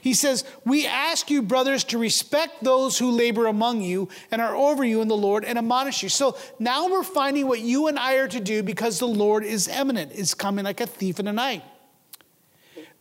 He 0.00 0.14
says, 0.14 0.44
We 0.64 0.86
ask 0.86 1.30
you, 1.30 1.42
brothers, 1.42 1.84
to 1.84 1.98
respect 1.98 2.62
those 2.62 2.98
who 2.98 3.10
labor 3.10 3.46
among 3.46 3.80
you 3.80 4.08
and 4.30 4.42
are 4.42 4.54
over 4.54 4.84
you 4.84 5.00
in 5.00 5.08
the 5.08 5.16
Lord 5.16 5.44
and 5.44 5.58
admonish 5.58 6.02
you. 6.02 6.08
So 6.08 6.36
now 6.58 6.88
we're 6.88 7.02
finding 7.02 7.46
what 7.48 7.60
you 7.60 7.88
and 7.88 7.98
I 7.98 8.14
are 8.14 8.28
to 8.28 8.40
do 8.40 8.62
because 8.62 8.98
the 8.98 9.08
Lord 9.08 9.44
is 9.44 9.68
eminent, 9.68 10.12
is 10.12 10.34
coming 10.34 10.64
like 10.64 10.80
a 10.80 10.86
thief 10.86 11.18
in 11.18 11.26
the 11.26 11.32
night. 11.32 11.62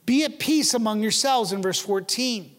Be 0.10 0.24
at 0.24 0.39
peace 0.39 0.74
among 0.74 1.03
yourselves 1.03 1.51
in 1.51 1.62
verse 1.62 1.80
14. 1.80 2.49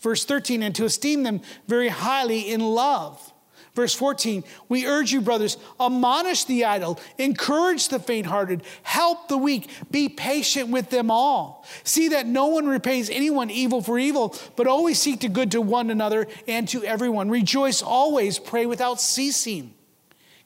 Verse 0.00 0.24
13, 0.24 0.64
and 0.64 0.74
to 0.74 0.84
esteem 0.84 1.22
them 1.22 1.40
very 1.68 1.86
highly 1.86 2.50
in 2.50 2.60
love. 2.60 3.32
Verse 3.74 3.94
14, 3.94 4.42
we 4.68 4.86
urge 4.86 5.12
you, 5.12 5.20
brothers, 5.20 5.56
admonish 5.78 6.46
the 6.46 6.64
idle, 6.64 6.98
encourage 7.16 7.90
the 7.90 8.00
faint 8.00 8.26
hearted, 8.26 8.64
help 8.82 9.28
the 9.28 9.38
weak, 9.38 9.70
be 9.88 10.08
patient 10.08 10.70
with 10.70 10.90
them 10.90 11.08
all. 11.08 11.64
See 11.84 12.08
that 12.08 12.26
no 12.26 12.48
one 12.48 12.66
repays 12.66 13.08
anyone 13.08 13.50
evil 13.50 13.80
for 13.80 14.00
evil, 14.00 14.34
but 14.56 14.66
always 14.66 14.98
seek 15.00 15.20
to 15.20 15.28
good 15.28 15.52
to 15.52 15.60
one 15.60 15.90
another 15.90 16.26
and 16.48 16.66
to 16.70 16.82
everyone. 16.82 17.30
Rejoice 17.30 17.82
always, 17.82 18.40
pray 18.40 18.66
without 18.66 19.00
ceasing. 19.00 19.74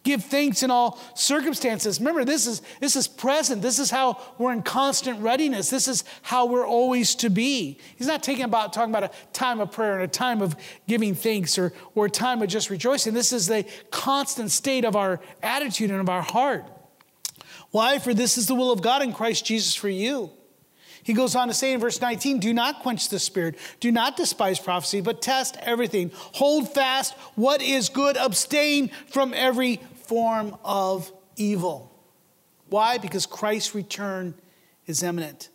Give 0.03 0.25
thanks 0.25 0.63
in 0.63 0.71
all 0.71 0.99
circumstances. 1.15 1.99
Remember, 2.01 2.25
this 2.25 2.47
is, 2.47 2.63
this 2.81 2.97
is 2.97 3.07
present. 3.07 3.61
This 3.61 3.79
is 3.79 3.91
how 3.91 4.19
we're 4.39 4.53
in 4.53 4.63
constant 4.63 5.21
readiness. 5.21 5.69
This 5.69 5.89
is 5.89 6.05
how 6.23 6.47
we're 6.47 6.67
always 6.67 7.15
to 7.17 7.29
be. 7.29 7.79
He's 7.97 8.07
not 8.07 8.23
taking 8.23 8.45
about 8.45 8.73
talking 8.73 8.91
about 8.91 9.05
a 9.05 9.11
time 9.35 9.61
of 9.61 9.73
prayer 9.73 9.95
and 9.95 10.03
a 10.03 10.09
time 10.09 10.41
of 10.41 10.57
giving 10.89 11.15
thanks 11.15 11.59
or, 11.59 11.75
or 11.95 12.07
a 12.07 12.11
time 12.11 12.41
of 12.41 12.49
just 12.49 12.71
rejoicing. 12.71 13.13
This 13.13 13.31
is 13.31 13.47
the 13.47 13.67
constant 13.91 14.51
state 14.51 14.87
of 14.87 14.97
our 14.97 15.21
attitude 15.43 15.91
and 15.91 16.01
of 16.01 16.09
our 16.09 16.23
heart. 16.23 16.65
Why? 17.71 17.99
For 17.99 18.15
this 18.15 18.39
is 18.39 18.47
the 18.47 18.55
will 18.55 18.73
of 18.73 18.81
God 18.81 19.03
in 19.03 19.13
Christ 19.13 19.45
Jesus 19.45 19.75
for 19.75 19.91
you. 19.91 20.31
He 21.03 21.15
goes 21.15 21.35
on 21.35 21.49
to 21.49 21.55
say 21.55 21.73
in 21.73 21.81
verse 21.81 22.01
19, 22.01 22.41
Do 22.41 22.53
not 22.53 22.81
quench 22.81 23.09
the 23.09 23.19
spirit, 23.19 23.57
do 23.81 23.91
not 23.91 24.17
despise 24.17 24.59
prophecy, 24.59 25.01
but 25.01 25.23
test 25.23 25.57
everything. 25.63 26.11
Hold 26.15 26.73
fast 26.73 27.15
what 27.35 27.63
is 27.63 27.89
good, 27.89 28.17
abstain 28.17 28.91
from 29.09 29.33
every 29.35 29.81
form 30.11 30.57
of 30.65 31.13
evil. 31.37 31.89
Why? 32.69 32.99
Because 32.99 33.27
Christ's 33.27 33.77
return 33.77 34.35
is 34.85 35.05
imminent. 35.05 35.51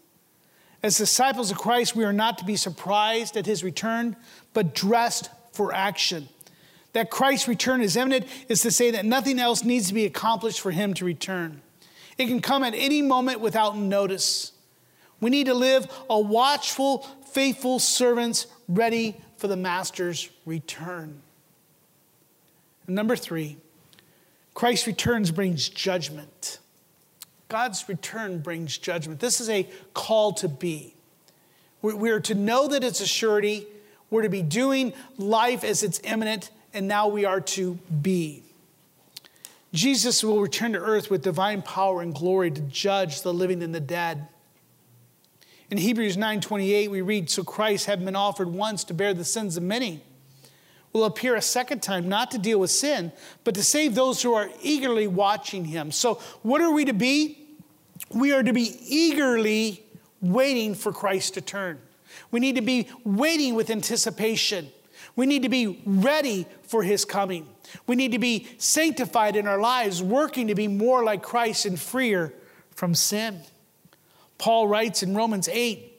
As 0.81 0.97
disciples 0.97 1.51
of 1.51 1.57
Christ, 1.57 1.93
we 1.93 2.05
are 2.05 2.13
not 2.13 2.37
to 2.37 2.45
be 2.45 2.55
surprised 2.55 3.35
at 3.35 3.45
his 3.45 3.65
return, 3.65 4.15
but 4.53 4.73
dressed 4.73 5.29
for 5.51 5.73
action. 5.73 6.29
That 6.93 7.09
Christ's 7.09 7.49
return 7.49 7.81
is 7.81 7.97
imminent 7.97 8.27
is 8.47 8.61
to 8.61 8.71
say 8.71 8.91
that 8.91 9.03
nothing 9.03 9.39
else 9.39 9.65
needs 9.65 9.89
to 9.89 9.93
be 9.93 10.05
accomplished 10.05 10.61
for 10.61 10.71
him 10.71 10.93
to 10.93 11.03
return. 11.03 11.61
It 12.17 12.27
can 12.27 12.39
come 12.39 12.63
at 12.63 12.73
any 12.73 13.01
moment 13.01 13.41
without 13.41 13.77
notice. 13.77 14.53
We 15.19 15.31
need 15.31 15.47
to 15.47 15.53
live 15.53 15.85
a 16.09 16.17
watchful, 16.17 16.99
faithful 17.33 17.79
servants 17.79 18.47
ready 18.69 19.17
for 19.35 19.49
the 19.49 19.57
master's 19.57 20.29
return. 20.45 21.21
And 22.87 22.95
number 22.95 23.17
three, 23.17 23.57
Christ's 24.55 24.87
returns 24.87 25.31
brings 25.31 25.69
judgment. 25.69 26.59
God's 27.49 27.87
return 27.87 28.39
brings 28.39 28.77
judgment. 28.77 29.19
This 29.19 29.39
is 29.39 29.49
a 29.49 29.67
call 29.93 30.33
to 30.33 30.47
be. 30.47 30.95
We're 31.81 32.21
to 32.21 32.33
know 32.33 32.67
that 32.69 32.83
it's 32.83 33.01
a 33.01 33.05
surety. 33.05 33.67
We're 34.09 34.23
to 34.23 34.29
be 34.29 34.41
doing 34.41 34.93
life 35.17 35.63
as 35.63 35.83
it's 35.83 35.99
imminent, 36.03 36.49
and 36.73 36.87
now 36.87 37.07
we 37.07 37.25
are 37.25 37.41
to 37.41 37.77
be. 38.01 38.41
Jesus 39.73 40.23
will 40.23 40.41
return 40.41 40.71
to 40.71 40.79
earth 40.79 41.11
with 41.11 41.21
divine 41.21 41.61
power 41.61 42.01
and 42.01 42.15
glory 42.15 42.49
to 42.49 42.61
judge 42.61 43.21
the 43.21 43.33
living 43.33 43.61
and 43.61 43.75
the 43.75 43.81
dead. 43.81 44.27
In 45.69 45.77
Hebrews 45.77 46.15
9:28 46.15 46.89
we 46.89 47.01
read 47.01 47.29
so 47.29 47.43
Christ 47.43 47.87
having 47.87 48.05
been 48.05 48.15
offered 48.15 48.47
once 48.47 48.85
to 48.85 48.93
bear 48.93 49.13
the 49.13 49.25
sins 49.25 49.57
of 49.57 49.63
many 49.63 50.01
will 50.95 51.03
appear 51.03 51.35
a 51.35 51.41
second 51.41 51.83
time 51.83 52.07
not 52.07 52.31
to 52.31 52.37
deal 52.37 52.57
with 52.57 52.71
sin 52.71 53.11
but 53.43 53.53
to 53.53 53.61
save 53.61 53.95
those 53.95 54.21
who 54.21 54.33
are 54.33 54.49
eagerly 54.61 55.07
watching 55.07 55.65
him. 55.65 55.91
So 55.91 56.15
what 56.41 56.61
are 56.61 56.71
we 56.71 56.85
to 56.85 56.93
be? 56.93 57.37
We 58.11 58.31
are 58.31 58.41
to 58.41 58.53
be 58.53 58.77
eagerly 58.87 59.83
waiting 60.21 60.73
for 60.73 60.93
Christ 60.93 61.33
to 61.33 61.41
turn. 61.41 61.79
We 62.31 62.39
need 62.39 62.55
to 62.55 62.61
be 62.61 62.87
waiting 63.03 63.55
with 63.55 63.69
anticipation. 63.69 64.69
We 65.17 65.25
need 65.25 65.43
to 65.43 65.49
be 65.49 65.81
ready 65.85 66.47
for 66.63 66.81
his 66.81 67.03
coming. 67.03 67.49
We 67.87 67.97
need 67.97 68.13
to 68.13 68.19
be 68.19 68.47
sanctified 68.57 69.35
in 69.35 69.47
our 69.47 69.59
lives, 69.59 70.01
working 70.01 70.47
to 70.47 70.55
be 70.55 70.69
more 70.69 71.03
like 71.03 71.21
Christ 71.21 71.65
and 71.65 71.77
freer 71.77 72.33
from 72.71 72.95
sin. 72.95 73.41
Paul 74.37 74.69
writes 74.69 75.03
in 75.03 75.13
Romans 75.13 75.49
8, 75.49 75.94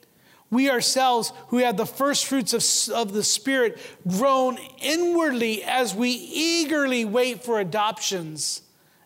we 0.50 0.70
ourselves 0.70 1.32
who 1.48 1.58
have 1.58 1.76
the 1.76 1.86
first 1.86 2.26
fruits 2.26 2.52
of, 2.52 2.94
of 2.94 3.12
the 3.12 3.24
Spirit 3.24 3.78
groan 4.06 4.58
inwardly 4.80 5.64
as 5.64 5.94
we 5.94 6.10
eagerly 6.10 7.04
wait 7.04 7.42
for 7.44 7.58
adoptions 7.58 8.62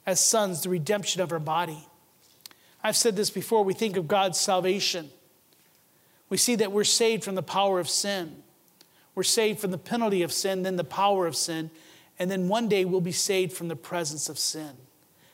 as 0.06 0.20
sons, 0.20 0.62
the 0.62 0.68
redemption 0.68 1.22
of 1.22 1.32
our 1.32 1.38
body. 1.38 1.86
I've 2.82 2.96
said 2.96 3.16
this 3.16 3.30
before. 3.30 3.64
We 3.64 3.74
think 3.74 3.96
of 3.96 4.08
God's 4.08 4.38
salvation. 4.38 5.10
We 6.28 6.36
see 6.36 6.56
that 6.56 6.72
we're 6.72 6.84
saved 6.84 7.24
from 7.24 7.34
the 7.34 7.42
power 7.42 7.80
of 7.80 7.88
sin. 7.88 8.42
We're 9.14 9.22
saved 9.24 9.60
from 9.60 9.70
the 9.70 9.78
penalty 9.78 10.22
of 10.22 10.32
sin, 10.32 10.62
then 10.62 10.76
the 10.76 10.84
power 10.84 11.26
of 11.26 11.36
sin, 11.36 11.70
and 12.18 12.30
then 12.30 12.48
one 12.48 12.68
day 12.68 12.84
we'll 12.84 13.00
be 13.00 13.12
saved 13.12 13.52
from 13.52 13.68
the 13.68 13.76
presence 13.76 14.28
of 14.28 14.38
sin. 14.38 14.70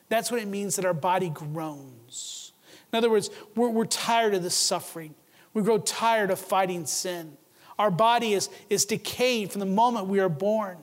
That's 0.09 0.31
what 0.31 0.41
it 0.41 0.49
means 0.49 0.77
that 0.77 0.85
our 0.85 0.95
body 0.95 1.29
groans. 1.29 2.53
In 2.93 2.97
other 2.97 3.11
words, 3.11 3.29
we're, 3.55 3.69
we're 3.69 3.85
tired 3.85 4.35
of 4.35 4.43
this 4.43 4.55
suffering. 4.55 5.15
We 5.57 5.63
grow 5.63 5.79
tired 5.79 6.31
of 6.31 6.39
fighting 6.39 6.85
sin. 6.85 7.39
Our 7.79 7.91
body 7.91 8.35
is, 8.35 8.51
is 8.69 8.85
decayed 8.85 9.51
from 9.51 9.61
the 9.61 9.65
moment 9.65 10.07
we 10.07 10.21
are 10.21 10.29
born. 10.29 10.77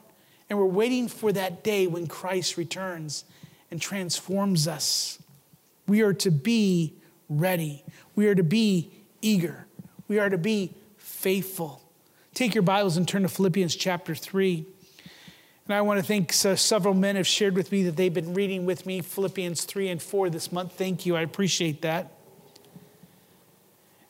And 0.50 0.58
we're 0.58 0.66
waiting 0.66 1.08
for 1.08 1.32
that 1.32 1.64
day 1.64 1.86
when 1.86 2.08
Christ 2.08 2.58
returns 2.58 3.24
and 3.70 3.80
transforms 3.80 4.68
us. 4.68 5.20
We 5.88 6.02
are 6.02 6.16
to 6.16 6.32
be 6.32 6.96
ready. 7.30 7.84
We 8.16 8.26
are 8.26 8.34
to 8.34 8.42
be 8.42 8.90
eager. 9.22 9.68
We 10.08 10.18
are 10.18 10.32
to 10.32 10.40
be 10.40 10.74
faithful. 10.98 11.80
Take 12.34 12.56
your 12.56 12.64
Bibles 12.64 12.98
and 12.98 13.08
turn 13.08 13.22
to 13.22 13.30
Philippians 13.30 13.76
chapter 13.76 14.16
3. 14.16 14.66
And 15.68 15.76
I 15.76 15.82
want 15.82 16.00
to 16.00 16.04
thank 16.04 16.34
uh, 16.44 16.56
several 16.56 16.96
men 16.96 17.16
have 17.16 17.28
shared 17.28 17.54
with 17.54 17.72
me 17.72 17.84
that 17.84 17.96
they've 17.96 18.12
been 18.12 18.34
reading 18.34 18.66
with 18.66 18.88
me 18.88 19.02
Philippians 19.02 19.66
3 19.66 19.90
and 19.90 20.02
4 20.02 20.32
this 20.32 20.52
month. 20.52 20.72
Thank 20.72 21.06
you. 21.06 21.16
I 21.16 21.22
appreciate 21.22 21.84
that. 21.84 22.12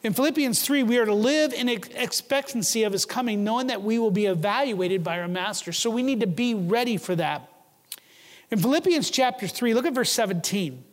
In 0.04 0.12
Philippians 0.12 0.62
3, 0.62 0.84
we 0.84 0.98
are 0.98 1.06
to 1.06 1.14
live 1.14 1.54
in 1.54 1.70
expectancy 1.70 2.84
of 2.84 2.92
his 2.92 3.06
coming, 3.06 3.46
knowing 3.46 3.68
that 3.68 3.82
we 3.82 3.98
will 4.00 4.12
be 4.12 4.26
evaluated 4.26 5.02
by 5.02 5.20
our 5.20 5.30
master. 5.30 5.72
So 5.72 5.90
we 5.90 6.04
need 6.04 6.20
to 6.20 6.28
be 6.28 6.54
ready 6.54 6.98
for 6.98 7.16
that. 7.16 7.50
In 8.52 8.60
Philippians 8.60 9.10
chapter 9.10 9.48
3, 9.48 9.74
look 9.74 9.86
at 9.86 9.96
verse 9.96 10.12
17. 10.12 10.84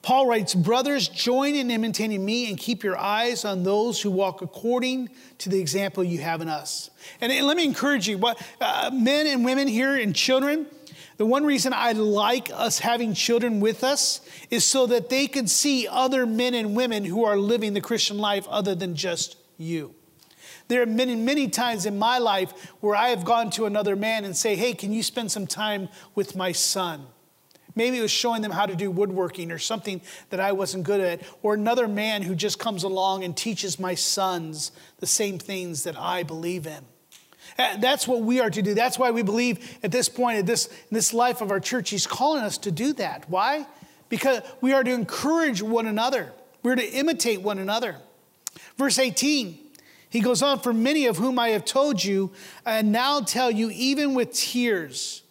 Paul 0.00 0.28
writes, 0.28 0.54
Brothers, 0.54 1.08
join 1.08 1.56
in 1.56 1.72
imitating 1.72 2.24
me 2.24 2.48
and 2.48 2.56
keep 2.56 2.84
your 2.84 2.96
eyes 2.96 3.44
on 3.44 3.64
those 3.64 4.00
who 4.00 4.10
walk 4.10 4.42
according 4.42 5.10
to 5.38 5.48
the 5.48 5.60
example 5.60 6.04
you 6.04 6.18
have 6.18 6.40
in 6.40 6.48
us. 6.48 6.90
And, 7.20 7.32
and 7.32 7.46
let 7.46 7.56
me 7.56 7.64
encourage 7.64 8.08
you, 8.08 8.16
what, 8.16 8.40
uh, 8.60 8.90
men 8.92 9.26
and 9.26 9.44
women 9.44 9.66
here 9.66 9.96
and 9.96 10.14
children, 10.14 10.66
the 11.16 11.26
one 11.26 11.44
reason 11.44 11.72
I 11.74 11.92
like 11.92 12.50
us 12.52 12.78
having 12.78 13.14
children 13.14 13.60
with 13.60 13.84
us 13.84 14.20
is 14.50 14.64
so 14.64 14.86
that 14.86 15.08
they 15.08 15.26
can 15.26 15.46
see 15.46 15.86
other 15.86 16.26
men 16.26 16.54
and 16.54 16.74
women 16.74 17.04
who 17.04 17.24
are 17.24 17.36
living 17.36 17.74
the 17.74 17.80
Christian 17.80 18.18
life 18.18 18.46
other 18.48 18.74
than 18.74 18.94
just 18.94 19.36
you. 19.58 19.94
There 20.68 20.82
are 20.82 20.86
many, 20.86 21.14
many 21.14 21.48
times 21.48 21.86
in 21.86 21.98
my 21.98 22.18
life 22.18 22.52
where 22.80 22.96
I 22.96 23.08
have 23.08 23.24
gone 23.24 23.50
to 23.50 23.66
another 23.66 23.96
man 23.96 24.24
and 24.24 24.36
say, 24.36 24.56
Hey, 24.56 24.74
can 24.74 24.92
you 24.92 25.02
spend 25.02 25.30
some 25.30 25.46
time 25.46 25.88
with 26.14 26.34
my 26.34 26.52
son? 26.52 27.06
Maybe 27.74 27.98
it 27.98 28.02
was 28.02 28.10
showing 28.10 28.42
them 28.42 28.52
how 28.52 28.66
to 28.66 28.76
do 28.76 28.90
woodworking 28.90 29.50
or 29.50 29.58
something 29.58 30.02
that 30.30 30.40
I 30.40 30.52
wasn't 30.52 30.84
good 30.84 31.00
at, 31.00 31.22
or 31.42 31.54
another 31.54 31.88
man 31.88 32.22
who 32.22 32.34
just 32.34 32.58
comes 32.58 32.82
along 32.82 33.24
and 33.24 33.36
teaches 33.36 33.78
my 33.78 33.94
sons 33.94 34.72
the 34.98 35.06
same 35.06 35.38
things 35.38 35.84
that 35.84 35.98
I 35.98 36.22
believe 36.22 36.66
in. 36.66 36.84
Uh, 37.58 37.76
that's 37.78 38.08
what 38.08 38.22
we 38.22 38.40
are 38.40 38.50
to 38.50 38.62
do. 38.62 38.74
That's 38.74 38.98
why 38.98 39.10
we 39.10 39.22
believe 39.22 39.78
at 39.82 39.92
this 39.92 40.08
point, 40.08 40.38
at 40.38 40.46
this, 40.46 40.66
in 40.66 40.94
this 40.94 41.12
life 41.12 41.40
of 41.40 41.50
our 41.50 41.60
church, 41.60 41.90
He's 41.90 42.06
calling 42.06 42.42
us 42.42 42.58
to 42.58 42.70
do 42.70 42.92
that. 42.94 43.28
Why? 43.28 43.66
Because 44.08 44.42
we 44.60 44.72
are 44.72 44.84
to 44.84 44.92
encourage 44.92 45.62
one 45.62 45.86
another, 45.86 46.32
we're 46.62 46.76
to 46.76 46.90
imitate 46.90 47.42
one 47.42 47.58
another. 47.58 47.96
Verse 48.76 48.98
18, 48.98 49.58
he 50.10 50.20
goes 50.20 50.42
on, 50.42 50.60
For 50.60 50.72
many 50.72 51.06
of 51.06 51.16
whom 51.16 51.38
I 51.38 51.48
have 51.50 51.64
told 51.64 52.02
you, 52.02 52.32
and 52.66 52.92
now 52.92 53.20
tell 53.20 53.50
you, 53.50 53.70
even 53.70 54.14
with 54.14 54.32
tears, 54.32 55.22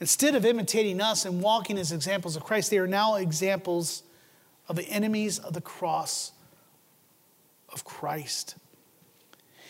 Instead 0.00 0.34
of 0.34 0.44
imitating 0.44 1.00
us 1.00 1.24
and 1.24 1.40
walking 1.40 1.78
as 1.78 1.90
examples 1.90 2.36
of 2.36 2.44
Christ, 2.44 2.70
they 2.70 2.78
are 2.78 2.86
now 2.86 3.14
examples 3.14 4.02
of 4.68 4.76
the 4.76 4.88
enemies 4.88 5.38
of 5.38 5.54
the 5.54 5.60
cross 5.60 6.32
of 7.72 7.84
Christ. 7.84 8.56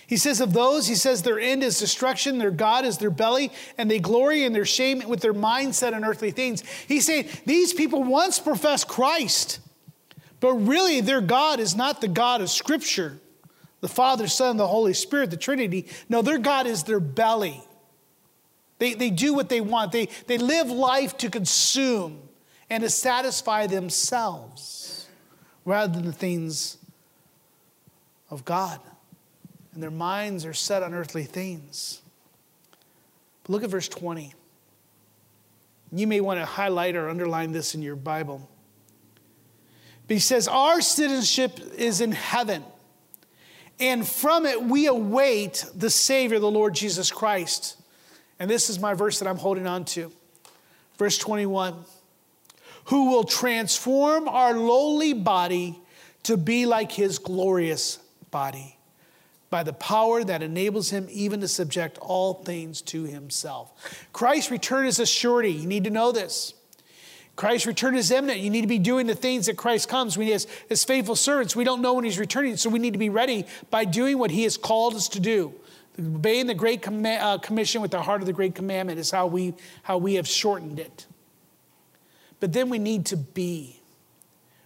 He 0.06 0.16
says 0.16 0.40
of 0.40 0.52
those, 0.52 0.86
he 0.86 0.94
says 0.94 1.22
their 1.22 1.40
end 1.40 1.64
is 1.64 1.80
destruction, 1.80 2.38
their 2.38 2.52
God 2.52 2.84
is 2.84 2.98
their 2.98 3.10
belly, 3.10 3.50
and 3.76 3.90
they 3.90 3.98
glory 3.98 4.44
in 4.44 4.52
their 4.52 4.64
shame 4.64 5.02
with 5.08 5.20
their 5.20 5.34
mindset 5.34 5.94
on 5.94 6.04
earthly 6.04 6.30
things. 6.30 6.62
He's 6.86 7.06
saying 7.06 7.28
these 7.44 7.72
people 7.72 8.04
once 8.04 8.38
professed 8.38 8.86
Christ, 8.86 9.58
but 10.38 10.52
really 10.54 11.00
their 11.00 11.20
God 11.20 11.58
is 11.58 11.74
not 11.74 12.00
the 12.00 12.08
God 12.08 12.40
of 12.40 12.50
Scripture. 12.50 13.18
the 13.80 13.88
Father, 13.88 14.26
Son, 14.26 14.56
the 14.56 14.66
Holy 14.66 14.94
Spirit, 14.94 15.30
the 15.30 15.36
Trinity. 15.36 15.86
No, 16.08 16.22
their 16.22 16.38
God 16.38 16.66
is 16.66 16.82
their 16.84 17.00
belly. 17.00 17.62
They, 18.78 18.94
they 18.94 19.10
do 19.10 19.32
what 19.34 19.48
they 19.48 19.60
want, 19.60 19.92
they, 19.92 20.08
they 20.26 20.38
live 20.38 20.68
life 20.70 21.16
to 21.18 21.30
consume 21.30 22.20
and 22.68 22.82
to 22.82 22.90
satisfy 22.90 23.66
themselves 23.66 25.08
rather 25.64 25.92
than 25.92 26.04
the 26.04 26.12
things 26.12 26.78
of 28.28 28.44
God. 28.44 28.80
And 29.76 29.82
their 29.82 29.90
minds 29.90 30.46
are 30.46 30.54
set 30.54 30.82
on 30.82 30.94
earthly 30.94 31.24
things. 31.24 32.00
But 33.42 33.52
look 33.52 33.62
at 33.62 33.68
verse 33.68 33.88
20. 33.90 34.32
You 35.92 36.06
may 36.06 36.22
want 36.22 36.40
to 36.40 36.46
highlight 36.46 36.96
or 36.96 37.10
underline 37.10 37.52
this 37.52 37.74
in 37.74 37.82
your 37.82 37.94
Bible. 37.94 38.48
But 40.08 40.14
he 40.14 40.18
says, 40.18 40.48
Our 40.48 40.80
citizenship 40.80 41.60
is 41.76 42.00
in 42.00 42.12
heaven, 42.12 42.64
and 43.78 44.08
from 44.08 44.46
it 44.46 44.62
we 44.62 44.86
await 44.86 45.66
the 45.74 45.90
Savior, 45.90 46.38
the 46.38 46.50
Lord 46.50 46.74
Jesus 46.74 47.10
Christ. 47.12 47.76
And 48.38 48.48
this 48.48 48.70
is 48.70 48.78
my 48.78 48.94
verse 48.94 49.18
that 49.18 49.28
I'm 49.28 49.36
holding 49.36 49.66
on 49.66 49.84
to. 49.84 50.10
Verse 50.96 51.18
21 51.18 51.84
Who 52.86 53.10
will 53.10 53.24
transform 53.24 54.26
our 54.26 54.54
lowly 54.54 55.12
body 55.12 55.78
to 56.22 56.38
be 56.38 56.64
like 56.64 56.92
his 56.92 57.18
glorious 57.18 57.98
body 58.30 58.75
by 59.48 59.62
the 59.62 59.72
power 59.72 60.24
that 60.24 60.42
enables 60.42 60.90
him 60.90 61.06
even 61.10 61.40
to 61.40 61.48
subject 61.48 61.98
all 61.98 62.34
things 62.34 62.82
to 62.82 63.04
himself. 63.04 64.06
Christ's 64.12 64.50
return 64.50 64.86
is 64.86 64.98
a 64.98 65.06
surety. 65.06 65.52
You 65.52 65.66
need 65.66 65.84
to 65.84 65.90
know 65.90 66.12
this. 66.12 66.54
Christ's 67.36 67.66
return 67.66 67.96
is 67.96 68.10
imminent. 68.10 68.40
You 68.40 68.50
need 68.50 68.62
to 68.62 68.66
be 68.66 68.78
doing 68.78 69.06
the 69.06 69.14
things 69.14 69.46
that 69.46 69.56
Christ 69.56 69.88
comes. 69.88 70.16
We, 70.16 70.32
as, 70.32 70.46
as 70.70 70.84
faithful 70.84 71.16
servants, 71.16 71.54
we 71.54 71.64
don't 71.64 71.82
know 71.82 71.92
when 71.92 72.04
he's 72.04 72.18
returning, 72.18 72.56
so 72.56 72.70
we 72.70 72.78
need 72.78 72.94
to 72.94 72.98
be 72.98 73.10
ready 73.10 73.44
by 73.70 73.84
doing 73.84 74.18
what 74.18 74.30
he 74.30 74.44
has 74.44 74.56
called 74.56 74.94
us 74.94 75.08
to 75.10 75.20
do. 75.20 75.54
Obeying 75.98 76.46
the 76.46 76.54
Great 76.54 76.82
Com- 76.82 77.04
uh, 77.04 77.38
Commission 77.38 77.82
with 77.82 77.90
the 77.90 78.00
heart 78.02 78.22
of 78.22 78.26
the 78.26 78.32
Great 78.32 78.54
Commandment 78.54 78.98
is 78.98 79.10
how 79.10 79.26
we, 79.26 79.54
how 79.82 79.98
we 79.98 80.14
have 80.14 80.26
shortened 80.26 80.78
it. 80.78 81.06
But 82.40 82.52
then 82.52 82.70
we 82.70 82.78
need 82.78 83.06
to 83.06 83.16
be. 83.16 83.80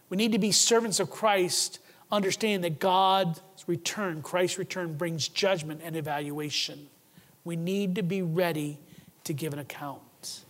We 0.08 0.16
need 0.16 0.32
to 0.32 0.38
be 0.38 0.52
servants 0.52 1.00
of 1.00 1.10
Christ, 1.10 1.80
understanding 2.10 2.62
that 2.62 2.80
God's 2.80 3.40
return, 3.68 4.22
Christ's 4.22 4.58
return, 4.58 4.96
brings 4.96 5.28
judgment 5.28 5.80
and 5.84 5.96
evaluation. 5.96 6.88
We 7.44 7.56
need 7.56 7.94
to 7.96 8.02
be 8.02 8.22
ready 8.22 8.78
to 9.24 9.32
give 9.32 9.52
an 9.52 9.58
account. 9.58 10.40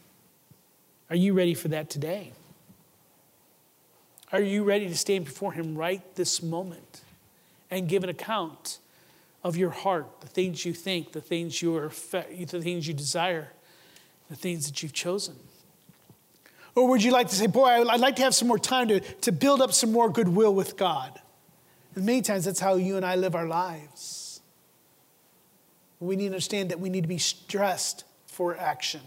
Are 1.08 1.16
you 1.16 1.32
ready 1.32 1.54
for 1.54 1.68
that 1.68 1.90
today? 1.90 2.32
Are 4.32 4.40
you 4.40 4.62
ready 4.62 4.88
to 4.88 4.96
stand 4.96 5.24
before 5.24 5.52
Him 5.52 5.76
right 5.76 6.02
this 6.14 6.42
moment 6.42 7.02
and 7.70 7.88
give 7.88 8.04
an 8.04 8.10
account 8.10 8.78
of 9.42 9.56
your 9.56 9.70
heart, 9.70 10.20
the 10.20 10.28
things 10.28 10.64
you 10.64 10.72
think, 10.72 11.12
the 11.12 11.20
things 11.20 11.60
you 11.62 11.76
are, 11.76 11.88
the 11.88 12.60
things 12.62 12.86
you 12.86 12.94
desire, 12.94 13.48
the 14.28 14.36
things 14.36 14.66
that 14.66 14.82
you've 14.82 14.92
chosen? 14.92 15.36
Or 16.74 16.88
would 16.88 17.02
you 17.02 17.10
like 17.10 17.28
to 17.28 17.34
say, 17.34 17.48
Boy, 17.48 17.66
I'd 17.66 18.00
like 18.00 18.16
to 18.16 18.22
have 18.22 18.34
some 18.34 18.46
more 18.46 18.58
time 18.58 18.88
to, 18.88 19.00
to 19.00 19.32
build 19.32 19.60
up 19.60 19.72
some 19.72 19.90
more 19.90 20.08
goodwill 20.08 20.54
with 20.54 20.76
God? 20.76 21.20
And 21.94 22.04
many 22.04 22.22
times 22.22 22.44
that's 22.44 22.60
how 22.60 22.76
you 22.76 22.96
and 22.96 23.04
I 23.04 23.16
live 23.16 23.34
our 23.34 23.46
lives. 23.46 24.40
We 25.98 26.16
need 26.16 26.24
to 26.24 26.30
understand 26.30 26.70
that 26.70 26.80
we 26.80 26.88
need 26.88 27.02
to 27.02 27.08
be 27.08 27.18
stressed 27.18 28.04
for 28.26 28.56
action 28.56 29.02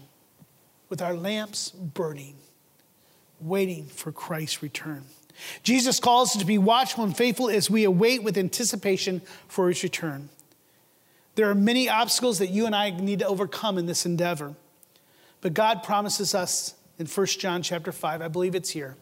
with 0.88 1.02
our 1.02 1.14
lamps 1.14 1.70
burning, 1.70 2.36
waiting 3.40 3.86
for 3.86 4.12
Christ's 4.12 4.62
return. 4.62 5.04
Jesus 5.64 5.98
calls 5.98 6.30
us 6.30 6.40
to 6.40 6.46
be 6.46 6.58
watchful 6.58 7.02
and 7.02 7.16
faithful 7.16 7.50
as 7.50 7.68
we 7.68 7.82
await 7.82 8.22
with 8.22 8.38
anticipation 8.38 9.20
for 9.48 9.68
his 9.68 9.82
return. 9.82 10.28
There 11.34 11.50
are 11.50 11.54
many 11.54 11.88
obstacles 11.88 12.38
that 12.38 12.50
you 12.50 12.66
and 12.66 12.76
I 12.76 12.90
need 12.90 13.18
to 13.18 13.26
overcome 13.26 13.76
in 13.76 13.86
this 13.86 14.06
endeavor. 14.06 14.54
But 15.40 15.52
God 15.52 15.82
promises 15.82 16.34
us 16.34 16.74
in 16.98 17.06
1 17.06 17.26
John 17.26 17.62
chapter 17.62 17.90
5, 17.90 18.22
I 18.22 18.28
believe 18.28 18.54
it's 18.54 18.70
here. 18.70 18.96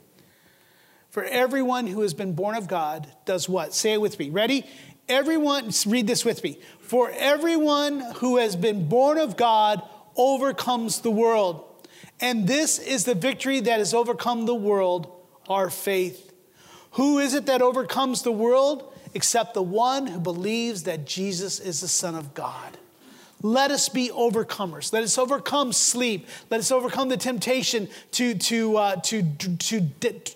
For 1.12 1.24
everyone 1.24 1.86
who 1.88 2.00
has 2.00 2.14
been 2.14 2.32
born 2.32 2.56
of 2.56 2.66
God 2.66 3.06
does 3.26 3.46
what? 3.46 3.74
Say 3.74 3.92
it 3.92 4.00
with 4.00 4.18
me. 4.18 4.30
Ready? 4.30 4.64
Everyone, 5.10 5.70
read 5.86 6.06
this 6.06 6.24
with 6.24 6.42
me. 6.42 6.58
For 6.80 7.12
everyone 7.14 8.00
who 8.16 8.38
has 8.38 8.56
been 8.56 8.88
born 8.88 9.18
of 9.18 9.36
God 9.36 9.82
overcomes 10.16 11.02
the 11.02 11.10
world. 11.10 11.66
And 12.18 12.48
this 12.48 12.78
is 12.78 13.04
the 13.04 13.14
victory 13.14 13.60
that 13.60 13.78
has 13.78 13.92
overcome 13.92 14.46
the 14.46 14.54
world, 14.54 15.12
our 15.50 15.68
faith. 15.68 16.32
Who 16.92 17.18
is 17.18 17.34
it 17.34 17.44
that 17.44 17.60
overcomes 17.60 18.22
the 18.22 18.32
world? 18.32 18.90
Except 19.12 19.52
the 19.52 19.62
one 19.62 20.06
who 20.06 20.18
believes 20.18 20.84
that 20.84 21.06
Jesus 21.06 21.60
is 21.60 21.82
the 21.82 21.88
Son 21.88 22.14
of 22.14 22.32
God. 22.32 22.78
Let 23.42 23.72
us 23.72 23.88
be 23.88 24.08
overcomers. 24.10 24.92
Let 24.92 25.02
us 25.02 25.18
overcome 25.18 25.72
sleep. 25.72 26.28
Let 26.48 26.60
us 26.60 26.70
overcome 26.70 27.08
the 27.08 27.16
temptation 27.16 27.88
to, 28.12 28.34
to, 28.34 28.76
uh, 28.76 28.96
to, 28.96 29.22
to, 29.22 29.56
to 29.56 29.80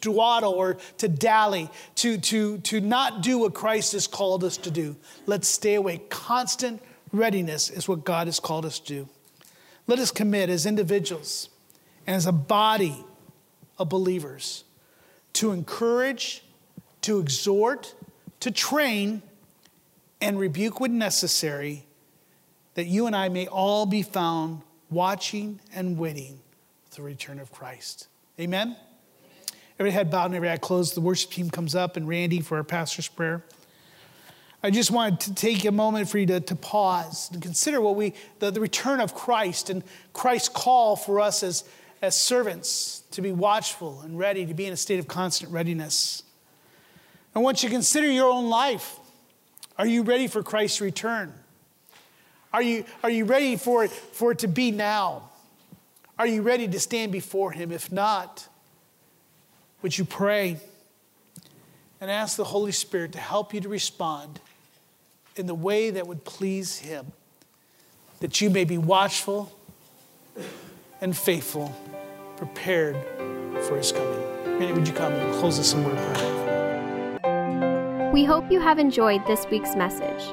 dawdle 0.01 0.53
or 0.53 0.79
to 0.99 1.09
dally, 1.09 1.71
to, 1.97 2.19
to, 2.19 2.59
to 2.59 2.81
not 2.81 3.23
do 3.23 3.39
what 3.39 3.55
Christ 3.55 3.93
has 3.93 4.09
called 4.09 4.43
us 4.43 4.57
to 4.59 4.71
do. 4.71 4.97
Let's 5.27 5.47
stay 5.47 5.75
away. 5.75 6.03
Constant 6.11 6.83
readiness 7.13 7.71
is 7.71 7.87
what 7.87 8.05
God 8.05 8.27
has 8.27 8.41
called 8.41 8.67
us 8.67 8.81
to 8.81 8.87
do. 8.87 9.09
Let 9.87 10.01
us 10.01 10.11
commit 10.11 10.51
as 10.51 10.67
individuals 10.67 11.49
and 12.07 12.17
as 12.17 12.27
a 12.27 12.33
body 12.33 13.05
of 13.79 13.89
believers 13.89 14.65
to 15.35 15.53
encourage, 15.53 16.43
to 17.03 17.21
exhort, 17.21 17.95
to 18.41 18.51
train, 18.51 19.23
and 20.21 20.39
rebuke 20.39 20.81
when 20.81 20.99
necessary, 20.99 21.86
that 22.77 22.85
you 22.85 23.07
and 23.07 23.17
I 23.17 23.31
may 23.31 23.47
all 23.47 23.87
be 23.87 24.03
found 24.03 24.61
watching 24.91 25.61
and 25.75 25.99
waiting 25.99 26.39
for 26.85 26.97
the 26.97 27.03
return 27.03 27.41
of 27.41 27.51
Christ. 27.51 28.07
Amen? 28.39 28.77
Every 29.79 29.91
head 29.91 30.11
bowed 30.11 30.27
and 30.27 30.35
every 30.35 30.51
eye 30.51 30.59
closed. 30.59 30.95
The 30.95 31.01
worship 31.01 31.31
team 31.31 31.51
comes 31.51 31.75
up, 31.75 31.97
and 31.97 32.07
Randy 32.07 32.41
for 32.41 32.59
our 32.59 32.65
pastor's 32.65 33.09
prayer. 33.09 33.43
I 34.63 34.71
just 34.71 34.91
wanted 34.91 35.21
to 35.21 35.35
take 35.35 35.65
a 35.65 35.73
moment 35.73 36.11
for 36.11 36.19
you 36.19 36.27
to, 36.27 36.41
to 36.41 36.55
pause 36.55 37.31
and 37.33 37.41
consider 37.41 37.81
what 37.81 37.97
we, 37.97 38.13
the, 38.41 38.51
the 38.51 38.61
return 38.61 39.01
of 39.01 39.15
Christ 39.15 39.71
and 39.71 39.83
Christ's 40.13 40.51
call 40.51 40.97
for 40.97 41.19
us 41.19 41.43
as, 41.43 41.65
as 42.03 42.15
servants 42.15 43.05
to 43.13 43.23
be 43.23 43.33
watchful 43.33 44.03
and 44.03 44.19
ready, 44.19 44.45
to 44.45 44.55
be 44.55 44.67
in 44.67 44.73
a 44.73 44.77
state 44.77 44.99
of 44.99 45.09
constant 45.09 45.51
readiness. 45.51 46.25
I 47.35 47.39
want 47.39 47.63
you 47.63 47.71
to 47.71 47.75
consider 47.75 48.11
your 48.11 48.31
own 48.31 48.51
life. 48.51 48.99
Are 49.79 49.87
you 49.87 50.03
ready 50.03 50.27
for 50.27 50.43
Christ's 50.43 50.83
return? 50.83 51.33
Are 52.53 52.63
you, 52.63 52.85
are 53.03 53.11
you 53.11 53.25
ready 53.25 53.57
for 53.57 53.85
it, 53.85 53.91
for 53.91 54.33
it 54.33 54.39
to 54.41 54.49
be 54.49 54.71
now? 54.71 55.31
Are 56.19 56.27
you 56.27 56.43
ready 56.43 56.67
to 56.69 56.81
stand 56.81 57.13
before 57.13 57.53
Him? 57.53 57.71
If 57.71 57.93
not, 57.93 58.49
would 59.83 59.97
you 59.97 60.05
pray 60.05 60.59
and 62.01 62.11
ask 62.11 62.37
the 62.37 62.45
Holy 62.45 62.73
Spirit 62.73 63.13
to 63.13 63.19
help 63.19 63.53
you 63.53 63.61
to 63.61 63.69
respond 63.69 64.41
in 65.37 65.47
the 65.47 65.55
way 65.55 65.91
that 65.91 66.07
would 66.07 66.25
please 66.25 66.79
Him, 66.79 67.13
that 68.21 68.41
you 68.41 68.49
may 68.49 68.65
be 68.65 68.79
watchful 68.79 69.53
and 71.01 71.17
faithful 71.17 71.75
prepared 72.37 72.97
for 73.63 73.77
his 73.77 73.93
coming. 73.93 74.23
Randy, 74.59 74.73
would 74.73 74.87
you 74.87 74.95
come 74.95 75.13
and 75.13 75.35
close 75.37 75.59
us 75.59 75.73
in 75.73 75.85
word 75.85 75.97
of 75.97 76.15
prayer? 76.15 78.11
We 78.13 78.25
hope 78.25 78.51
you 78.51 78.61
have 78.61 78.79
enjoyed 78.79 79.27
this 79.27 79.47
week's 79.51 79.75
message. 79.77 80.33